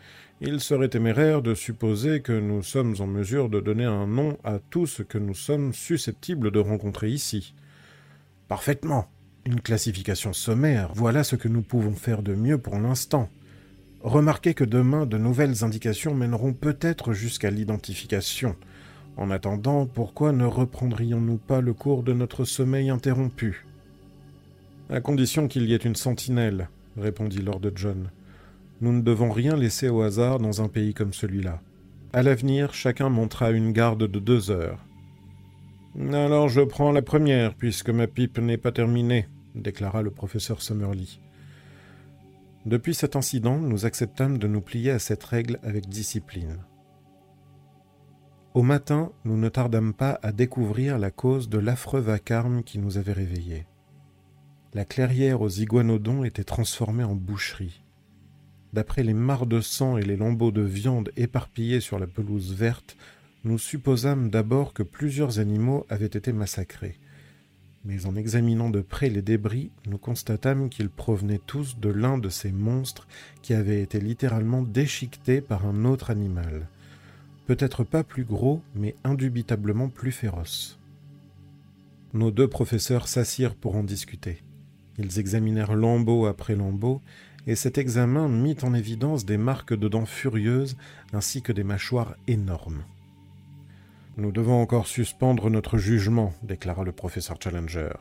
Il 0.41 0.61
serait 0.61 0.89
téméraire 0.89 1.43
de 1.43 1.55
supposer 1.55 2.23
que 2.23 2.39
nous 2.39 2.63
sommes 2.63 2.95
en 3.01 3.07
mesure 3.07 3.49
de 3.49 3.61
donner 3.61 3.85
un 3.85 4.07
nom 4.07 4.39
à 4.45 4.59
tout 4.59 4.87
ce 4.87 5.03
que 5.03 5.19
nous 5.19 5.35
sommes 5.35 5.75
susceptibles 5.75 6.51
de 6.51 6.61
rencontrer 6.61 7.11
ici. 7.11 7.55
Parfaitement. 8.49 9.07
Une 9.47 9.61
classification 9.61 10.33
sommaire, 10.33 10.93
voilà 10.95 11.25
ce 11.25 11.35
que 11.35 11.49
nous 11.49 11.63
pouvons 11.63 11.95
faire 11.95 12.23
de 12.23 12.35
mieux 12.35 12.59
pour 12.59 12.79
l'instant. 12.79 13.31
Remarquez 14.03 14.55
que 14.55 14.65
demain 14.65 15.07
de 15.07 15.19
nouvelles 15.19 15.65
indications 15.65 16.15
mèneront 16.15 16.53
peut-être 16.53 17.13
jusqu'à 17.13 17.51
l'identification. 17.51 18.55
En 19.17 19.31
attendant, 19.31 19.87
pourquoi 19.87 20.33
ne 20.33 20.45
reprendrions-nous 20.45 21.39
pas 21.39 21.61
le 21.61 21.75
cours 21.75 22.03
de 22.03 22.13
notre 22.13 22.45
sommeil 22.45 22.91
interrompu? 22.91 23.67
À 24.93 25.01
condition 25.01 25.47
qu'il 25.47 25.69
y 25.69 25.73
ait 25.73 25.77
une 25.77 25.95
sentinelle, 25.95 26.69
répondit 26.97 27.43
Lord 27.43 27.61
John. 27.77 28.11
Nous 28.81 28.93
ne 28.93 29.03
devons 29.03 29.31
rien 29.31 29.55
laisser 29.55 29.89
au 29.89 30.03
hasard 30.03 30.41
dans 30.41 30.63
un 30.63 30.69
pays 30.69 30.95
comme 30.95 31.13
celui-là. 31.13 31.61
À 32.13 32.25
l'avenir, 32.25 32.75
chacun 32.75 33.09
montera 33.09 33.53
une 33.53 33.71
garde 33.71 34.09
de 34.09 34.19
deux 34.19 34.51
heures. 34.51 34.85
Alors 36.13 36.49
je 36.49 36.63
prends 36.63 36.91
la 36.91 37.03
première, 37.03 37.55
puisque 37.55 37.91
ma 37.91 38.09
pipe 38.09 38.39
n'est 38.39 38.57
pas 38.57 38.73
terminée, 38.73 39.29
déclara 39.55 40.03
le 40.03 40.11
professeur 40.11 40.61
Summerlee. 40.61 41.21
Depuis 42.67 42.95
cet 42.95 43.15
incident, 43.15 43.59
nous 43.59 43.87
acceptâmes 43.87 44.39
de 44.39 44.49
nous 44.49 44.61
plier 44.61 44.91
à 44.91 44.99
cette 44.99 45.23
règle 45.23 45.61
avec 45.63 45.89
discipline. 45.89 46.59
Au 48.55 48.63
matin, 48.63 49.13
nous 49.25 49.37
ne 49.37 49.49
tardâmes 49.49 49.95
pas 49.95 50.19
à 50.25 50.33
découvrir 50.33 50.99
la 50.99 51.13
cause 51.13 51.49
de 51.49 51.59
l'affreux 51.59 52.01
vacarme 52.01 52.65
qui 52.65 52.81
nous 52.81 52.99
avait 52.99 53.13
réveillés. 53.13 53.67
La 54.75 54.85
clairière 54.85 55.41
aux 55.41 55.49
iguanodons 55.49 56.25
était 56.25 56.45
transformée 56.45 57.05
en 57.05 57.15
boucherie. 57.15 57.83
D'après 58.73 59.03
les 59.03 59.15
mares 59.15 59.47
de 59.47 59.61
sang 59.61 59.97
et 59.97 60.03
les 60.03 60.17
lambeaux 60.17 60.53
de 60.53 60.63
viande 60.63 61.11
éparpillés 61.17 61.81
sur 61.81 61.99
la 61.99 62.07
pelouse 62.07 62.55
verte, 62.55 62.97
nous 63.45 63.59
supposâmes 63.59 64.31
d'abord 64.31 64.73
que 64.73 64.83
plusieurs 64.83 65.39
animaux 65.39 65.87
avaient 65.89 66.07
été 66.07 66.33
massacrés 66.33 66.99
mais 67.85 68.07
en 68.07 68.15
examinant 68.15 68.71
de 68.71 68.81
près 68.81 69.09
les 69.09 69.23
débris, 69.23 69.71
nous 69.87 69.99
constatâmes 69.99 70.69
qu'ils 70.69 70.91
provenaient 70.91 71.41
tous 71.47 71.79
de 71.79 71.89
l'un 71.89 72.19
de 72.19 72.29
ces 72.29 72.53
monstres 72.53 73.09
qui 73.43 73.55
avaient 73.55 73.81
été 73.81 74.01
littéralement 74.01 74.63
déchiquetés 74.63 75.41
par 75.41 75.67
un 75.67 75.85
autre 75.85 76.11
animal. 76.11 76.69
Peut-être 77.47 77.85
pas 77.85 78.05
plus 78.05 78.25
gros, 78.25 78.63
mais 78.75 78.95
indubitablement 79.03 79.89
plus 79.89 80.13
féroce. 80.13 80.79
Nos 82.13 82.31
deux 82.31 82.49
professeurs 82.49 83.09
s'assirent 83.09 83.55
pour 83.55 83.77
en 83.77 83.83
discuter. 83.83 84.43
Ils 85.01 85.19
examinèrent 85.19 85.75
lambeau 85.75 86.27
après 86.27 86.55
lambeau, 86.55 87.01
et 87.47 87.55
cet 87.55 87.79
examen 87.79 88.29
mit 88.29 88.57
en 88.63 88.75
évidence 88.75 89.25
des 89.25 89.39
marques 89.39 89.73
de 89.73 89.89
dents 89.89 90.05
furieuses 90.05 90.77
ainsi 91.15 91.41
que 91.41 91.53
des 91.53 91.65
mâchoires 91.65 92.17
énormes. 92.29 92.85
Nous 94.19 94.31
devons 94.31 94.61
encore 94.61 94.87
suspendre 94.87 95.49
notre 95.49 95.79
jugement, 95.79 96.35
déclara 96.43 96.85
le 96.85 96.93
professeur 96.93 97.39
Challenger, 97.43 97.95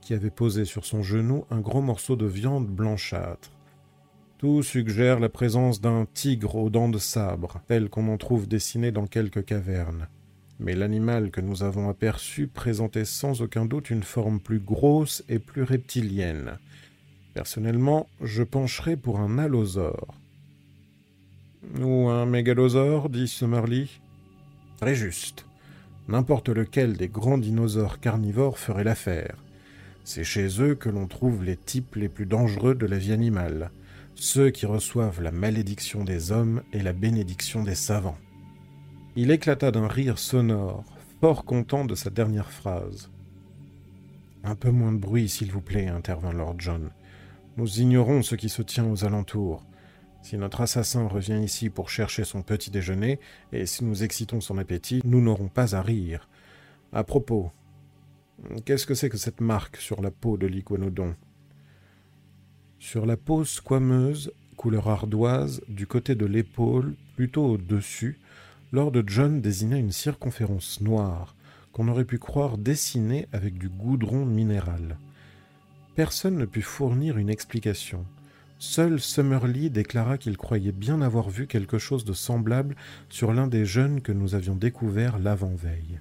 qui 0.00 0.14
avait 0.14 0.30
posé 0.30 0.64
sur 0.64 0.86
son 0.86 1.02
genou 1.02 1.44
un 1.50 1.60
gros 1.60 1.82
morceau 1.82 2.16
de 2.16 2.24
viande 2.24 2.68
blanchâtre. 2.68 3.50
Tout 4.38 4.62
suggère 4.62 5.20
la 5.20 5.28
présence 5.28 5.82
d'un 5.82 6.06
tigre 6.14 6.56
aux 6.56 6.70
dents 6.70 6.88
de 6.88 6.98
sabre, 6.98 7.60
tel 7.66 7.90
qu'on 7.90 8.08
en 8.08 8.16
trouve 8.16 8.48
dessiné 8.48 8.92
dans 8.92 9.06
quelques 9.06 9.44
cavernes. 9.44 10.08
Mais 10.58 10.74
l'animal 10.74 11.30
que 11.30 11.40
nous 11.40 11.62
avons 11.62 11.88
aperçu 11.88 12.46
présentait 12.46 13.04
sans 13.04 13.42
aucun 13.42 13.66
doute 13.66 13.90
une 13.90 14.02
forme 14.02 14.40
plus 14.40 14.60
grosse 14.60 15.22
et 15.28 15.38
plus 15.38 15.62
reptilienne. 15.62 16.58
Personnellement, 17.34 18.08
je 18.22 18.42
pencherais 18.42 18.96
pour 18.96 19.20
un 19.20 19.38
allosaure. 19.38 20.14
Ou 21.80 22.08
un 22.08 22.26
mégalosaure, 22.26 23.10
dit 23.10 23.28
Summerlee. 23.28 24.00
Très 24.78 24.94
juste 24.94 25.46
n'importe 26.08 26.48
lequel 26.48 26.96
des 26.96 27.08
grands 27.08 27.38
dinosaures 27.38 28.00
carnivores 28.00 28.58
ferait 28.58 28.84
l'affaire. 28.84 29.36
C'est 30.04 30.24
chez 30.24 30.62
eux 30.62 30.74
que 30.74 30.88
l'on 30.88 31.06
trouve 31.06 31.44
les 31.44 31.56
types 31.56 31.96
les 31.96 32.08
plus 32.08 32.26
dangereux 32.26 32.74
de 32.74 32.86
la 32.86 32.98
vie 32.98 33.12
animale, 33.12 33.70
ceux 34.14 34.50
qui 34.50 34.66
reçoivent 34.66 35.20
la 35.20 35.32
malédiction 35.32 36.04
des 36.04 36.30
hommes 36.30 36.62
et 36.72 36.82
la 36.82 36.92
bénédiction 36.92 37.64
des 37.64 37.74
savants. 37.74 38.18
Il 39.18 39.30
éclata 39.30 39.70
d'un 39.70 39.88
rire 39.88 40.18
sonore, 40.18 40.84
fort 41.22 41.46
content 41.46 41.86
de 41.86 41.94
sa 41.94 42.10
dernière 42.10 42.52
phrase. 42.52 43.10
Un 44.44 44.54
peu 44.54 44.70
moins 44.70 44.92
de 44.92 44.98
bruit, 44.98 45.30
s'il 45.30 45.50
vous 45.50 45.62
plaît, 45.62 45.88
intervint 45.88 46.34
Lord 46.34 46.56
John. 46.58 46.90
Nous 47.56 47.80
ignorons 47.80 48.20
ce 48.20 48.34
qui 48.34 48.50
se 48.50 48.60
tient 48.60 48.84
aux 48.84 49.06
alentours. 49.06 49.64
Si 50.20 50.36
notre 50.36 50.60
assassin 50.60 51.08
revient 51.08 51.40
ici 51.42 51.70
pour 51.70 51.88
chercher 51.88 52.24
son 52.24 52.42
petit 52.42 52.70
déjeuner, 52.70 53.18
et 53.52 53.64
si 53.64 53.86
nous 53.86 54.04
excitons 54.04 54.42
son 54.42 54.58
appétit, 54.58 55.00
nous 55.06 55.22
n'aurons 55.22 55.48
pas 55.48 55.74
à 55.74 55.80
rire. 55.80 56.28
À 56.92 57.02
propos, 57.02 57.50
qu'est-ce 58.66 58.84
que 58.84 58.94
c'est 58.94 59.08
que 59.08 59.16
cette 59.16 59.40
marque 59.40 59.78
sur 59.78 60.02
la 60.02 60.10
peau 60.10 60.36
de 60.36 60.46
l'iguanodon 60.46 61.16
Sur 62.78 63.06
la 63.06 63.16
peau 63.16 63.46
squameuse, 63.46 64.30
couleur 64.58 64.90
ardoise, 64.90 65.62
du 65.68 65.86
côté 65.86 66.14
de 66.14 66.26
l'épaule, 66.26 66.96
plutôt 67.16 67.46
au-dessus, 67.46 68.20
Lord 68.72 68.94
John 69.06 69.40
désigna 69.40 69.76
une 69.76 69.92
circonférence 69.92 70.80
noire, 70.80 71.36
qu'on 71.72 71.86
aurait 71.86 72.04
pu 72.04 72.18
croire 72.18 72.58
dessinée 72.58 73.28
avec 73.32 73.58
du 73.58 73.68
goudron 73.68 74.26
minéral. 74.26 74.98
Personne 75.94 76.36
ne 76.36 76.46
put 76.46 76.62
fournir 76.62 77.16
une 77.16 77.30
explication. 77.30 78.04
Seul 78.58 78.98
Summerlee 79.00 79.70
déclara 79.70 80.18
qu'il 80.18 80.36
croyait 80.36 80.72
bien 80.72 81.00
avoir 81.00 81.30
vu 81.30 81.46
quelque 81.46 81.78
chose 81.78 82.04
de 82.04 82.12
semblable 82.12 82.74
sur 83.08 83.32
l'un 83.32 83.46
des 83.46 83.64
jeunes 83.64 84.00
que 84.00 84.12
nous 84.12 84.34
avions 84.34 84.56
découvert 84.56 85.18
l'avant-veille. 85.18 86.00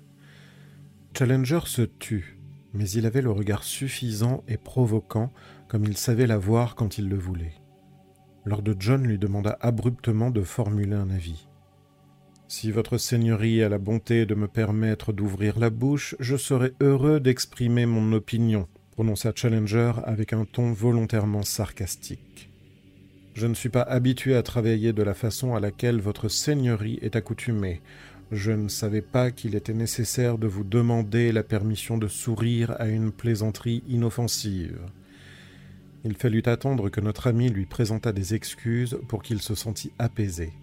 Challenger 1.15 1.61
se 1.65 1.83
tut, 1.83 2.39
mais 2.73 2.89
il 2.89 3.05
avait 3.05 3.21
le 3.21 3.31
regard 3.31 3.63
suffisant 3.63 4.43
et 4.47 4.57
provoquant, 4.57 5.31
comme 5.67 5.85
il 5.85 5.97
savait 5.97 6.27
l'avoir 6.27 6.75
quand 6.75 6.97
il 6.97 7.09
le 7.09 7.17
voulait. 7.17 7.53
Lord 8.43 8.63
John 8.79 9.03
lui 9.03 9.19
demanda 9.19 9.57
abruptement 9.61 10.31
de 10.31 10.41
formuler 10.41 10.95
un 10.95 11.09
avis. 11.09 11.47
Si 12.47 12.71
votre 12.71 12.99
seigneurie 12.99 13.63
a 13.63 13.69
la 13.69 13.79
bonté 13.79 14.27
de 14.27 14.35
me 14.35 14.47
permettre 14.47 15.13
d'ouvrir 15.13 15.57
la 15.57 15.71
bouche, 15.71 16.15
je 16.19 16.37
serai 16.37 16.73
heureux 16.79 17.19
d'exprimer 17.19 17.87
mon 17.87 18.13
opinion, 18.13 18.67
prononça 18.91 19.31
Challenger 19.35 19.93
avec 20.03 20.31
un 20.31 20.45
ton 20.45 20.71
volontairement 20.71 21.41
sarcastique. 21.41 22.49
Je 23.33 23.47
ne 23.47 23.55
suis 23.55 23.69
pas 23.69 23.81
habitué 23.81 24.35
à 24.35 24.43
travailler 24.43 24.93
de 24.93 25.01
la 25.01 25.15
façon 25.15 25.55
à 25.55 25.59
laquelle 25.59 25.99
votre 25.99 26.29
seigneurie 26.29 26.99
est 27.01 27.15
accoutumée. 27.15 27.81
Je 28.31 28.51
ne 28.51 28.67
savais 28.67 29.01
pas 29.01 29.31
qu'il 29.31 29.55
était 29.55 29.73
nécessaire 29.73 30.37
de 30.37 30.47
vous 30.47 30.63
demander 30.63 31.31
la 31.31 31.43
permission 31.43 31.97
de 31.97 32.07
sourire 32.07 32.75
à 32.79 32.87
une 32.87 33.11
plaisanterie 33.11 33.83
inoffensive. 33.87 34.79
Il 36.03 36.15
fallut 36.15 36.43
attendre 36.45 36.89
que 36.89 37.01
notre 37.01 37.25
ami 37.25 37.49
lui 37.49 37.65
présentât 37.65 38.13
des 38.13 38.35
excuses 38.35 38.99
pour 39.07 39.23
qu'il 39.23 39.41
se 39.41 39.55
sentît 39.55 39.91
apaisé. 39.97 40.53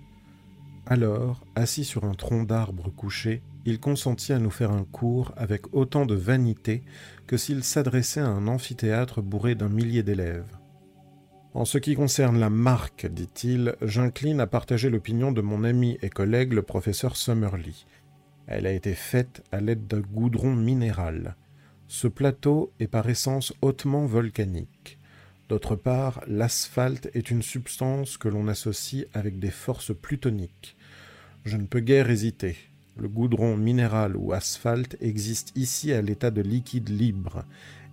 Alors, 0.87 1.45
assis 1.55 1.85
sur 1.85 2.05
un 2.05 2.15
tronc 2.15 2.45
d'arbre 2.45 2.91
couché, 2.91 3.43
il 3.65 3.79
consentit 3.79 4.33
à 4.33 4.39
nous 4.39 4.51
faire 4.51 4.73
un 4.73 4.85
cours 4.85 5.33
avec 5.37 5.73
autant 5.75 6.07
de 6.07 6.15
vanité 6.15 6.83
que 7.27 7.37
s'il 7.37 7.63
s'adressait 7.63 8.21
à 8.21 8.27
un 8.27 8.49
amphithéâtre 8.49 9.23
bourré 9.23 9.55
d'un 9.55 9.69
millier 9.69 10.03
d'élèves. 10.03 10.59
En 11.55 11.65
ce 11.65 11.79
qui 11.79 11.95
concerne 11.95 12.41
la 12.41 12.51
marque, 12.51 13.07
dit-il, 13.07 13.77
j'incline 13.83 14.41
à 14.41 14.47
partager 14.47 14.91
l'opinion 14.91 15.33
de 15.33 15.43
mon 15.43 15.65
ami 15.65 15.99
et 16.03 16.11
collègue 16.11 16.55
le 16.55 16.63
professeur 16.63 17.15
Summerlee. 17.17 17.87
Elle 18.47 18.67
a 18.67 18.73
été 18.73 18.95
faite 18.95 19.45
à 19.53 19.61
l'aide 19.61 19.87
d'un 19.87 20.01
goudron 20.01 20.57
minéral. 20.57 21.37
Ce 21.87 22.09
plateau 22.09 22.73
est 22.81 22.89
par 22.89 23.09
essence 23.09 23.53
hautement 23.63 24.07
volcanique. 24.07 24.99
D'autre 25.53 25.77
part, 25.77 26.23
l'asphalte 26.29 27.11
est 27.13 27.31
une 27.31 27.43
substance 27.43 28.17
que 28.17 28.29
l'on 28.29 28.49
associe 28.49 29.05
avec 29.13 29.39
des 29.39 29.51
forces 29.51 29.95
plutoniques. 29.95 30.79
Je 31.45 31.59
ne 31.59 31.67
peux 31.67 31.81
guère 31.81 32.09
hésiter. 32.09 32.57
Le 32.97 33.07
goudron 33.07 33.59
minéral 33.59 34.17
ou 34.17 34.33
asphalte 34.33 34.97
existe 35.03 35.53
ici 35.55 35.93
à 35.93 36.01
l'état 36.01 36.31
de 36.31 36.41
liquide 36.41 36.89
libre, 36.89 37.45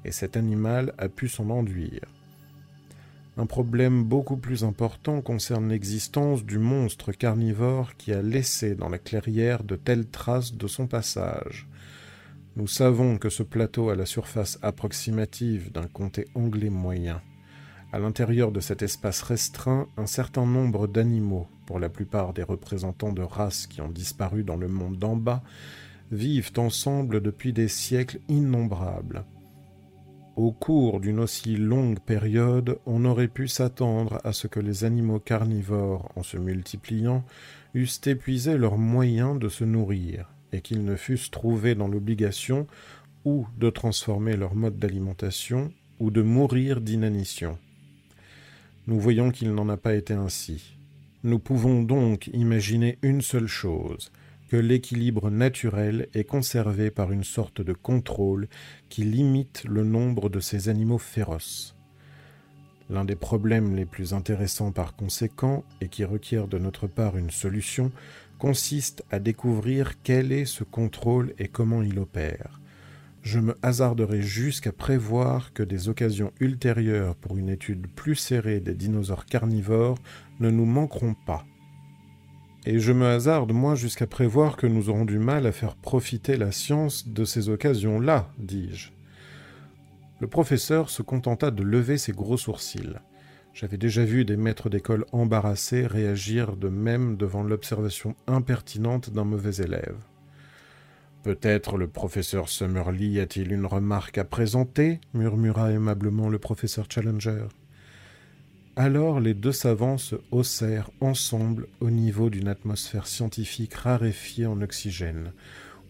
et 0.05 0.13
cet 0.13 0.37
animal 0.37 0.93
a 0.97 1.09
pu 1.09 1.27
s'en 1.27 1.49
enduire. 1.49 2.05
Un 3.35 3.45
problème 3.45 4.05
beaucoup 4.05 4.37
plus 4.37 4.63
important 4.63 5.19
concerne 5.21 5.67
l'existence 5.67 6.45
du 6.45 6.59
monstre 6.59 7.11
carnivore 7.11 7.97
qui 7.97 8.13
a 8.13 8.21
laissé 8.21 8.73
dans 8.73 8.87
la 8.87 8.99
clairière 8.99 9.65
de 9.65 9.75
telles 9.75 10.07
traces 10.07 10.53
de 10.53 10.67
son 10.67 10.87
passage. 10.87 11.67
Nous 12.55 12.67
savons 12.67 13.17
que 13.17 13.29
ce 13.29 13.43
plateau 13.43 13.89
a 13.89 13.97
la 13.97 14.05
surface 14.05 14.59
approximative 14.61 15.73
d'un 15.73 15.87
comté 15.87 16.29
anglais 16.35 16.69
moyen. 16.69 17.21
À 17.91 17.97
l'intérieur 17.97 18.51
de 18.51 18.59
cet 18.59 18.83
espace 18.83 19.23
restreint, 19.23 19.87
un 19.97 20.05
certain 20.05 20.45
nombre 20.45 20.85
d'animaux, 20.85 21.47
pour 21.65 21.79
la 21.79 21.89
plupart 21.89 22.33
des 22.33 22.43
représentants 22.43 23.13
de 23.13 23.23
races 23.23 23.65
qui 23.65 23.81
ont 23.81 23.89
disparu 23.89 24.43
dans 24.43 24.57
le 24.57 24.67
monde 24.67 24.99
d'en 24.99 25.15
bas, 25.15 25.41
vivent 26.11 26.51
ensemble 26.57 27.19
depuis 27.19 27.51
des 27.51 27.67
siècles 27.67 28.19
innombrables. 28.27 29.25
Au 30.35 30.51
cours 30.51 30.99
d'une 30.99 31.19
aussi 31.19 31.57
longue 31.57 31.99
période, 31.99 32.77
on 32.85 33.05
aurait 33.05 33.27
pu 33.27 33.47
s'attendre 33.47 34.19
à 34.23 34.33
ce 34.33 34.45
que 34.45 34.59
les 34.59 34.83
animaux 34.83 35.19
carnivores, 35.19 36.11
en 36.15 36.21
se 36.21 36.37
multipliant, 36.37 37.23
eussent 37.73 38.05
épuisé 38.05 38.57
leurs 38.59 38.77
moyens 38.77 39.39
de 39.39 39.49
se 39.49 39.63
nourrir, 39.63 40.31
et 40.53 40.61
qu'ils 40.61 40.85
ne 40.85 40.95
fussent 40.95 41.31
trouvés 41.31 41.73
dans 41.73 41.87
l'obligation 41.87 42.67
ou 43.25 43.47
de 43.57 43.71
transformer 43.71 44.37
leur 44.37 44.53
mode 44.53 44.77
d'alimentation, 44.77 45.73
ou 45.99 46.11
de 46.11 46.21
mourir 46.21 46.81
d'inanition. 46.81 47.57
Nous 48.89 48.99
voyons 48.99 49.29
qu'il 49.29 49.53
n'en 49.53 49.69
a 49.69 49.77
pas 49.77 49.93
été 49.93 50.15
ainsi. 50.15 50.75
Nous 51.23 51.37
pouvons 51.37 51.83
donc 51.83 52.25
imaginer 52.33 52.97
une 53.03 53.21
seule 53.21 53.45
chose, 53.45 54.11
que 54.49 54.57
l'équilibre 54.57 55.29
naturel 55.29 56.07
est 56.15 56.23
conservé 56.23 56.89
par 56.89 57.11
une 57.11 57.23
sorte 57.23 57.61
de 57.61 57.73
contrôle 57.73 58.47
qui 58.89 59.03
limite 59.03 59.63
le 59.69 59.83
nombre 59.83 60.27
de 60.27 60.39
ces 60.39 60.69
animaux 60.69 60.97
féroces. 60.97 61.75
L'un 62.89 63.05
des 63.05 63.15
problèmes 63.15 63.75
les 63.75 63.85
plus 63.85 64.15
intéressants 64.15 64.71
par 64.71 64.95
conséquent, 64.95 65.63
et 65.81 65.87
qui 65.87 66.03
requiert 66.03 66.47
de 66.47 66.57
notre 66.57 66.87
part 66.87 67.15
une 67.15 67.29
solution, 67.29 67.91
consiste 68.39 69.03
à 69.11 69.19
découvrir 69.19 70.01
quel 70.01 70.31
est 70.31 70.45
ce 70.45 70.63
contrôle 70.63 71.35
et 71.37 71.47
comment 71.47 71.83
il 71.83 71.99
opère. 71.99 72.59
Je 73.21 73.39
me 73.39 73.55
hasarderai 73.61 74.21
jusqu'à 74.21 74.71
prévoir 74.71 75.53
que 75.53 75.63
des 75.63 75.89
occasions 75.89 76.31
ultérieures 76.39 77.15
pour 77.15 77.37
une 77.37 77.49
étude 77.49 77.87
plus 77.87 78.15
serrée 78.15 78.59
des 78.59 78.73
dinosaures 78.73 79.25
carnivores 79.25 79.97
ne 80.39 80.49
nous 80.49 80.65
manqueront 80.65 81.15
pas. 81.25 81.45
Et 82.65 82.79
je 82.79 82.91
me 82.91 83.05
hasarde, 83.05 83.51
moi, 83.51 83.75
jusqu'à 83.75 84.07
prévoir 84.07 84.57
que 84.57 84.67
nous 84.67 84.89
aurons 84.89 85.05
du 85.05 85.19
mal 85.19 85.47
à 85.47 85.51
faire 85.51 85.75
profiter 85.75 86.37
la 86.37 86.51
science 86.51 87.07
de 87.07 87.23
ces 87.23 87.49
occasions-là, 87.49 88.31
dis-je. 88.37 88.91
Le 90.19 90.27
professeur 90.27 90.89
se 90.89 91.01
contenta 91.01 91.51
de 91.51 91.63
lever 91.63 91.97
ses 91.97 92.11
gros 92.11 92.37
sourcils. 92.37 92.99
J'avais 93.53 93.77
déjà 93.77 94.03
vu 94.03 94.25
des 94.25 94.37
maîtres 94.37 94.69
d'école 94.69 95.05
embarrassés 95.11 95.87
réagir 95.87 96.55
de 96.55 96.69
même 96.69 97.17
devant 97.17 97.43
l'observation 97.43 98.15
impertinente 98.27 99.09
d'un 99.09 99.23
mauvais 99.23 99.63
élève. 99.63 99.97
Peut-être 101.23 101.77
le 101.77 101.87
professeur 101.87 102.47
Summerlee 102.47 103.19
a-t-il 103.19 103.51
une 103.51 103.65
remarque 103.65 104.17
à 104.17 104.23
présenter 104.23 105.01
murmura 105.13 105.71
aimablement 105.71 106.29
le 106.29 106.39
professeur 106.39 106.85
Challenger. 106.89 107.43
Alors 108.77 109.19
les 109.19 109.33
deux 109.33 109.51
savants 109.51 109.97
se 109.97 110.15
haussèrent 110.31 110.89
ensemble 111.01 111.67
au 111.81 111.89
niveau 111.89 112.29
d'une 112.29 112.47
atmosphère 112.47 113.05
scientifique 113.05 113.73
raréfiée 113.73 114.45
en 114.45 114.61
oxygène, 114.61 115.33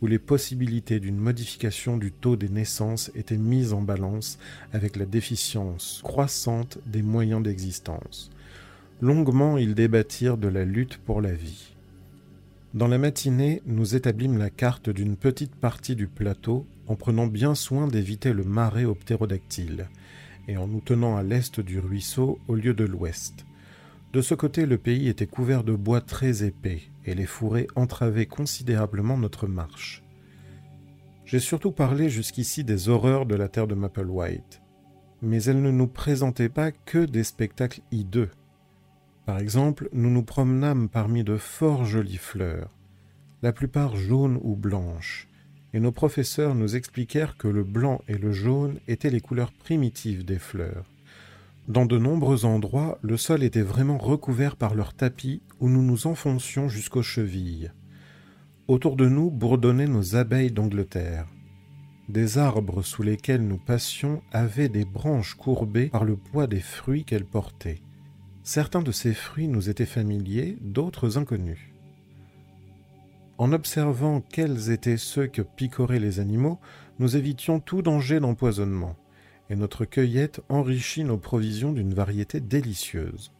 où 0.01 0.07
les 0.07 0.17
possibilités 0.17 0.99
d'une 0.99 1.19
modification 1.19 1.97
du 1.97 2.11
taux 2.11 2.36
des 2.36 2.49
naissances 2.49 3.11
étaient 3.13 3.38
mises 3.38 3.73
en 3.73 3.82
balance 3.82 4.39
avec 4.73 4.95
la 4.95 5.05
déficience 5.05 6.01
croissante 6.03 6.80
des 6.88 7.03
moyens 7.03 7.43
d'existence. 7.43 8.32
Longuement, 8.99 9.59
ils 9.59 9.75
débattirent 9.75 10.38
de 10.38 10.47
la 10.47 10.65
lutte 10.65 10.97
pour 10.97 11.21
la 11.21 11.34
vie. 11.34 11.75
Dans 12.76 12.88
la 12.88 12.99
matinée, 12.99 13.63
nous 13.65 13.95
établîmes 13.95 14.38
la 14.38 14.51
carte 14.51 14.91
d'une 14.91 15.15
petite 15.15 15.55
partie 15.55 15.95
du 15.95 16.07
plateau 16.07 16.67
en 16.86 16.95
prenant 16.95 17.26
bien 17.26 17.55
soin 17.55 17.88
d'éviter 17.88 18.32
le 18.32 18.43
marais 18.43 18.86
aux 18.86 18.97
et 20.47 20.55
en 20.55 20.67
nous 20.67 20.80
tenant 20.80 21.17
à 21.17 21.24
l'est 21.24 21.59
du 21.59 21.80
ruisseau 21.80 22.38
au 22.47 22.53
lieu 22.53 22.76
de 22.76 22.84
l'ouest. 22.84 23.45
De 24.13 24.22
ce 24.22 24.36
côté, 24.36 24.67
le 24.67 24.78
pays 24.78 25.07
était 25.07 25.26
couvert 25.26 25.63
de 25.63 25.74
bois 25.74 26.01
très 26.01 26.43
épais, 26.43 26.82
et 27.05 27.15
les 27.15 27.26
fourrés 27.26 27.67
entravaient 27.76 28.28
considérablement 28.28 29.17
notre 29.17 29.47
marche. 29.47 30.03
J'ai 31.26 31.39
surtout 31.39 31.72
parlé 31.72 32.09
jusqu'ici 32.09 32.63
des 32.63 32.88
horreurs 32.88 33.26
de 33.26 33.36
la 33.36 33.47
terre 33.47 33.67
de 33.67 33.76
Maple 33.76 34.09
White, 34.09 34.61
mais 35.24 35.43
elles 35.43 35.61
ne 35.61 35.72
nous 35.72 35.88
présentaient 35.88 36.49
pas 36.49 36.72
que 36.72 37.05
des 37.05 37.24
spectacles 37.24 37.82
hideux. 37.91 38.30
Par 39.30 39.38
exemple, 39.38 39.89
nous 39.93 40.09
nous 40.09 40.23
promenâmes 40.23 40.89
parmi 40.89 41.23
de 41.23 41.38
fort 41.38 41.86
jolies 41.86 42.17
fleurs, 42.17 42.71
la 43.43 43.53
plupart 43.53 43.95
jaunes 43.95 44.39
ou 44.41 44.55
blanches, 44.55 45.27
et 45.71 45.80
nos 45.80 45.91
professeurs 45.91 46.55
nous 46.55 46.75
expliquèrent 46.75 47.38
que 47.38 47.47
le 47.47 47.63
blanc 47.63 48.01
et 48.07 48.17
le 48.17 48.32
jaune 48.32 48.80
étaient 48.88 49.11
les 49.11 49.21
couleurs 49.21 49.51
primitives 49.51 50.25
des 50.25 50.39
fleurs. 50.39 50.89
Dans 51.67 51.86
de 51.86 51.99
nombreux 51.99 52.43
endroits, 52.43 52.97
le 53.03 53.17
sol 53.17 53.43
était 53.43 53.61
vraiment 53.61 53.99
recouvert 53.99 54.55
par 54.55 54.73
leurs 54.73 54.95
tapis 54.95 55.43
où 55.59 55.69
nous 55.69 55.84
nous 55.84 56.07
enfoncions 56.07 56.67
jusqu'aux 56.67 57.03
chevilles. 57.03 57.71
Autour 58.67 58.95
de 58.95 59.07
nous 59.07 59.30
bourdonnaient 59.30 59.86
nos 59.86 60.15
abeilles 60.15 60.51
d'Angleterre. 60.51 61.27
Des 62.07 62.39
arbres 62.39 62.82
sous 62.82 63.03
lesquels 63.03 63.47
nous 63.47 63.59
passions 63.59 64.23
avaient 64.32 64.69
des 64.69 64.86
branches 64.86 65.36
courbées 65.36 65.89
par 65.89 66.03
le 66.03 66.15
poids 66.15 66.47
des 66.47 66.61
fruits 66.61 67.05
qu'elles 67.05 67.25
portaient. 67.25 67.84
Certains 68.52 68.82
de 68.82 68.91
ces 68.91 69.14
fruits 69.14 69.47
nous 69.47 69.70
étaient 69.70 69.86
familiers, 69.86 70.58
d'autres 70.60 71.20
inconnus. 71.20 71.70
En 73.38 73.52
observant 73.52 74.22
quels 74.22 74.72
étaient 74.72 74.97
ceux 74.97 75.28
que 75.28 75.43
picoraient 75.43 76.00
les 76.00 76.20
animaux, 76.20 76.60
nous 76.97 77.16
évitions 77.16 77.60
tout 77.60 77.84
danger 77.84 78.20
d'empoisonnement 78.20 78.95
et 79.52 79.56
notre 79.56 79.86
cueillette 79.86 80.41
enrichit 80.50 81.04
nos 81.04 81.20
provisions 81.20 81.74
d'une 81.74 81.93
variété 81.93 82.39
délicieuse. 82.39 83.32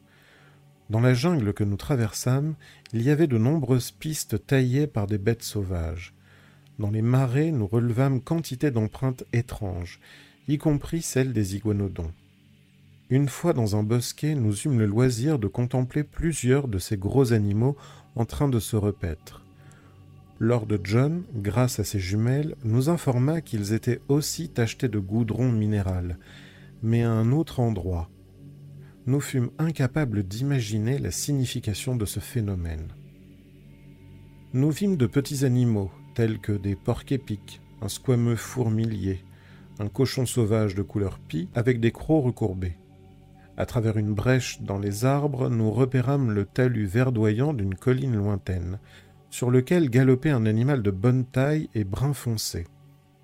Dans 0.92 1.02
la 1.02 1.16
jungle 1.16 1.54
que 1.54 1.64
nous 1.64 1.76
traversâmes, 1.76 2.54
il 2.94 3.02
y 3.02 3.10
avait 3.10 3.26
de 3.26 3.40
nombreuses 3.40 3.90
pistes 3.90 4.46
taillées 4.46 4.86
par 4.86 5.08
des 5.08 5.18
bêtes 5.18 5.42
sauvages. 5.42 6.14
Dans 6.78 6.92
les 6.92 7.02
marais, 7.02 7.50
nous 7.50 7.66
relevâmes 7.66 8.22
quantité 8.22 8.70
d'empreintes 8.70 9.24
étranges, 9.34 10.00
y 10.48 10.60
compris 10.60 11.02
celles 11.02 11.34
des 11.34 11.56
iguanodons. 11.56 12.14
Une 13.12 13.28
fois 13.28 13.54
dans 13.54 13.76
un 13.76 13.82
bosquet, 13.82 14.36
nous 14.36 14.56
eûmes 14.62 14.78
le 14.78 14.86
loisir 14.86 15.40
de 15.40 15.48
contempler 15.48 16.04
plusieurs 16.04 16.68
de 16.68 16.78
ces 16.78 16.96
gros 16.96 17.34
animaux 17.34 17.76
en 18.16 18.26
train 18.26 18.48
de 18.48 18.60
se 18.60 18.76
repaître. 18.76 19.44
Lord 20.38 20.68
John, 20.84 21.24
grâce 21.34 21.80
à 21.80 21.84
ses 21.84 22.00
jumelles, 22.00 22.56
nous 22.64 22.88
informa 22.88 23.42
qu'ils 23.42 23.74
étaient 23.74 24.00
aussi 24.10 24.50
tachetés 24.50 24.90
de 24.90 25.00
goudron 25.00 25.52
minéral, 25.52 26.20
mais 26.84 27.02
à 27.02 27.12
un 27.12 27.32
autre 27.32 27.60
endroit. 27.60 28.12
Nous 29.08 29.22
fûmes 29.22 29.50
incapables 29.58 30.22
d'imaginer 30.22 31.00
la 31.00 31.10
signification 31.10 31.96
de 31.96 32.06
ce 32.06 32.20
phénomène. 32.20 32.90
Nous 34.54 34.70
vîmes 34.70 34.98
de 34.98 35.08
petits 35.08 35.46
animaux, 35.46 35.90
tels 36.14 36.40
que 36.40 36.52
des 36.52 36.76
porcs-épics, 36.76 37.60
un 37.82 37.90
squameux 37.90 38.36
fourmilier, 38.36 39.24
un 39.80 39.88
cochon 39.88 40.28
sauvage 40.28 40.76
de 40.76 40.84
couleur 40.84 41.18
pie 41.18 41.50
avec 41.56 41.80
des 41.80 41.92
crocs 41.92 42.24
recourbés. 42.24 42.78
À 43.60 43.66
travers 43.66 43.98
une 43.98 44.14
brèche 44.14 44.62
dans 44.62 44.80
les 44.80 45.04
arbres, 45.04 45.50
nous 45.50 45.70
repérâmes 45.70 46.32
le 46.32 46.46
talus 46.46 46.86
verdoyant 46.86 47.52
d'une 47.52 47.76
colline 47.76 48.16
lointaine, 48.16 48.80
sur 49.30 49.52
lequel 49.52 49.90
galopait 49.90 50.30
un 50.30 50.46
animal 50.46 50.82
de 50.82 50.92
bonne 50.92 51.26
taille 51.26 51.70
et 51.76 51.84
brun 51.84 52.14
foncé. 52.14 52.68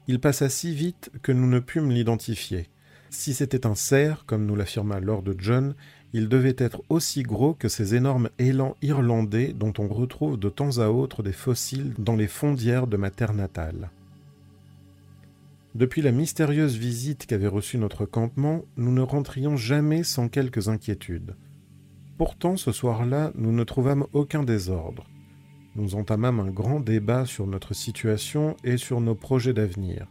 Il 0.09 0.19
passa 0.19 0.49
si 0.49 0.75
vite 0.75 1.09
que 1.21 1.31
nous 1.31 1.47
ne 1.47 1.59
pûmes 1.59 1.89
l'identifier. 1.89 2.67
Si 3.09 3.33
c'était 3.33 3.65
un 3.65 3.75
cerf, 3.75 4.25
comme 4.25 4.45
nous 4.45 4.57
l'affirma 4.57 4.99
Lord 4.99 5.23
John, 5.37 5.73
il 6.11 6.27
devait 6.27 6.57
être 6.57 6.81
aussi 6.89 7.23
gros 7.23 7.53
que 7.53 7.69
ces 7.69 7.95
énormes 7.95 8.29
élans 8.37 8.75
irlandais 8.81 9.53
dont 9.53 9.73
on 9.79 9.87
retrouve 9.87 10.37
de 10.37 10.49
temps 10.49 10.79
à 10.79 10.89
autre 10.89 11.23
des 11.23 11.31
fossiles 11.31 11.93
dans 11.97 12.17
les 12.17 12.27
fondières 12.27 12.87
de 12.87 12.97
ma 12.97 13.09
terre 13.09 13.33
natale. 13.33 13.89
Depuis 15.75 16.01
la 16.01 16.11
mystérieuse 16.11 16.77
visite 16.77 17.27
qu'avait 17.27 17.47
reçue 17.47 17.77
notre 17.77 18.05
campement, 18.05 18.63
nous 18.77 18.91
ne 18.91 19.01
rentrions 19.01 19.57
jamais 19.57 20.03
sans 20.03 20.29
quelques 20.29 20.67
inquiétudes. 20.67 21.35
Pourtant, 22.17 22.57
ce 22.57 22.71
soir-là, 22.71 23.31
nous 23.35 23.51
ne 23.51 23.63
trouvâmes 23.63 24.07
aucun 24.13 24.41
désordre 24.41 25.05
nous 25.75 25.95
entamâmes 25.95 26.39
un 26.39 26.49
grand 26.49 26.79
débat 26.79 27.25
sur 27.25 27.47
notre 27.47 27.73
situation 27.73 28.55
et 28.63 28.77
sur 28.77 29.01
nos 29.01 29.15
projets 29.15 29.53
d'avenir, 29.53 30.07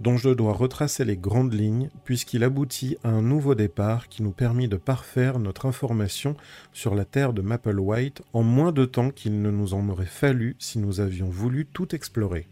dont 0.00 0.16
je 0.16 0.30
dois 0.30 0.52
retracer 0.52 1.04
les 1.04 1.16
grandes 1.16 1.54
lignes 1.54 1.90
puisqu'il 2.04 2.44
aboutit 2.44 2.96
à 3.04 3.10
un 3.10 3.22
nouveau 3.22 3.54
départ 3.54 4.08
qui 4.08 4.22
nous 4.22 4.32
permit 4.32 4.68
de 4.68 4.76
parfaire 4.76 5.38
notre 5.38 5.66
information 5.66 6.36
sur 6.72 6.94
la 6.94 7.04
terre 7.04 7.32
de 7.32 7.42
Maple 7.42 7.78
White 7.78 8.22
en 8.32 8.42
moins 8.42 8.72
de 8.72 8.84
temps 8.84 9.10
qu'il 9.10 9.40
ne 9.40 9.50
nous 9.50 9.74
en 9.74 9.88
aurait 9.88 10.06
fallu 10.06 10.56
si 10.58 10.78
nous 10.78 11.00
avions 11.00 11.28
voulu 11.28 11.66
tout 11.66 11.94
explorer. 11.94 12.48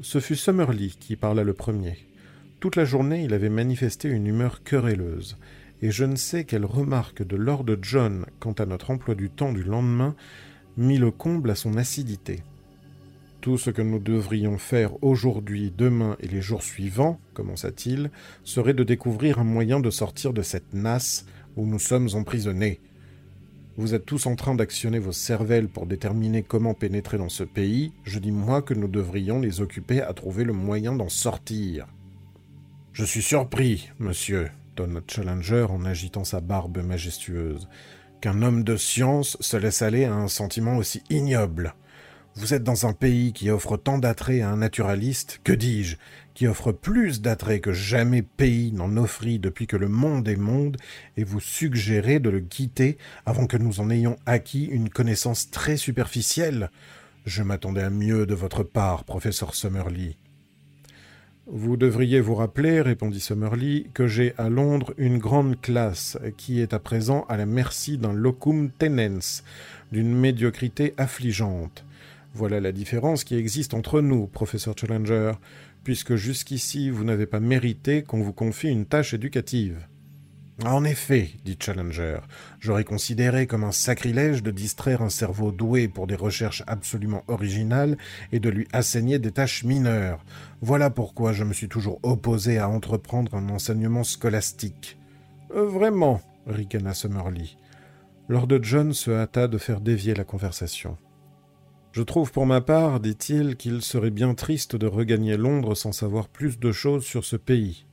Ce 0.00 0.20
fut 0.20 0.36
Summerlee 0.36 0.96
qui 0.98 1.16
parla 1.16 1.44
le 1.44 1.52
premier. 1.52 1.98
Toute 2.60 2.76
la 2.76 2.84
journée, 2.84 3.24
il 3.24 3.34
avait 3.34 3.48
manifesté 3.48 4.08
une 4.08 4.26
humeur 4.26 4.62
querelleuse, 4.62 5.36
et 5.82 5.90
je 5.90 6.04
ne 6.04 6.16
sais 6.16 6.44
quelle 6.44 6.64
remarque 6.64 7.26
de 7.26 7.36
Lord 7.36 7.66
John 7.82 8.24
quant 8.40 8.52
à 8.52 8.66
notre 8.66 8.90
emploi 8.90 9.14
du 9.14 9.30
temps 9.30 9.52
du 9.52 9.64
lendemain 9.64 10.14
mit 10.76 10.98
le 10.98 11.10
comble 11.10 11.50
à 11.50 11.54
son 11.54 11.76
acidité. 11.76 12.40
Tout 13.40 13.58
ce 13.58 13.70
que 13.70 13.82
nous 13.82 13.98
devrions 13.98 14.58
faire 14.58 15.02
aujourd'hui, 15.02 15.72
demain 15.76 16.16
et 16.20 16.28
les 16.28 16.40
jours 16.40 16.62
suivants, 16.62 17.20
commença-t-il, 17.34 18.10
serait 18.44 18.74
de 18.74 18.84
découvrir 18.84 19.40
un 19.40 19.44
moyen 19.44 19.80
de 19.80 19.90
sortir 19.90 20.32
de 20.32 20.42
cette 20.42 20.72
nasse 20.72 21.26
où 21.56 21.66
nous 21.66 21.80
sommes 21.80 22.08
emprisonnés. 22.14 22.80
Vous 23.78 23.94
êtes 23.94 24.04
tous 24.04 24.26
en 24.26 24.36
train 24.36 24.54
d'actionner 24.54 24.98
vos 24.98 25.12
cervelles 25.12 25.68
pour 25.68 25.86
déterminer 25.86 26.42
comment 26.42 26.74
pénétrer 26.74 27.16
dans 27.16 27.30
ce 27.30 27.42
pays, 27.42 27.92
je 28.04 28.18
dis 28.18 28.30
moi 28.30 28.60
que 28.60 28.74
nous 28.74 28.86
devrions 28.86 29.40
les 29.40 29.62
occuper 29.62 30.02
à 30.02 30.12
trouver 30.12 30.44
le 30.44 30.52
moyen 30.52 30.94
d'en 30.94 31.08
sortir. 31.08 31.86
Je 32.92 33.04
suis 33.04 33.22
surpris, 33.22 33.88
monsieur, 33.98 34.50
tonne 34.74 35.00
Challenger 35.08 35.66
en 35.70 35.86
agitant 35.86 36.24
sa 36.24 36.42
barbe 36.42 36.84
majestueuse, 36.84 37.66
qu'un 38.20 38.42
homme 38.42 38.62
de 38.62 38.76
science 38.76 39.38
se 39.40 39.56
laisse 39.56 39.80
aller 39.80 40.04
à 40.04 40.14
un 40.14 40.28
sentiment 40.28 40.76
aussi 40.76 41.02
ignoble. 41.08 41.74
Vous 42.34 42.54
êtes 42.54 42.64
dans 42.64 42.86
un 42.86 42.94
pays 42.94 43.34
qui 43.34 43.50
offre 43.50 43.76
tant 43.76 43.98
d'attrait 43.98 44.40
à 44.40 44.48
un 44.48 44.56
naturaliste, 44.56 45.40
que 45.44 45.52
dis-je, 45.52 45.96
qui 46.32 46.46
offre 46.46 46.72
plus 46.72 47.20
d'attrait 47.20 47.60
que 47.60 47.74
jamais 47.74 48.22
pays 48.22 48.72
n'en 48.72 48.96
offrit 48.96 49.38
depuis 49.38 49.66
que 49.66 49.76
le 49.76 49.88
monde 49.88 50.26
est 50.28 50.36
monde, 50.36 50.78
et 51.18 51.24
vous 51.24 51.40
suggérez 51.40 52.20
de 52.20 52.30
le 52.30 52.40
quitter 52.40 52.96
avant 53.26 53.46
que 53.46 53.58
nous 53.58 53.80
en 53.80 53.90
ayons 53.90 54.16
acquis 54.24 54.64
une 54.64 54.88
connaissance 54.88 55.50
très 55.50 55.76
superficielle. 55.76 56.70
Je 57.26 57.42
m'attendais 57.42 57.82
à 57.82 57.90
mieux 57.90 58.24
de 58.24 58.34
votre 58.34 58.62
part, 58.62 59.04
professeur 59.04 59.54
Summerlee. 59.54 60.16
Vous 61.46 61.76
devriez 61.76 62.20
vous 62.20 62.34
rappeler, 62.34 62.80
répondit 62.80 63.20
Summerlee, 63.20 63.88
que 63.92 64.06
j'ai 64.06 64.32
à 64.38 64.48
Londres 64.48 64.94
une 64.96 65.18
grande 65.18 65.60
classe 65.60 66.16
qui 66.38 66.60
est 66.60 66.72
à 66.72 66.78
présent 66.78 67.26
à 67.28 67.36
la 67.36 67.44
merci 67.44 67.98
d'un 67.98 68.14
locum 68.14 68.70
tenens, 68.78 69.44
d'une 69.92 70.14
médiocrité 70.14 70.94
affligeante. 70.96 71.84
Voilà 72.34 72.60
la 72.60 72.72
différence 72.72 73.24
qui 73.24 73.36
existe 73.36 73.74
entre 73.74 74.00
nous, 74.00 74.26
professeur 74.26 74.74
Challenger, 74.76 75.32
puisque 75.84 76.16
jusqu'ici 76.16 76.88
vous 76.88 77.04
n'avez 77.04 77.26
pas 77.26 77.40
mérité 77.40 78.02
qu'on 78.02 78.22
vous 78.22 78.32
confie 78.32 78.68
une 78.68 78.86
tâche 78.86 79.12
éducative. 79.12 79.86
En 80.64 80.84
effet, 80.84 81.30
dit 81.44 81.58
Challenger, 81.60 82.20
j'aurais 82.60 82.84
considéré 82.84 83.46
comme 83.46 83.64
un 83.64 83.72
sacrilège 83.72 84.42
de 84.42 84.50
distraire 84.50 85.02
un 85.02 85.08
cerveau 85.08 85.50
doué 85.50 85.88
pour 85.88 86.06
des 86.06 86.14
recherches 86.14 86.62
absolument 86.66 87.24
originales 87.26 87.96
et 88.30 88.38
de 88.38 88.48
lui 88.48 88.68
assigner 88.72 89.18
des 89.18 89.32
tâches 89.32 89.64
mineures. 89.64 90.24
Voilà 90.60 90.88
pourquoi 90.88 91.32
je 91.32 91.44
me 91.44 91.52
suis 91.52 91.68
toujours 91.68 91.98
opposé 92.02 92.58
à 92.58 92.68
entreprendre 92.68 93.34
un 93.34 93.48
enseignement 93.48 94.04
scolastique. 94.04 94.98
Euh, 95.54 95.66
vraiment, 95.66 96.20
ricana 96.46 96.94
Summerlee. 96.94 97.56
Lord 98.28 98.48
John 98.62 98.92
se 98.92 99.10
hâta 99.10 99.48
de 99.48 99.58
faire 99.58 99.80
dévier 99.80 100.14
la 100.14 100.24
conversation. 100.24 100.96
Je 101.92 102.02
trouve 102.02 102.32
pour 102.32 102.46
ma 102.46 102.62
part, 102.62 103.00
dit-il, 103.00 103.56
qu'il 103.56 103.82
serait 103.82 104.10
bien 104.10 104.32
triste 104.34 104.76
de 104.76 104.86
regagner 104.86 105.36
Londres 105.36 105.74
sans 105.74 105.92
savoir 105.92 106.26
plus 106.26 106.58
de 106.58 106.72
choses 106.72 107.04
sur 107.04 107.22
ce 107.26 107.36
pays. 107.36 107.84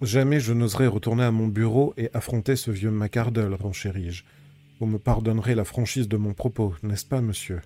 Jamais 0.00 0.38
je 0.38 0.52
n'oserais 0.52 0.86
retourner 0.86 1.24
à 1.24 1.32
mon 1.32 1.48
bureau 1.48 1.92
et 1.96 2.08
affronter 2.14 2.54
ce 2.54 2.70
vieux 2.70 2.92
Macardle, 2.92 3.52
renchéris-je. 3.54 4.22
Vous 4.78 4.86
me 4.86 4.98
pardonnerez 4.98 5.56
la 5.56 5.64
franchise 5.64 6.08
de 6.08 6.16
mon 6.16 6.34
propos, 6.34 6.74
n'est-ce 6.84 7.04
pas, 7.04 7.20
monsieur? 7.20 7.60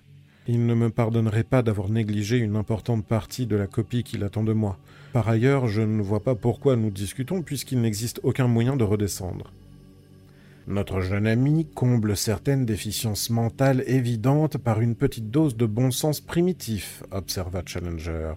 Il 0.47 0.65
ne 0.65 0.73
me 0.73 0.89
pardonnerait 0.89 1.43
pas 1.43 1.61
d'avoir 1.61 1.89
négligé 1.89 2.37
une 2.37 2.55
importante 2.55 3.05
partie 3.05 3.45
de 3.45 3.55
la 3.55 3.67
copie 3.67 4.03
qu'il 4.03 4.23
attend 4.23 4.43
de 4.43 4.53
moi. 4.53 4.79
Par 5.13 5.29
ailleurs, 5.29 5.67
je 5.67 5.83
ne 5.83 6.01
vois 6.01 6.23
pas 6.23 6.33
pourquoi 6.33 6.75
nous 6.75 6.89
discutons 6.89 7.43
puisqu'il 7.43 7.81
n'existe 7.81 8.19
aucun 8.23 8.47
moyen 8.47 8.75
de 8.75 8.83
redescendre. 8.83 9.51
Notre 10.67 10.99
jeune 11.01 11.27
ami 11.27 11.67
comble 11.75 12.17
certaines 12.17 12.65
déficiences 12.65 13.29
mentales 13.29 13.83
évidentes 13.85 14.57
par 14.57 14.81
une 14.81 14.95
petite 14.95 15.29
dose 15.29 15.55
de 15.55 15.67
bon 15.67 15.91
sens 15.91 16.19
primitif, 16.19 17.03
observa 17.11 17.61
Challenger. 17.63 18.33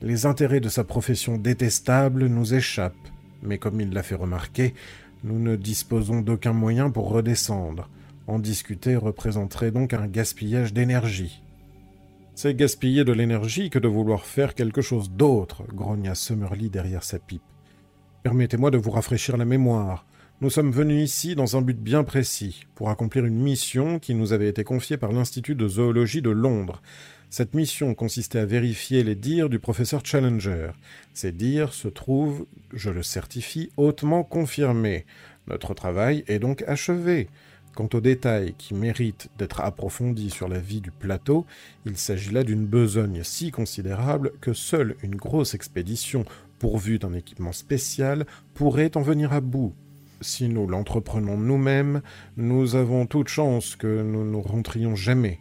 Les 0.00 0.24
intérêts 0.24 0.60
de 0.60 0.70
sa 0.70 0.84
profession 0.84 1.36
détestable 1.36 2.28
nous 2.28 2.54
échappent, 2.54 2.94
mais 3.42 3.58
comme 3.58 3.78
il 3.80 3.92
l'a 3.92 4.02
fait 4.02 4.14
remarquer, 4.14 4.72
nous 5.22 5.38
ne 5.38 5.56
disposons 5.56 6.22
d'aucun 6.22 6.54
moyen 6.54 6.90
pour 6.90 7.10
redescendre. 7.10 7.90
En 8.26 8.38
discuter 8.38 8.96
représenterait 8.96 9.70
donc 9.70 9.92
un 9.92 10.06
gaspillage 10.06 10.72
d'énergie. 10.72 11.42
C'est 12.34 12.54
gaspiller 12.54 13.04
de 13.04 13.12
l'énergie 13.12 13.68
que 13.68 13.78
de 13.78 13.86
vouloir 13.86 14.24
faire 14.24 14.54
quelque 14.54 14.80
chose 14.80 15.10
d'autre, 15.10 15.62
grogna 15.74 16.14
Summerlee 16.14 16.70
derrière 16.70 17.04
sa 17.04 17.18
pipe. 17.18 17.42
Permettez-moi 18.22 18.70
de 18.70 18.78
vous 18.78 18.90
rafraîchir 18.90 19.36
la 19.36 19.44
mémoire. 19.44 20.06
Nous 20.40 20.50
sommes 20.50 20.72
venus 20.72 21.04
ici 21.04 21.36
dans 21.36 21.56
un 21.56 21.62
but 21.62 21.78
bien 21.78 22.02
précis, 22.02 22.66
pour 22.74 22.90
accomplir 22.90 23.24
une 23.24 23.40
mission 23.40 24.00
qui 24.00 24.14
nous 24.14 24.32
avait 24.32 24.48
été 24.48 24.64
confiée 24.64 24.96
par 24.96 25.12
l'Institut 25.12 25.54
de 25.54 25.68
zoologie 25.68 26.22
de 26.22 26.30
Londres, 26.30 26.82
cette 27.30 27.54
mission 27.54 27.94
consistait 27.94 28.40
à 28.40 28.44
vérifier 28.44 29.04
les 29.04 29.14
dires 29.14 29.48
du 29.48 29.60
professeur 29.60 30.04
Challenger. 30.04 30.70
Ces 31.14 31.32
dires 31.32 31.72
se 31.72 31.88
trouvent, 31.88 32.46
je 32.72 32.90
le 32.90 33.02
certifie, 33.02 33.70
hautement 33.76 34.24
confirmés. 34.24 35.06
Notre 35.46 35.72
travail 35.72 36.24
est 36.26 36.40
donc 36.40 36.62
achevé. 36.66 37.28
Quant 37.74 37.88
aux 37.92 38.00
détails 38.00 38.54
qui 38.58 38.74
méritent 38.74 39.30
d'être 39.38 39.60
approfondis 39.60 40.30
sur 40.30 40.48
la 40.48 40.58
vie 40.58 40.80
du 40.80 40.90
plateau, 40.90 41.46
il 41.86 41.96
s'agit 41.96 42.30
là 42.30 42.44
d'une 42.44 42.66
besogne 42.66 43.22
si 43.24 43.50
considérable 43.50 44.32
que 44.40 44.52
seule 44.52 44.96
une 45.02 45.16
grosse 45.16 45.54
expédition 45.54 46.24
pourvue 46.58 46.98
d'un 46.98 47.14
équipement 47.14 47.52
spécial 47.52 48.26
pourrait 48.54 48.96
en 48.96 49.02
venir 49.02 49.32
à 49.32 49.40
bout. 49.40 49.74
Si 50.24 50.48
nous 50.48 50.66
l'entreprenons 50.66 51.36
nous-mêmes, 51.36 52.00
nous 52.38 52.76
avons 52.76 53.04
toute 53.04 53.28
chance 53.28 53.76
que 53.76 54.02
nous 54.02 54.24
ne 54.24 54.36
rentrions 54.36 54.96
jamais 54.96 55.38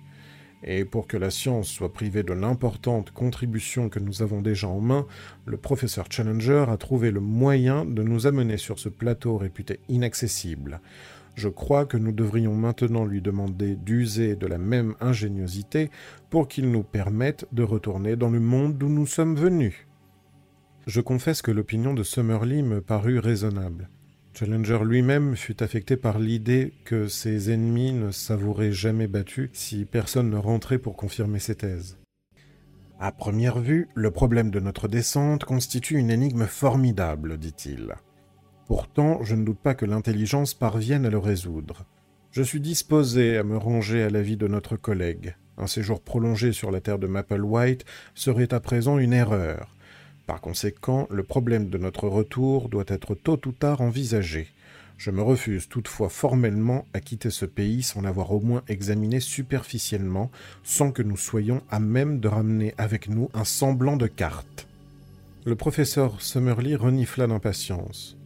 et 0.66 0.84
pour 0.84 1.08
que 1.08 1.16
la 1.16 1.30
science 1.30 1.70
soit 1.70 1.94
privée 1.94 2.24
de 2.24 2.34
l'importante 2.34 3.12
contribution 3.12 3.88
que 3.88 4.00
nous 4.00 4.22
avons 4.22 4.42
déjà 4.42 4.68
en 4.68 4.82
main, 4.82 5.06
le 5.46 5.56
professeur 5.56 6.08
Challenger 6.10 6.66
a 6.68 6.76
trouvé 6.76 7.12
le 7.12 7.22
moyen 7.22 7.86
de 7.86 8.04
nous 8.04 8.28
amener 8.28 8.58
sur 8.58 8.78
ce 8.78 8.90
plateau 8.90 9.38
réputé 9.38 9.80
inaccessible. 9.88 10.82
Je 11.36 11.48
crois 11.48 11.86
que 11.86 11.98
nous 11.98 12.12
devrions 12.12 12.54
maintenant 12.54 13.06
lui 13.06 13.22
demander 13.22 13.76
d'user 13.78 14.36
de 14.36 14.48
la 14.48 14.58
même 14.58 14.96
ingéniosité 15.00 15.92
pour 16.30 16.50
qu'il 16.50 16.72
nous 16.72 16.84
permette 16.84 17.48
de 17.54 17.64
retourner 17.64 18.18
dans 18.18 18.30
le 18.30 18.42
monde 18.42 18.78
d'où 18.78 18.90
nous 18.90 19.08
sommes 19.08 19.36
venus. 19.36 19.88
Je 20.88 21.00
confesse 21.00 21.42
que 21.42 21.52
l'opinion 21.52 21.94
de 21.94 22.04
Summerlee 22.04 22.64
me 22.64 22.82
parut 22.82 23.20
raisonnable. 23.20 23.90
Challenger 24.36 24.80
lui-même 24.84 25.36
fut 25.36 25.62
affecté 25.62 25.96
par 25.96 26.18
l'idée 26.18 26.74
que 26.86 27.08
ses 27.08 27.52
ennemis 27.52 27.94
ne 27.94 28.10
savouraient 28.10 28.72
jamais 28.72 29.08
battus 29.08 29.52
si 29.54 29.86
personne 29.86 30.32
ne 30.32 30.38
rentrait 30.38 30.80
pour 30.80 30.96
confirmer 30.96 31.38
ses 31.38 31.56
thèses. 31.56 32.00
À 33.00 33.12
première 33.12 33.60
vue, 33.60 33.90
le 33.94 34.10
problème 34.10 34.50
de 34.50 34.60
notre 34.60 34.88
descente 34.88 35.44
constitue 35.44 36.00
une 36.00 36.10
énigme 36.10 36.46
formidable, 36.46 37.38
dit-il. 37.38 37.94
Pourtant, 38.66 39.22
je 39.24 39.36
ne 39.36 39.44
doute 39.44 39.60
pas 39.60 39.76
que 39.76 39.86
l'intelligence 39.86 40.56
parvienne 40.56 41.06
à 41.06 41.12
le 41.12 41.20
résoudre. 41.20 41.86
Je 42.32 42.42
suis 42.42 42.62
disposé 42.62 43.38
à 43.38 43.44
me 43.44 43.58
ranger 43.58 44.02
à 44.02 44.10
l'avis 44.10 44.38
de 44.38 44.48
notre 44.48 44.78
collègue. 44.78 45.36
Un 45.60 45.68
séjour 45.68 46.02
prolongé 46.02 46.54
sur 46.54 46.72
la 46.72 46.82
terre 46.82 46.98
de 46.98 47.06
Maple 47.06 47.44
White 47.44 47.86
serait 48.16 48.52
à 48.52 48.60
présent 48.60 48.98
une 48.98 49.14
erreur. 49.14 49.73
Par 50.26 50.40
conséquent, 50.40 51.08
le 51.10 51.24
problème 51.24 51.70
de 51.70 51.78
notre 51.78 52.08
retour 52.08 52.70
doit 52.70 52.86
être 52.88 53.14
tôt 53.14 53.40
ou 53.46 53.52
tard 53.52 53.82
envisagé. 53.82 54.48
Je 54.98 55.12
me 55.12 55.22
refuse 55.22 55.68
toutefois 55.68 56.08
formellement 56.08 56.86
à 56.94 57.02
quitter 57.02 57.30
ce 57.30 57.46
pays 57.46 57.84
sans 57.84 58.02
l'avoir 58.02 58.32
au 58.32 58.40
moins 58.40 58.64
examiné 58.70 59.20
superficiellement, 59.20 60.32
sans 60.64 60.92
que 60.92 61.02
nous 61.02 61.18
soyons 61.18 61.62
à 61.70 61.80
même 61.80 62.20
de 62.20 62.30
ramener 62.30 62.74
avec 62.78 63.10
nous 63.10 63.30
un 63.34 63.44
semblant 63.44 63.98
de 63.98 64.08
carte. 64.08 64.68
Le 65.46 65.56
professeur 65.56 66.22
Summerlee 66.22 66.76
renifla 66.76 67.28
d'impatience. 67.28 68.18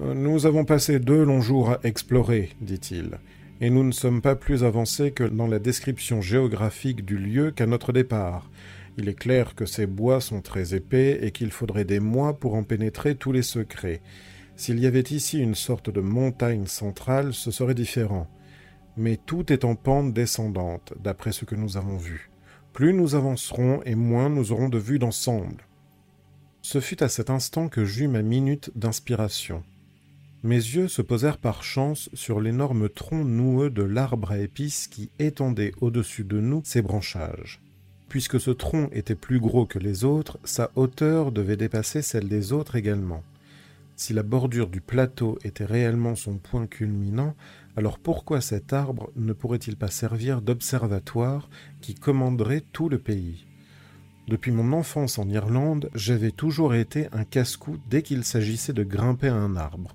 Nous 0.00 0.46
avons 0.46 0.64
passé 0.64 0.98
deux 0.98 1.22
longs 1.24 1.42
jours 1.42 1.70
à 1.70 1.80
explorer, 1.84 2.50
dit-il, 2.60 3.18
et 3.60 3.70
nous 3.70 3.84
ne 3.84 3.92
sommes 3.92 4.22
pas 4.22 4.34
plus 4.34 4.64
avancés 4.64 5.12
que 5.12 5.22
dans 5.22 5.46
la 5.46 5.60
description 5.60 6.20
géographique 6.20 7.04
du 7.04 7.18
lieu 7.18 7.52
qu'à 7.52 7.66
notre 7.66 7.92
départ. 7.92 8.49
Il 8.98 9.08
est 9.08 9.14
clair 9.14 9.54
que 9.54 9.66
ces 9.66 9.86
bois 9.86 10.20
sont 10.20 10.42
très 10.42 10.74
épais 10.74 11.20
et 11.22 11.30
qu'il 11.30 11.50
faudrait 11.50 11.84
des 11.84 12.00
mois 12.00 12.38
pour 12.38 12.54
en 12.54 12.64
pénétrer 12.64 13.14
tous 13.14 13.32
les 13.32 13.42
secrets. 13.42 14.02
S'il 14.56 14.78
y 14.78 14.86
avait 14.86 15.00
ici 15.00 15.38
une 15.38 15.54
sorte 15.54 15.90
de 15.90 16.00
montagne 16.00 16.66
centrale, 16.66 17.32
ce 17.32 17.50
serait 17.50 17.74
différent. 17.74 18.28
Mais 18.96 19.16
tout 19.16 19.52
est 19.52 19.64
en 19.64 19.74
pente 19.74 20.12
descendante, 20.12 20.92
d'après 21.02 21.32
ce 21.32 21.44
que 21.44 21.54
nous 21.54 21.76
avons 21.76 21.96
vu. 21.96 22.30
Plus 22.72 22.92
nous 22.92 23.14
avancerons 23.14 23.80
et 23.84 23.94
moins 23.94 24.28
nous 24.28 24.52
aurons 24.52 24.68
de 24.68 24.78
vue 24.78 24.98
d'ensemble. 24.98 25.66
Ce 26.62 26.80
fut 26.80 27.02
à 27.02 27.08
cet 27.08 27.30
instant 27.30 27.68
que 27.68 27.84
j'eus 27.84 28.08
ma 28.08 28.22
minute 28.22 28.70
d'inspiration. 28.74 29.62
Mes 30.42 30.56
yeux 30.56 30.88
se 30.88 31.02
posèrent 31.02 31.38
par 31.38 31.62
chance 31.62 32.10
sur 32.12 32.40
l'énorme 32.40 32.88
tronc 32.88 33.24
noueux 33.24 33.70
de 33.70 33.82
l'arbre 33.82 34.32
à 34.32 34.38
épices 34.38 34.88
qui 34.88 35.10
étendait 35.18 35.72
au-dessus 35.80 36.24
de 36.24 36.40
nous 36.40 36.62
ses 36.64 36.82
branchages. 36.82 37.60
Puisque 38.10 38.40
ce 38.40 38.50
tronc 38.50 38.88
était 38.90 39.14
plus 39.14 39.38
gros 39.38 39.66
que 39.66 39.78
les 39.78 40.02
autres, 40.04 40.40
sa 40.42 40.72
hauteur 40.74 41.30
devait 41.30 41.56
dépasser 41.56 42.02
celle 42.02 42.28
des 42.28 42.52
autres 42.52 42.74
également. 42.74 43.22
Si 43.94 44.12
la 44.12 44.24
bordure 44.24 44.66
du 44.66 44.80
plateau 44.80 45.38
était 45.44 45.64
réellement 45.64 46.16
son 46.16 46.34
point 46.38 46.66
culminant, 46.66 47.36
alors 47.76 48.00
pourquoi 48.00 48.40
cet 48.40 48.72
arbre 48.72 49.12
ne 49.14 49.32
pourrait-il 49.32 49.76
pas 49.76 49.92
servir 49.92 50.42
d'observatoire 50.42 51.48
qui 51.80 51.94
commanderait 51.94 52.64
tout 52.72 52.88
le 52.88 52.98
pays? 52.98 53.46
Depuis 54.26 54.50
mon 54.50 54.72
enfance 54.72 55.20
en 55.20 55.28
Irlande, 55.28 55.88
j'avais 55.94 56.32
toujours 56.32 56.74
été 56.74 57.06
un 57.12 57.22
casse-cou 57.22 57.76
dès 57.88 58.02
qu'il 58.02 58.24
s'agissait 58.24 58.72
de 58.72 58.82
grimper 58.82 59.28
à 59.28 59.36
un 59.36 59.54
arbre. 59.54 59.94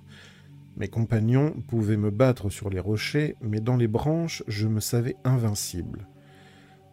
Mes 0.78 0.88
compagnons 0.88 1.54
pouvaient 1.68 1.98
me 1.98 2.10
battre 2.10 2.48
sur 2.48 2.70
les 2.70 2.80
rochers, 2.80 3.36
mais 3.42 3.60
dans 3.60 3.76
les 3.76 3.88
branches, 3.88 4.42
je 4.48 4.66
me 4.68 4.80
savais 4.80 5.16
invincible. 5.24 6.06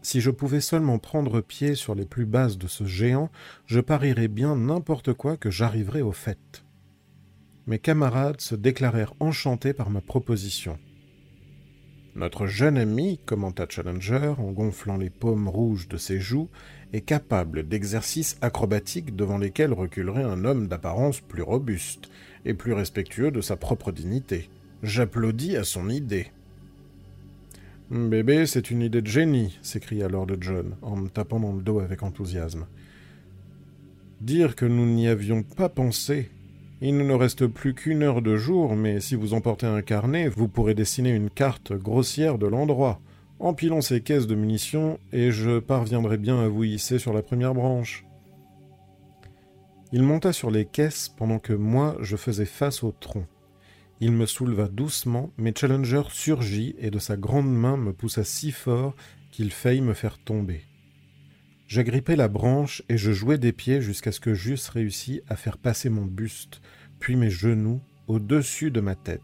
Si 0.04 0.20
je 0.20 0.30
pouvais 0.30 0.60
seulement 0.60 1.00
prendre 1.00 1.40
pied 1.40 1.76
sur 1.76 1.96
les 1.96 2.06
plus 2.06 2.26
basses 2.26 2.58
de 2.58 2.68
ce 2.68 2.84
géant, 2.84 3.32
je 3.66 3.80
parierais 3.80 4.28
bien 4.28 4.58
n'importe 4.58 5.14
quoi 5.14 5.38
que 5.38 5.50
j'arriverais 5.50 6.02
au 6.02 6.12
fait. 6.12 6.66
Mes 7.68 7.80
camarades 7.80 8.42
se 8.42 8.54
déclarèrent 8.54 9.14
enchantés 9.22 9.72
par 9.72 9.90
ma 9.90 10.02
proposition. 10.02 10.78
Notre 12.16 12.48
jeune 12.48 12.78
ami, 12.78 13.22
commenta 13.26 13.66
Challenger 13.68 14.34
en 14.38 14.52
gonflant 14.52 14.98
les 14.98 15.10
paumes 15.10 15.48
rouges 15.48 15.88
de 15.88 15.96
ses 15.96 16.20
joues, 16.20 16.50
est 16.92 17.02
capable 17.02 17.66
d'exercices 17.66 18.38
acrobatiques 18.42 19.16
devant 19.16 19.38
lesquels 19.38 19.74
reculerait 19.74 20.24
un 20.24 20.44
homme 20.44 20.68
d'apparence 20.68 21.22
plus 21.22 21.42
robuste 21.42 22.10
et 22.44 22.54
plus 22.54 22.74
respectueux 22.74 23.32
de 23.32 23.40
sa 23.40 23.56
propre 23.56 23.94
dignité. 23.94 24.50
J'applaudis 24.84 25.56
à 25.56 25.64
son 25.64 25.90
idée. 25.90 26.28
Bébé, 27.94 28.46
c'est 28.46 28.72
une 28.72 28.82
idée 28.82 29.02
de 29.02 29.08
génie, 29.08 29.58
s'écria 29.62 30.10
Lord 30.10 30.28
John, 30.42 30.76
en 30.82 30.98
me 30.98 31.10
tapant 31.10 31.40
dans 31.40 31.54
le 31.54 31.62
dos 31.62 31.80
avec 31.80 32.04
enthousiasme. 32.04 32.66
Dire 34.20 34.56
que 34.56 34.66
nous 34.66 34.86
n'y 34.86 35.08
avions 35.08 35.44
pas 35.44 35.70
pensé 35.70 36.30
il 36.86 36.98
ne 36.98 37.04
nous 37.06 37.18
reste 37.18 37.48
plus 37.48 37.74
qu'une 37.74 38.04
heure 38.04 38.22
de 38.22 38.36
jour, 38.36 38.76
mais 38.76 39.00
si 39.00 39.16
vous 39.16 39.34
emportez 39.34 39.66
un 39.66 39.82
carnet, 39.82 40.28
vous 40.28 40.50
pourrez 40.50 40.74
dessiner 40.74 41.12
une 41.12 41.30
carte 41.30 41.72
grossière 41.72 42.38
de 42.38 42.46
l'endroit. 42.46 43.00
Empilons 43.40 43.80
ces 43.80 44.02
caisses 44.02 44.28
de 44.28 44.36
munitions, 44.36 45.00
et 45.14 45.32
je 45.32 45.60
parviendrai 45.60 46.18
bien 46.18 46.42
à 46.42 46.50
vous 46.50 46.66
hisser 46.66 47.00
sur 47.00 47.14
la 47.14 47.22
première 47.22 47.54
branche. 47.54 48.06
Il 49.94 50.04
monta 50.04 50.34
sur 50.34 50.52
les 50.52 50.66
caisses 50.66 51.08
pendant 51.08 51.40
que 51.40 51.54
moi 51.54 51.96
je 52.02 52.18
faisais 52.18 52.44
face 52.44 52.84
au 52.84 52.92
tronc. 52.92 53.26
Il 54.00 54.12
me 54.12 54.26
souleva 54.26 54.68
doucement, 54.68 55.32
mais 55.38 55.54
Challenger 55.56 56.04
surgit 56.10 56.76
et 56.80 56.92
de 56.92 57.00
sa 57.00 57.16
grande 57.16 57.54
main 57.54 57.78
me 57.78 57.94
poussa 57.94 58.24
si 58.24 58.52
fort 58.52 58.96
qu'il 59.32 59.52
faillit 59.52 59.82
me 59.82 59.94
faire 59.94 60.18
tomber. 60.18 60.64
J'agrippais 61.68 62.16
la 62.16 62.28
branche 62.28 62.84
et 62.90 62.98
je 62.98 63.12
jouais 63.12 63.38
des 63.38 63.52
pieds 63.52 63.82
jusqu'à 63.82 64.12
ce 64.12 64.20
que 64.20 64.34
j'eusse 64.34 64.70
réussi 64.70 65.22
à 65.28 65.36
faire 65.36 65.58
passer 65.58 65.90
mon 65.90 66.06
buste, 66.06 66.62
puis 67.00 67.16
mes 67.16 67.30
genoux, 67.30 67.82
au-dessus 68.08 68.70
de 68.70 68.82
ma 68.82 68.96
tête. 68.96 69.22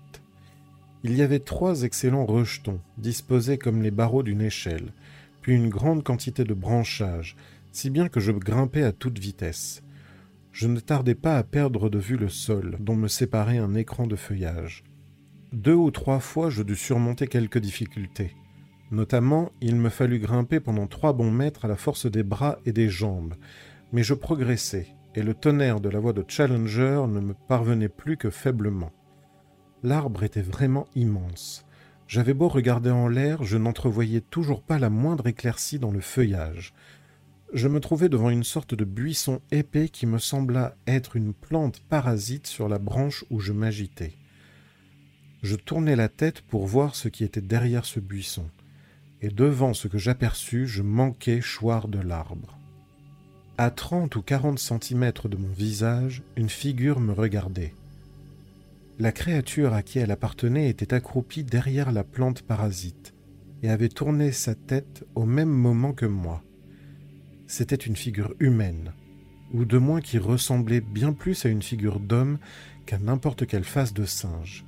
Il 1.04 1.16
y 1.16 1.22
avait 1.22 1.40
trois 1.40 1.84
excellents 1.84 2.26
rejetons, 2.26 2.82
disposés 2.98 3.58
comme 3.58 3.82
les 3.82 3.92
barreaux 3.92 4.24
d'une 4.24 4.42
échelle, 4.42 4.94
puis 5.42 5.56
une 5.56 5.70
grande 5.70 6.04
quantité 6.04 6.44
de 6.44 6.54
branchages, 6.54 7.36
si 7.72 7.90
bien 7.90 8.10
que 8.10 8.20
je 8.20 8.32
grimpais 8.32 8.84
à 8.84 8.92
toute 8.92 9.20
vitesse. 9.20 9.84
Je 10.52 10.68
ne 10.68 10.80
tardais 10.80 11.16
pas 11.16 11.38
à 11.38 11.44
perdre 11.44 11.90
de 11.90 12.00
vue 12.00 12.18
le 12.18 12.30
sol, 12.30 12.78
dont 12.80 12.96
me 12.96 13.08
séparait 13.08 13.58
un 13.58 13.76
écran 13.76 14.08
de 14.08 14.16
feuillage. 14.16 14.84
Deux 15.54 15.74
ou 15.74 15.92
trois 15.92 16.20
fois 16.20 16.50
je 16.50 16.64
dus 16.64 16.76
surmonter 16.76 17.28
quelques 17.28 17.60
difficultés. 17.60 18.36
Notamment, 18.92 19.52
il 19.62 19.76
me 19.76 19.90
fallut 19.90 20.20
grimper 20.20 20.60
pendant 20.60 20.88
trois 20.88 21.14
bons 21.14 21.32
mètres 21.32 21.66
à 21.66 21.68
la 21.68 21.76
force 21.76 22.06
des 22.08 22.24
bras 22.24 22.58
et 22.66 22.72
des 22.72 22.90
jambes, 22.90 23.36
mais 23.92 24.04
je 24.04 24.14
progressais, 24.16 24.88
et 25.16 25.22
le 25.22 25.34
tonnerre 25.34 25.80
de 25.80 25.90
la 25.90 26.00
voix 26.00 26.14
de 26.14 26.26
Challenger 26.28 27.06
ne 27.08 27.20
me 27.20 27.34
parvenait 27.48 27.90
plus 27.90 28.18
que 28.18 28.30
faiblement. 28.30 28.92
L'arbre 29.84 30.24
était 30.24 30.42
vraiment 30.42 30.88
immense. 30.96 31.66
J'avais 32.08 32.34
beau 32.34 32.48
regarder 32.48 32.90
en 32.90 33.08
l'air, 33.08 33.44
je 33.44 33.58
n'entrevoyais 33.58 34.22
toujours 34.22 34.64
pas 34.64 34.80
la 34.80 34.90
moindre 34.90 35.28
éclaircie 35.28 35.78
dans 35.78 35.92
le 35.92 36.02
feuillage. 36.02 36.74
Je 37.54 37.68
me 37.68 37.80
trouvais 37.80 38.10
devant 38.10 38.30
une 38.30 38.44
sorte 38.44 38.76
de 38.76 38.86
buisson 38.86 39.42
épais 39.52 39.90
qui 39.90 40.06
me 40.06 40.20
sembla 40.20 40.76
être 40.86 41.16
une 41.16 41.34
plante 41.34 41.82
parasite 41.90 42.46
sur 42.46 42.70
la 42.70 42.78
branche 42.78 43.26
où 43.32 43.40
je 43.40 43.54
m'agitais. 43.54 44.14
Je 45.42 45.56
tournai 45.56 45.96
la 45.96 46.10
tête 46.10 46.42
pour 46.42 46.68
voir 46.68 46.96
ce 46.96 47.08
qui 47.08 47.24
était 47.24 47.42
derrière 47.42 47.86
ce 47.86 48.00
buisson 48.00 48.46
et 49.22 49.30
devant 49.30 49.74
ce 49.74 49.88
que 49.88 49.98
j'aperçus, 49.98 50.68
je 50.68 50.82
manquai 50.82 51.42
choir 51.42 51.88
de 51.88 52.00
l'arbre. 52.00 52.58
À 53.58 53.72
trente 53.72 54.16
ou 54.16 54.22
quarante 54.22 54.60
centimètres 54.60 55.28
de 55.28 55.36
mon 55.36 55.52
visage, 55.52 56.24
une 56.38 56.50
figure 56.50 57.00
me 57.00 57.12
regardait. 57.12 57.74
La 58.98 59.12
créature 59.12 59.74
à 59.74 59.82
qui 59.82 60.00
elle 60.00 60.12
appartenait 60.12 60.70
était 60.70 60.94
accroupie 60.94 61.44
derrière 61.44 61.92
la 61.92 62.04
plante 62.04 62.42
parasite 62.42 63.14
et 63.62 63.70
avait 63.70 63.90
tourné 63.90 64.32
sa 64.32 64.56
tête 64.56 65.06
au 65.16 65.26
même 65.26 65.50
moment 65.50 65.94
que 65.94 66.06
moi. 66.06 66.44
C'était 67.52 67.76
une 67.76 67.96
figure 67.96 68.36
humaine, 68.40 68.94
ou 69.56 69.66
de 69.66 69.80
moins 69.80 70.02
qui 70.02 70.20
ressemblait 70.20 70.82
bien 70.82 71.14
plus 71.14 71.48
à 71.48 71.50
une 71.50 71.64
figure 71.64 72.00
d'homme 72.00 72.38
qu'à 72.86 73.00
n'importe 73.00 73.48
quelle 73.48 73.64
face 73.64 73.92
de 73.92 74.06
singe. 74.06 74.66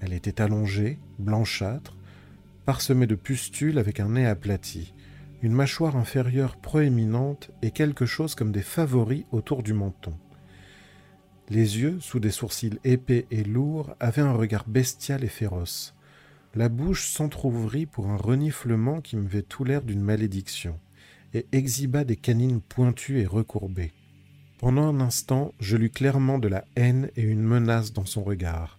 Elle 0.00 0.12
était 0.12 0.40
allongée, 0.42 0.98
blanchâtre, 1.20 1.96
parsemé 2.64 3.06
de 3.06 3.14
pustules 3.14 3.78
avec 3.78 4.00
un 4.00 4.08
nez 4.08 4.26
aplati, 4.26 4.92
une 5.40 5.52
mâchoire 5.52 5.94
inférieure 5.94 6.56
proéminente 6.56 7.52
et 7.62 7.70
quelque 7.70 8.06
chose 8.06 8.34
comme 8.34 8.50
des 8.50 8.60
favoris 8.60 9.24
autour 9.30 9.62
du 9.62 9.72
menton. 9.72 10.14
Les 11.48 11.78
yeux, 11.78 11.98
sous 12.00 12.18
des 12.18 12.32
sourcils 12.32 12.80
épais 12.82 13.26
et 13.30 13.44
lourds, 13.44 13.94
avaient 14.00 14.20
un 14.22 14.32
regard 14.32 14.64
bestial 14.66 15.22
et 15.22 15.28
féroce. 15.28 15.94
La 16.56 16.68
bouche 16.68 17.06
s'entr'ouvrit 17.06 17.86
pour 17.86 18.08
un 18.08 18.16
reniflement 18.16 19.00
qui 19.00 19.16
me 19.16 19.28
fait 19.28 19.42
tout 19.42 19.62
l'air 19.62 19.82
d'une 19.82 20.02
malédiction, 20.02 20.80
exhiba 21.52 22.04
des 22.04 22.16
canines 22.16 22.60
pointues 22.60 23.20
et 23.20 23.26
recourbées. 23.26 23.92
Pendant 24.58 24.88
un 24.88 25.00
instant, 25.00 25.52
je 25.60 25.76
lus 25.76 25.90
clairement 25.90 26.38
de 26.38 26.48
la 26.48 26.64
haine 26.76 27.10
et 27.16 27.22
une 27.22 27.42
menace 27.42 27.92
dans 27.92 28.06
son 28.06 28.24
regard. 28.24 28.78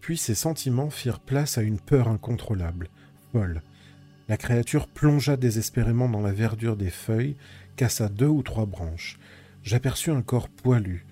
Puis 0.00 0.16
ces 0.16 0.36
sentiments 0.36 0.90
firent 0.90 1.20
place 1.20 1.58
à 1.58 1.62
une 1.62 1.80
peur 1.80 2.06
incontrôlable, 2.08 2.88
la 4.28 4.36
créature 4.36 4.88
plongea 4.88 5.36
désespérément 5.36 6.08
dans 6.08 6.20
la 6.20 6.32
verdure 6.32 6.76
des 6.76 6.90
feuilles, 6.90 7.36
cassa 7.76 8.08
deux 8.08 8.26
ou 8.26 8.42
trois 8.42 8.66
branches. 8.66 9.18
J'aperçus 9.62 10.10
un 10.10 10.22
corps 10.22 10.48
poilu, 10.48 11.06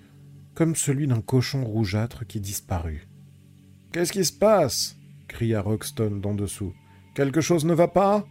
comme 0.55 0.75
celui 0.75 1.07
d'un 1.07 1.21
cochon 1.21 1.65
rougeâtre 1.65 2.27
qui 2.27 2.41
disparut. 2.41 3.07
Qu'est-ce 3.93 4.13
qui 4.13 4.25
se 4.25 4.33
passe? 4.33 4.97
cria 5.29 5.61
Roxton 5.61 6.17
d'en 6.17 6.35
dessous. 6.35 6.75
Quelque 7.15 7.41
chose 7.41 7.65
ne 7.65 7.75
va 7.75 7.89
pas? 7.89 8.27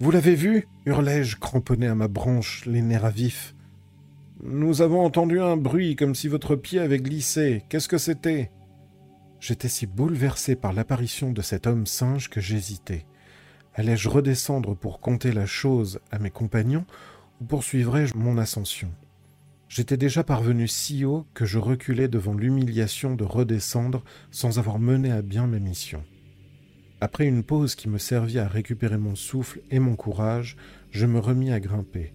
Vous 0.00 0.12
l'avez 0.12 0.36
vu 0.36 0.68
hurlai-je, 0.86 1.38
cramponné 1.38 1.88
à 1.88 1.96
ma 1.96 2.06
branche, 2.06 2.64
les 2.66 2.82
nerfs 2.82 3.04
à 3.04 3.10
vif. 3.10 3.56
Nous 4.44 4.80
avons 4.80 5.04
entendu 5.04 5.40
un 5.40 5.56
bruit 5.56 5.96
comme 5.96 6.14
si 6.14 6.28
votre 6.28 6.54
pied 6.54 6.78
avait 6.78 7.00
glissé. 7.00 7.64
Qu'est-ce 7.68 7.88
que 7.88 7.98
c'était? 7.98 8.52
J'étais 9.40 9.68
si 9.68 9.86
bouleversé 9.86 10.54
par 10.54 10.72
l'apparition 10.72 11.32
de 11.32 11.42
cet 11.42 11.66
homme 11.66 11.84
singe 11.84 12.30
que 12.30 12.40
j'hésitais. 12.40 13.06
Allais-je 13.74 14.08
redescendre 14.08 14.76
pour 14.76 15.00
conter 15.00 15.32
la 15.32 15.46
chose 15.46 15.98
à 16.12 16.20
mes 16.20 16.30
compagnons 16.30 16.86
ou 17.40 17.44
poursuivrais-je 17.44 18.16
mon 18.16 18.38
ascension? 18.38 18.92
J'étais 19.68 19.96
déjà 19.96 20.22
parvenu 20.22 20.68
si 20.68 21.04
haut 21.04 21.26
que 21.34 21.44
je 21.44 21.58
reculais 21.58 22.06
devant 22.06 22.34
l'humiliation 22.34 23.16
de 23.16 23.24
redescendre 23.24 24.04
sans 24.30 24.60
avoir 24.60 24.78
mené 24.78 25.10
à 25.10 25.22
bien 25.22 25.48
ma 25.48 25.58
mission. 25.58 26.04
Après 27.00 27.26
une 27.26 27.42
pause 27.42 27.74
qui 27.74 27.88
me 27.88 27.98
servit 27.98 28.38
à 28.38 28.48
récupérer 28.48 28.98
mon 28.98 29.14
souffle 29.14 29.60
et 29.70 29.78
mon 29.78 29.96
courage, 29.96 30.56
je 30.90 31.06
me 31.06 31.18
remis 31.18 31.52
à 31.52 31.60
grimper. 31.60 32.12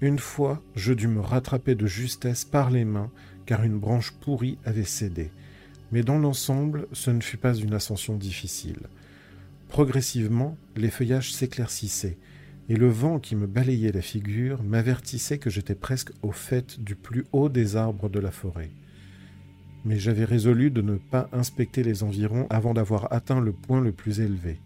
Une 0.00 0.18
fois, 0.18 0.62
je 0.74 0.92
dus 0.92 1.08
me 1.08 1.20
rattraper 1.20 1.74
de 1.74 1.86
justesse 1.86 2.44
par 2.44 2.70
les 2.70 2.84
mains, 2.84 3.10
car 3.46 3.62
une 3.62 3.78
branche 3.78 4.12
pourrie 4.12 4.58
avait 4.64 4.84
cédé 4.84 5.30
mais 5.94 6.02
dans 6.02 6.18
l'ensemble, 6.18 6.88
ce 6.92 7.12
ne 7.12 7.20
fut 7.20 7.36
pas 7.36 7.54
une 7.54 7.72
ascension 7.72 8.16
difficile. 8.16 8.80
Progressivement, 9.68 10.56
les 10.74 10.90
feuillages 10.90 11.32
s'éclaircissaient, 11.32 12.18
et 12.68 12.74
le 12.74 12.88
vent 12.88 13.20
qui 13.20 13.36
me 13.36 13.46
balayait 13.46 13.92
la 13.92 14.02
figure 14.02 14.64
m'avertissait 14.64 15.38
que 15.38 15.50
j'étais 15.50 15.76
presque 15.76 16.10
au 16.22 16.32
fait 16.32 16.80
du 16.80 16.96
plus 16.96 17.24
haut 17.30 17.48
des 17.48 17.76
arbres 17.76 18.08
de 18.08 18.18
la 18.18 18.32
forêt. 18.32 18.70
Mais 19.84 19.98
j'avais 19.98 20.24
résolu 20.24 20.70
de 20.70 20.82
ne 20.82 20.96
pas 20.96 21.28
inspecter 21.32 21.82
les 21.82 22.02
environs 22.02 22.46
avant 22.50 22.74
d'avoir 22.74 23.12
atteint 23.12 23.40
le 23.40 23.52
point 23.52 23.80
le 23.80 23.92
plus 23.92 24.20
élevé. 24.20 24.60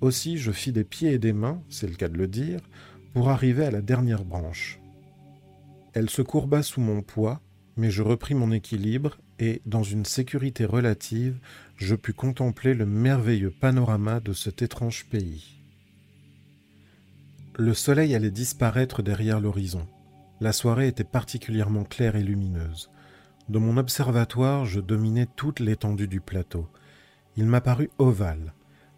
Aussi 0.00 0.38
je 0.38 0.52
fis 0.52 0.72
des 0.72 0.84
pieds 0.84 1.12
et 1.12 1.18
des 1.18 1.32
mains, 1.32 1.60
c'est 1.68 1.88
le 1.88 1.96
cas 1.96 2.08
de 2.08 2.16
le 2.16 2.28
dire, 2.28 2.60
pour 3.12 3.30
arriver 3.30 3.64
à 3.64 3.70
la 3.70 3.80
dernière 3.80 4.24
branche. 4.24 4.80
Elle 5.92 6.10
se 6.10 6.22
courba 6.22 6.62
sous 6.62 6.80
mon 6.80 7.02
poids, 7.02 7.40
mais 7.76 7.90
je 7.90 8.02
repris 8.02 8.34
mon 8.34 8.52
équilibre 8.52 9.18
et, 9.38 9.62
dans 9.66 9.82
une 9.82 10.04
sécurité 10.04 10.64
relative, 10.64 11.38
je 11.76 11.94
pus 11.94 12.12
contempler 12.12 12.74
le 12.74 12.86
merveilleux 12.86 13.50
panorama 13.50 14.20
de 14.20 14.32
cet 14.32 14.62
étrange 14.62 15.06
pays. 15.06 15.62
Le 17.56 17.74
soleil 17.74 18.14
allait 18.14 18.30
disparaître 18.30 19.02
derrière 19.02 19.40
l'horizon. 19.40 19.86
La 20.40 20.52
soirée 20.52 20.88
était 20.88 21.02
particulièrement 21.02 21.84
claire 21.84 22.14
et 22.14 22.22
lumineuse. 22.22 22.90
De 23.48 23.58
mon 23.58 23.78
observatoire, 23.78 24.66
je 24.66 24.78
dominais 24.78 25.26
toute 25.36 25.60
l'étendue 25.60 26.08
du 26.08 26.20
plateau. 26.20 26.68
Il 27.36 27.46
m'apparut 27.46 27.90
ovale. 27.98 28.52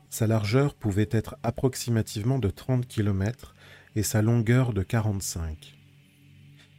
Sa 0.09 0.26
largeur 0.26 0.74
pouvait 0.74 1.09
être 1.12 1.36
approximativement 1.44 2.40
de 2.40 2.51
30 2.51 2.86
kilomètres 2.86 3.55
et 3.94 4.03
sa 4.03 4.22
longueur 4.22 4.72
de 4.72 4.82
45. 4.82 5.78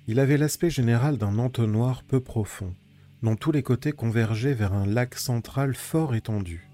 Il 0.07 0.19
avait 0.19 0.37
l'aspect 0.37 0.69
général 0.69 1.17
d'un 1.17 1.39
entonnoir 1.39 2.03
peu 2.03 2.19
profond, 2.19 2.75
dont 3.23 3.37
tous 3.37 3.53
les 3.53 3.63
côtés 3.63 3.93
convergeaient 3.93 4.53
vers 4.53 4.73
un 4.73 4.85
lac 4.85 5.15
central 5.15 5.73
fort 5.73 6.13
étendu. 6.13 6.67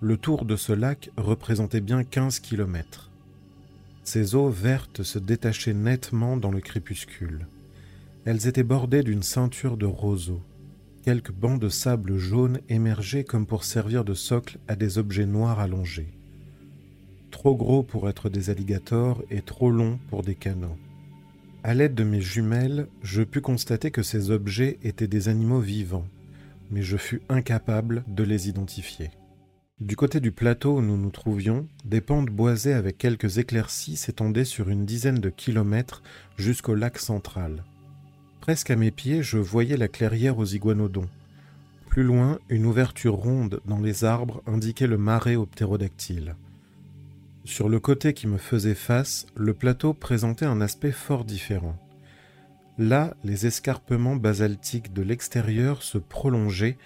Le 0.00 0.16
tour 0.16 0.46
de 0.46 0.56
ce 0.56 0.72
lac 0.72 1.10
représentait 1.18 1.82
bien 1.82 2.04
quinze 2.04 2.40
kilomètres. 2.40 3.10
Ces 4.02 4.34
eaux 4.34 4.48
vertes 4.48 5.02
se 5.02 5.18
détachaient 5.18 5.74
nettement 5.74 6.38
dans 6.38 6.50
le 6.50 6.60
crépuscule. 6.60 7.46
Elles 8.26 8.46
étaient 8.46 8.62
bordées 8.62 9.02
d'une 9.02 9.22
ceinture 9.22 9.76
de 9.76 9.86
roseaux. 9.86 10.42
Quelques 11.04 11.32
bancs 11.32 11.58
de 11.58 11.70
sable 11.70 12.18
jaune 12.18 12.60
émergeaient 12.68 13.24
comme 13.24 13.46
pour 13.46 13.64
servir 13.64 14.04
de 14.04 14.12
socle 14.12 14.58
à 14.68 14.76
des 14.76 14.98
objets 14.98 15.26
noirs 15.26 15.58
allongés. 15.58 16.12
Trop 17.30 17.56
gros 17.56 17.82
pour 17.82 18.08
être 18.08 18.28
des 18.28 18.50
alligators 18.50 19.22
et 19.30 19.40
trop 19.40 19.70
longs 19.70 19.98
pour 20.10 20.22
des 20.22 20.34
canaux. 20.34 20.76
À 21.62 21.74
l'aide 21.74 21.94
de 21.94 22.04
mes 22.04 22.20
jumelles, 22.20 22.88
je 23.02 23.22
pus 23.22 23.40
constater 23.40 23.90
que 23.90 24.02
ces 24.02 24.30
objets 24.30 24.78
étaient 24.82 25.08
des 25.08 25.28
animaux 25.28 25.60
vivants, 25.60 26.06
mais 26.70 26.82
je 26.82 26.98
fus 26.98 27.22
incapable 27.30 28.04
de 28.06 28.22
les 28.22 28.48
identifier. 28.48 29.10
Du 29.80 29.96
côté 29.96 30.20
du 30.20 30.30
plateau 30.30 30.76
où 30.76 30.82
nous 30.82 30.98
nous 30.98 31.10
trouvions, 31.10 31.66
des 31.86 32.02
pentes 32.02 32.28
boisées 32.28 32.74
avec 32.74 32.98
quelques 32.98 33.38
éclaircies 33.38 33.96
s'étendaient 33.96 34.44
sur 34.44 34.68
une 34.68 34.84
dizaine 34.84 35.20
de 35.20 35.30
kilomètres 35.30 36.02
jusqu'au 36.36 36.74
lac 36.74 36.98
central. 36.98 37.64
Presque 38.40 38.70
à 38.70 38.76
mes 38.76 38.90
pieds, 38.90 39.22
je 39.22 39.36
voyais 39.36 39.76
la 39.76 39.88
clairière 39.88 40.38
aux 40.38 40.46
iguanodons. 40.46 41.08
Plus 41.88 42.02
loin, 42.02 42.38
une 42.48 42.64
ouverture 42.64 43.14
ronde 43.14 43.60
dans 43.66 43.80
les 43.80 44.04
arbres 44.04 44.42
indiquait 44.46 44.86
le 44.86 44.96
marais 44.96 45.36
aux 45.36 45.44
ptérodactyles. 45.44 46.34
Sur 47.44 47.68
le 47.68 47.80
côté 47.80 48.14
qui 48.14 48.26
me 48.26 48.38
faisait 48.38 48.74
face, 48.74 49.26
le 49.36 49.52
plateau 49.52 49.92
présentait 49.92 50.46
un 50.46 50.60
aspect 50.60 50.92
fort 50.92 51.24
différent. 51.24 51.76
Là, 52.78 53.14
les 53.24 53.46
escarpements 53.46 54.16
basaltiques 54.16 54.94
de 54.94 55.02
l'extérieur 55.02 55.82
se 55.82 55.98
prolongeaient 55.98 56.78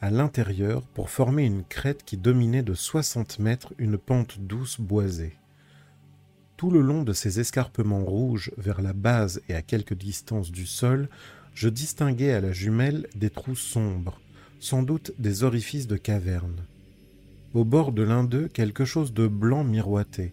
à 0.00 0.10
l'intérieur 0.10 0.82
pour 0.82 1.08
former 1.08 1.44
une 1.44 1.62
crête 1.62 2.02
qui 2.04 2.16
dominait 2.16 2.62
de 2.62 2.74
60 2.74 3.38
mètres 3.38 3.74
une 3.78 3.96
pente 3.96 4.38
douce 4.40 4.80
boisée. 4.80 5.36
Tout 6.56 6.70
le 6.70 6.80
long 6.80 7.02
de 7.02 7.12
ces 7.12 7.38
escarpements 7.38 8.04
rouges 8.04 8.50
vers 8.56 8.80
la 8.80 8.94
base 8.94 9.42
et 9.50 9.54
à 9.54 9.60
quelque 9.60 9.92
distance 9.92 10.50
du 10.50 10.64
sol, 10.64 11.10
je 11.52 11.68
distinguais 11.68 12.32
à 12.32 12.40
la 12.40 12.52
jumelle 12.52 13.08
des 13.14 13.28
trous 13.28 13.56
sombres, 13.56 14.20
sans 14.58 14.82
doute 14.82 15.12
des 15.18 15.44
orifices 15.44 15.86
de 15.86 15.98
cavernes. 15.98 16.64
Au 17.52 17.64
bord 17.64 17.92
de 17.92 18.02
l'un 18.02 18.24
d'eux, 18.24 18.48
quelque 18.48 18.86
chose 18.86 19.12
de 19.12 19.26
blanc 19.26 19.64
miroitait, 19.64 20.32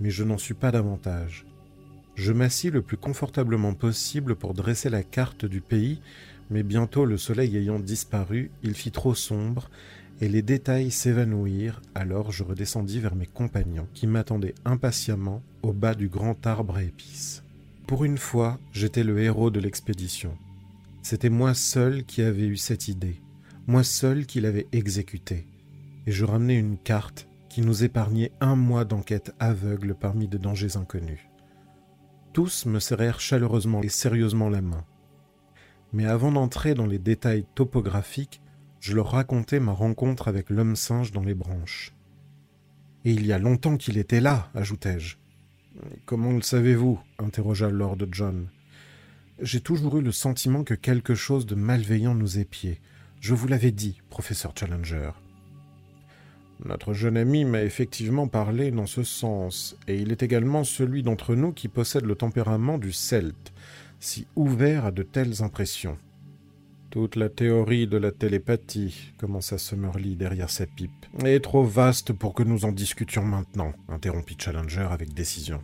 mais 0.00 0.10
je 0.10 0.24
n'en 0.24 0.38
sus 0.38 0.54
pas 0.54 0.72
davantage. 0.72 1.46
Je 2.16 2.32
m'assis 2.32 2.70
le 2.70 2.82
plus 2.82 2.96
confortablement 2.96 3.74
possible 3.74 4.34
pour 4.34 4.54
dresser 4.54 4.90
la 4.90 5.04
carte 5.04 5.44
du 5.44 5.60
pays, 5.60 6.00
mais 6.50 6.64
bientôt 6.64 7.04
le 7.04 7.16
soleil 7.16 7.56
ayant 7.56 7.78
disparu, 7.78 8.50
il 8.64 8.74
fit 8.74 8.90
trop 8.90 9.14
sombre, 9.14 9.70
et 10.20 10.28
les 10.28 10.42
détails 10.42 10.90
s'évanouirent, 10.90 11.80
alors 11.94 12.32
je 12.32 12.44
redescendis 12.44 13.00
vers 13.00 13.14
mes 13.14 13.26
compagnons, 13.26 13.88
qui 13.94 14.06
m'attendaient 14.06 14.54
impatiemment 14.64 15.42
au 15.62 15.72
bas 15.72 15.94
du 15.94 16.08
grand 16.08 16.46
arbre 16.46 16.76
à 16.76 16.82
épices. 16.82 17.42
Pour 17.86 18.04
une 18.04 18.18
fois, 18.18 18.58
j'étais 18.72 19.04
le 19.04 19.20
héros 19.20 19.50
de 19.50 19.60
l'expédition. 19.60 20.36
C'était 21.02 21.30
moi 21.30 21.54
seul 21.54 22.04
qui 22.04 22.22
avais 22.22 22.46
eu 22.46 22.56
cette 22.56 22.88
idée, 22.88 23.20
moi 23.66 23.82
seul 23.82 24.26
qui 24.26 24.40
l'avais 24.40 24.66
exécutée 24.72 25.46
et 26.06 26.12
je 26.12 26.24
ramenais 26.24 26.58
une 26.58 26.78
carte 26.78 27.26
qui 27.48 27.60
nous 27.60 27.84
épargnait 27.84 28.32
un 28.40 28.56
mois 28.56 28.84
d'enquête 28.84 29.34
aveugle 29.38 29.94
parmi 29.94 30.28
de 30.28 30.38
dangers 30.38 30.76
inconnus. 30.76 31.20
Tous 32.32 32.66
me 32.66 32.78
serrèrent 32.78 33.20
chaleureusement 33.20 33.82
et 33.82 33.88
sérieusement 33.88 34.48
la 34.48 34.60
main. 34.60 34.84
Mais 35.92 36.06
avant 36.06 36.30
d'entrer 36.30 36.74
dans 36.74 36.86
les 36.86 36.98
détails 36.98 37.44
topographiques, 37.54 38.40
je 38.80 38.94
leur 38.94 39.10
racontai 39.12 39.60
ma 39.60 39.72
rencontre 39.72 40.28
avec 40.28 40.50
l'homme 40.50 40.74
singe 40.74 41.12
dans 41.12 41.22
les 41.22 41.34
branches. 41.34 41.92
Et 43.04 43.12
il 43.12 43.26
y 43.26 43.32
a 43.32 43.38
longtemps 43.38 43.76
qu'il 43.76 43.98
était 43.98 44.20
là, 44.20 44.50
ajoutai-je. 44.54 45.16
Comment 46.06 46.32
le 46.32 46.42
savez-vous? 46.42 46.98
interrogea 47.18 47.70
Lord 47.70 47.98
John. 48.10 48.48
J'ai 49.40 49.60
toujours 49.60 49.98
eu 49.98 50.02
le 50.02 50.12
sentiment 50.12 50.64
que 50.64 50.74
quelque 50.74 51.14
chose 51.14 51.46
de 51.46 51.54
malveillant 51.54 52.14
nous 52.14 52.38
épiait. 52.38 52.80
Je 53.20 53.34
vous 53.34 53.48
l'avais 53.48 53.70
dit, 53.70 54.00
professeur 54.10 54.52
Challenger. 54.54 55.10
Notre 56.64 56.92
jeune 56.92 57.16
ami 57.16 57.46
m'a 57.46 57.62
effectivement 57.62 58.28
parlé 58.28 58.70
dans 58.70 58.86
ce 58.86 59.02
sens, 59.02 59.76
et 59.88 59.96
il 59.96 60.12
est 60.12 60.22
également 60.22 60.64
celui 60.64 61.02
d'entre 61.02 61.34
nous 61.34 61.52
qui 61.52 61.68
possède 61.68 62.04
le 62.04 62.14
tempérament 62.14 62.76
du 62.76 62.92
celte, 62.92 63.52
si 63.98 64.26
ouvert 64.36 64.84
à 64.84 64.90
de 64.90 65.02
telles 65.02 65.42
impressions. 65.42 65.96
Toute 66.90 67.14
la 67.14 67.28
théorie 67.28 67.86
de 67.86 67.96
la 67.96 68.10
télépathie, 68.10 69.12
commença 69.16 69.58
Summerlee 69.58 70.16
derrière 70.16 70.50
sa 70.50 70.66
pipe, 70.66 71.06
est 71.24 71.38
trop 71.38 71.62
vaste 71.62 72.12
pour 72.12 72.34
que 72.34 72.42
nous 72.42 72.64
en 72.64 72.72
discutions 72.72 73.22
maintenant, 73.22 73.72
interrompit 73.88 74.36
Challenger 74.36 74.88
avec 74.90 75.14
décision. 75.14 75.62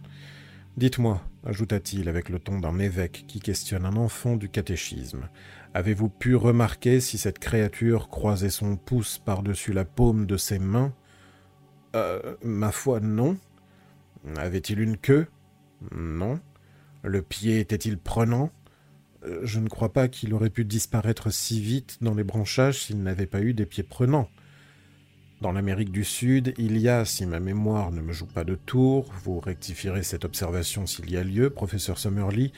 Dites-moi, 0.77 1.21
ajouta-t-il 1.45 2.09
avec 2.09 2.29
le 2.29 2.39
ton 2.39 2.61
d'un 2.61 2.79
évêque 2.79 3.25
qui 3.27 3.41
questionne 3.41 3.87
un 3.87 3.97
enfant 3.97 4.37
du 4.37 4.49
catéchisme, 4.49 5.29
avez-vous 5.75 6.11
pu 6.11 6.37
remarquer 6.37 7.01
si 7.01 7.19
cette 7.19 7.41
créature 7.41 8.09
croisait 8.09 8.49
son 8.49 8.77
pouce 8.77 9.19
par-dessus 9.19 9.73
la 9.73 9.85
paume 9.85 10.27
de 10.27 10.37
ses 10.37 10.61
mains? 10.61 10.93
Euh, 11.97 12.37
ma 12.45 12.71
foi, 12.71 13.01
non. 13.01 13.37
Avait-il 14.37 14.79
une 14.79 14.97
queue? 14.97 15.27
Non. 15.93 16.39
Le 17.03 17.21
pied 17.21 17.59
était-il 17.59 17.99
prenant? 17.99 18.53
Je 19.43 19.61
ne 19.61 19.69
crois 19.69 19.93
pas 19.93 20.09
qu'il 20.09 20.35
aurait 20.35 20.51
pu 20.51 20.65
disparaître 20.65 21.33
si 21.33 21.61
vite 21.61 21.99
dans 22.01 22.15
les 22.15 22.25
branchages 22.25 22.83
s'il 22.83 23.03
n'avait 23.03 23.27
pas 23.27 23.41
eu 23.41 23.55
des 23.55 23.67
pieds 23.67 23.83
prenants. 23.83 24.29
Dans 25.43 25.53
l'Amérique 25.53 25.93
du 25.93 26.05
Sud, 26.05 26.55
il 26.57 26.79
y 26.79 26.89
a, 26.89 27.05
si 27.05 27.27
ma 27.27 27.41
mémoire 27.41 27.93
ne 27.93 28.01
me 28.01 28.13
joue 28.13 28.27
pas 28.27 28.45
de 28.45 28.55
tour, 28.55 29.13
vous 29.23 29.39
rectifierez 29.39 30.03
cette 30.03 30.25
observation 30.25 30.87
s'il 30.87 31.11
y 31.11 31.19
a 31.19 31.25
lieu, 31.25 31.51
professeur 31.51 31.99
Summerlee, 31.99 32.53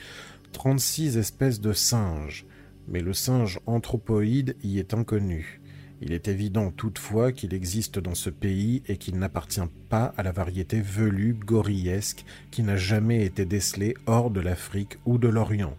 36 0.53 1.17
espèces 1.17 1.59
de 1.59 1.73
singes, 1.73 2.45
mais 2.87 3.01
le 3.01 3.13
singe 3.13 3.59
anthropoïde 3.65 4.55
y 4.63 4.79
est 4.79 4.93
inconnu. 4.93 5.59
Il 6.01 6.13
est 6.13 6.29
évident 6.29 6.71
toutefois 6.71 7.33
qu'il 7.33 7.53
existe 7.53 7.99
dans 7.99 8.15
ce 8.15 8.29
pays 8.29 8.81
et 8.87 8.95
qu'il 8.95 9.17
n'appartient 9.17 9.59
pas 9.89 10.13
à 10.15 10.23
la 10.23 10.31
variété 10.31 10.79
velue 10.79 11.33
gorillesque 11.33 12.23
qui 12.49 12.63
n'a 12.63 12.77
jamais 12.77 13.25
été 13.25 13.43
décelée 13.43 13.95
hors 14.05 14.31
de 14.31 14.39
l'Afrique 14.39 14.97
ou 15.05 15.17
de 15.17 15.27
l'Orient 15.27 15.75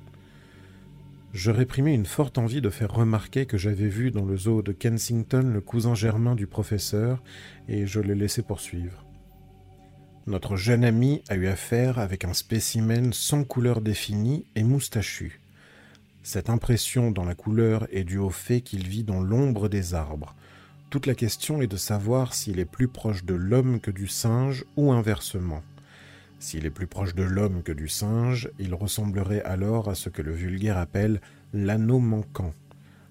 je 1.32 1.50
réprimai 1.50 1.94
une 1.94 2.06
forte 2.06 2.38
envie 2.38 2.60
de 2.60 2.70
faire 2.70 2.92
remarquer 2.92 3.46
que 3.46 3.56
j'avais 3.56 3.88
vu 3.88 4.10
dans 4.10 4.24
le 4.24 4.36
zoo 4.36 4.62
de 4.62 4.72
Kensington 4.72 5.48
le 5.52 5.60
cousin 5.60 5.94
germain 5.94 6.34
du 6.34 6.46
professeur, 6.46 7.22
et 7.68 7.86
je 7.86 8.00
le 8.00 8.14
laissai 8.14 8.42
poursuivre. 8.42 9.04
Notre 10.26 10.56
jeune 10.56 10.84
ami 10.84 11.22
a 11.28 11.36
eu 11.36 11.46
affaire 11.46 11.98
avec 11.98 12.24
un 12.24 12.34
spécimen 12.34 13.12
sans 13.12 13.44
couleur 13.44 13.80
définie 13.80 14.44
et 14.56 14.64
moustachu. 14.64 15.40
Cette 16.22 16.50
impression 16.50 17.10
dans 17.10 17.24
la 17.24 17.34
couleur 17.34 17.86
est 17.90 18.04
due 18.04 18.18
au 18.18 18.30
fait 18.30 18.60
qu'il 18.60 18.86
vit 18.86 19.04
dans 19.04 19.20
l'ombre 19.20 19.68
des 19.68 19.94
arbres. 19.94 20.34
Toute 20.90 21.06
la 21.06 21.14
question 21.14 21.62
est 21.62 21.68
de 21.68 21.76
savoir 21.76 22.34
s'il 22.34 22.58
est 22.58 22.64
plus 22.64 22.88
proche 22.88 23.24
de 23.24 23.34
l'homme 23.34 23.80
que 23.80 23.92
du 23.92 24.08
singe 24.08 24.64
ou 24.76 24.92
inversement. 24.92 25.62
S'il 26.40 26.64
est 26.64 26.70
plus 26.70 26.86
proche 26.86 27.14
de 27.14 27.22
l'homme 27.22 27.62
que 27.62 27.70
du 27.70 27.86
singe, 27.86 28.50
il 28.58 28.74
ressemblerait 28.74 29.42
alors 29.42 29.90
à 29.90 29.94
ce 29.94 30.08
que 30.08 30.22
le 30.22 30.32
vulgaire 30.32 30.78
appelle 30.78 31.20
l'anneau 31.52 31.98
manquant. 31.98 32.54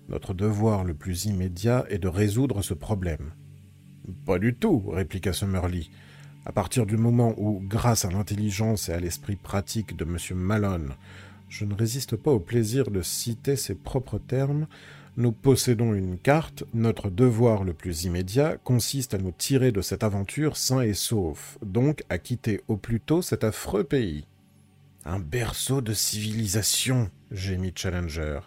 Notre 0.10 0.34
devoir 0.34 0.84
le 0.84 0.96
plus 0.96 1.26
immédiat 1.26 1.86
est 1.90 2.00
de 2.00 2.08
résoudre 2.08 2.64
ce 2.64 2.74
problème. 2.74 3.32
Pas 4.26 4.40
du 4.40 4.56
tout, 4.56 4.80
répliqua 4.90 5.32
Summerlee. 5.32 5.92
À 6.44 6.52
partir 6.52 6.88
du 6.88 6.98
moment 6.98 7.36
où, 7.38 7.62
grâce 7.64 8.04
à 8.04 8.10
l'intelligence 8.10 8.90
et 8.90 8.94
à 8.94 9.00
l'esprit 9.00 9.36
pratique 9.36 9.96
de 9.96 10.06
M. 10.06 10.18
Malone, 10.36 10.96
je 11.50 11.66
ne 11.66 11.76
résiste 11.76 12.16
pas 12.16 12.32
au 12.32 12.40
plaisir 12.40 12.90
de 12.90 13.04
citer 13.04 13.56
ses 13.56 13.76
propres 13.76 14.18
termes, 14.18 14.66
nous 15.18 15.32
possédons 15.32 15.94
une 15.94 16.18
carte, 16.18 16.64
notre 16.74 17.10
devoir 17.10 17.64
le 17.64 17.74
plus 17.74 18.06
immédiat 18.06 18.58
consiste 18.64 19.14
à 19.14 19.18
nous 19.18 19.32
tirer 19.32 19.72
de 19.72 19.82
cette 19.82 20.04
aventure 20.04 20.58
sains 20.58 20.82
et 20.82 20.94
saufs, 20.94 21.58
donc 21.66 22.04
à 22.10 22.18
quitter 22.18 22.62
au 22.68 22.78
plus 22.78 23.00
tôt 23.00 23.22
cet 23.22 23.44
affreux 23.44 23.84
pays. 23.84 24.26
Un 25.06 25.20
berceau 25.20 25.82
de 25.82 25.94
civilisation, 25.94 27.10
gémit 27.32 27.74
Challenger. 27.76 28.40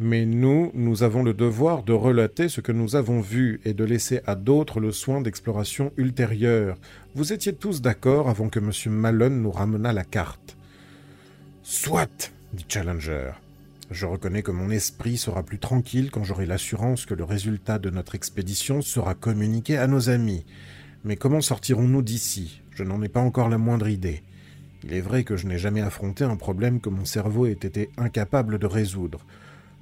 Mais 0.00 0.26
nous, 0.26 0.70
nous 0.74 1.02
avons 1.02 1.22
le 1.22 1.34
devoir 1.34 1.82
de 1.82 1.92
relater 1.92 2.48
ce 2.48 2.60
que 2.60 2.72
nous 2.72 2.96
avons 2.96 3.20
vu 3.20 3.60
et 3.64 3.72
de 3.72 3.84
laisser 3.84 4.20
à 4.26 4.34
d'autres 4.34 4.80
le 4.80 4.90
soin 4.90 5.20
d'exploration 5.20 5.92
ultérieure. 5.96 6.76
Vous 7.14 7.32
étiez 7.32 7.54
tous 7.54 7.82
d'accord 7.82 8.28
avant 8.28 8.48
que 8.48 8.58
M. 8.58 8.92
Malone 8.92 9.42
nous 9.42 9.52
ramenât 9.52 9.92
la 9.92 10.04
carte. 10.04 10.56
Soit, 11.62 12.32
dit 12.52 12.66
Challenger. 12.68 13.32
Je 13.92 14.06
reconnais 14.06 14.42
que 14.42 14.50
mon 14.50 14.70
esprit 14.70 15.18
sera 15.18 15.42
plus 15.42 15.58
tranquille 15.58 16.10
quand 16.10 16.24
j'aurai 16.24 16.46
l'assurance 16.46 17.04
que 17.04 17.12
le 17.12 17.24
résultat 17.24 17.78
de 17.78 17.90
notre 17.90 18.14
expédition 18.14 18.80
sera 18.80 19.14
communiqué 19.14 19.76
à 19.76 19.86
nos 19.86 20.08
amis. 20.08 20.46
Mais 21.04 21.16
comment 21.16 21.42
sortirons-nous 21.42 22.00
d'ici? 22.00 22.62
Je 22.70 22.84
n'en 22.84 23.02
ai 23.02 23.10
pas 23.10 23.20
encore 23.20 23.50
la 23.50 23.58
moindre 23.58 23.88
idée. 23.88 24.22
Il 24.82 24.94
est 24.94 25.02
vrai 25.02 25.24
que 25.24 25.36
je 25.36 25.46
n'ai 25.46 25.58
jamais 25.58 25.82
affronté 25.82 26.24
un 26.24 26.36
problème 26.36 26.80
que 26.80 26.88
mon 26.88 27.04
cerveau 27.04 27.44
ait 27.44 27.52
été 27.52 27.90
incapable 27.98 28.58
de 28.58 28.66
résoudre. 28.66 29.26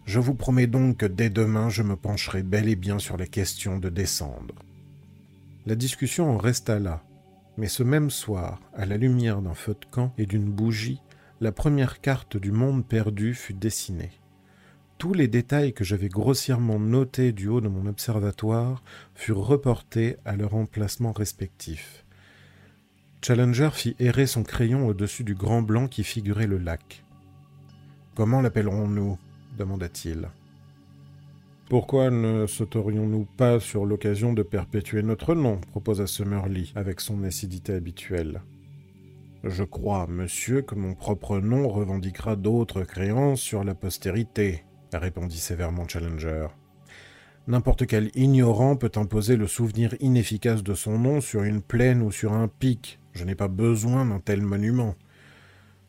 Je 0.07 0.19
vous 0.19 0.35
promets 0.35 0.67
donc 0.67 0.97
que 0.97 1.07
dès 1.07 1.31
demain 1.31 1.69
je 1.69 1.85
me 1.85 1.95
pencherai 1.95 2.43
bel 2.43 2.69
et 2.69 2.75
bien 2.75 2.99
sur 2.99 3.17
les 3.17 3.29
questions 3.29 3.79
de 3.79 3.91
descendre. 3.91 4.57
La 5.67 5.77
discussion 5.77 6.33
en 6.33 6.37
resta 6.37 6.81
là, 6.81 7.05
Mais 7.59 7.69
ce 7.69 7.85
même 7.85 8.11
soir, 8.11 8.61
à 8.75 8.87
la 8.87 8.97
lumière 8.97 9.41
d'un 9.41 9.55
feu 9.55 9.75
de 9.75 9.87
camp 9.89 10.13
et 10.19 10.27
d'une 10.27 10.51
bougie, 10.51 11.01
la 11.41 11.53
première 11.53 12.03
carte 12.03 12.37
du 12.37 12.53
monde 12.53 12.85
perdu 12.85 13.35
fut 13.35 13.55
dessinée. 13.55 14.11
Tous 14.99 15.15
les 15.15 15.27
détails 15.27 15.73
que 15.73 15.85
j'avais 15.85 16.11
grossièrement 16.11 16.79
notés 16.79 17.33
du 17.33 17.49
haut 17.49 17.63
de 17.63 17.69
mon 17.69 17.87
observatoire 17.87 18.83
furent 19.15 19.47
reportés 19.47 20.17
à 20.27 20.37
leur 20.37 20.55
emplacement 20.55 21.13
respectif. 21.13 22.05
Challenger 23.23 23.71
fit 23.73 23.97
errer 23.99 24.27
son 24.27 24.43
crayon 24.43 24.87
au-dessus 24.87 25.25
du 25.25 25.35
grand 25.35 25.63
blanc 25.63 25.89
qui 25.89 26.05
figurait 26.05 26.47
le 26.47 26.59
lac. 26.59 27.05
Comment 28.15 28.43
l'appellerons-nous? 28.43 29.19
demanda-t-il. 29.57 30.29
Pourquoi 31.71 32.11
ne 32.11 32.47
sauterions-nous 32.47 33.27
pas 33.37 33.61
sur 33.61 33.87
l'occasion 33.87 34.35
de 34.35 34.43
perpétuer 34.43 35.03
notre 35.03 35.35
nom? 35.35 35.59
proposa 35.71 36.07
Summerlee 36.07 36.73
avec 36.75 37.01
son 37.01 37.25
acidité 37.25 37.73
habituelle. 37.73 38.43
Je 39.43 39.65
crois, 39.65 40.07
monsieur, 40.07 40.61
que 40.61 40.75
mon 40.75 40.95
propre 40.95 41.39
nom 41.39 41.67
revendiquera 41.69 42.37
d'autres 42.37 42.83
créances 42.83 43.41
sur 43.41 43.65
la 43.65 43.75
postérité, 43.75 44.65
répondit 44.93 45.39
sévèrement 45.39 45.89
Challenger. 45.89 46.49
N'importe 47.47 47.87
quel 47.87 48.11
ignorant 48.15 48.77
peut 48.77 48.93
imposer 48.97 49.37
le 49.37 49.47
souvenir 49.47 49.95
inefficace 50.01 50.63
de 50.63 50.75
son 50.75 50.99
nom 50.99 51.23
sur 51.23 51.43
une 51.43 51.63
plaine 51.63 52.03
ou 52.03 52.13
sur 52.13 52.35
un 52.35 52.49
pic. 52.49 53.01
Je 53.13 53.25
n'ai 53.25 53.35
pas 53.35 53.49
besoin 53.49 54.05
d'un 54.05 54.21
tel 54.21 54.43
monument. 54.43 54.95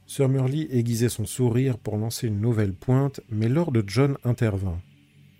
Sir 0.07 0.29
Murley 0.29 0.67
aiguisait 0.71 1.09
son 1.09 1.25
sourire 1.25 1.77
pour 1.77 1.97
lancer 1.97 2.27
une 2.27 2.39
nouvelle 2.39 2.73
pointe, 2.73 3.19
mais 3.29 3.49
Lord 3.49 3.73
John 3.85 4.17
intervint. 4.23 4.79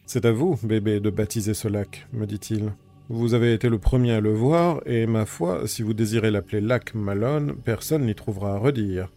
C'est 0.05 0.25
à 0.25 0.31
vous, 0.33 0.59
bébé, 0.63 0.99
de 0.99 1.09
baptiser 1.09 1.53
ce 1.53 1.69
lac, 1.69 2.07
me 2.11 2.27
dit-il. 2.27 2.73
Vous 3.13 3.33
avez 3.33 3.53
été 3.53 3.67
le 3.67 3.77
premier 3.77 4.13
à 4.13 4.21
le 4.21 4.31
voir, 4.31 4.81
et 4.85 5.05
ma 5.05 5.25
foi, 5.25 5.67
si 5.67 5.83
vous 5.83 5.93
désirez 5.93 6.31
l'appeler 6.31 6.61
lac 6.61 6.95
Malone, 6.95 7.57
personne 7.61 8.05
n'y 8.05 8.15
trouvera 8.15 8.53
à 8.53 8.57
redire. 8.57 9.11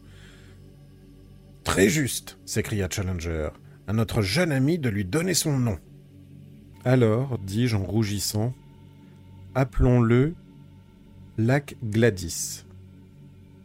Très 1.62 1.88
juste, 1.88 2.36
s'écria 2.44 2.88
Challenger. 2.90 3.50
À 3.86 3.92
notre 3.92 4.20
jeune 4.20 4.50
ami 4.50 4.80
de 4.80 4.88
lui 4.88 5.04
donner 5.04 5.32
son 5.32 5.60
nom. 5.60 5.78
Alors, 6.84 7.38
dis-je 7.38 7.76
en 7.76 7.84
rougissant, 7.84 8.52
appelons-le 9.54 10.34
lac 11.38 11.76
Gladys. 11.84 12.64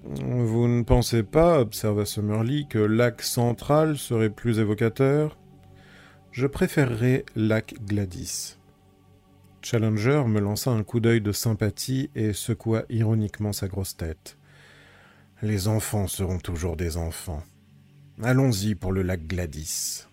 Vous 0.04 0.68
ne 0.68 0.84
pensez 0.84 1.24
pas, 1.24 1.60
observa 1.60 2.06
Summerlee, 2.06 2.68
que 2.70 2.78
lac 2.78 3.24
central 3.24 3.98
serait 3.98 4.30
plus 4.30 4.60
évocateur? 4.60 5.40
Je 6.32 6.46
préférerais 6.46 7.26
Lac 7.36 7.74
Gladys. 7.88 8.59
Challenger 9.62 10.24
me 10.26 10.40
lança 10.40 10.72
un 10.72 10.84
coup 10.84 11.00
d'œil 11.00 11.22
de 11.22 11.32
sympathie 11.32 12.10
et 12.16 12.34
secoua 12.34 12.84
ironiquement 12.90 13.54
sa 13.54 13.68
grosse 13.68 13.98
tête. 13.98 14.38
Les 15.42 15.68
enfants 15.68 16.08
seront 16.08 16.40
toujours 16.40 16.76
des 16.76 16.98
enfants. 16.98 17.44
Allons-y 18.24 18.76
pour 18.76 18.92
le 18.92 19.02
lac 19.02 19.28
Gladys. 19.28 20.09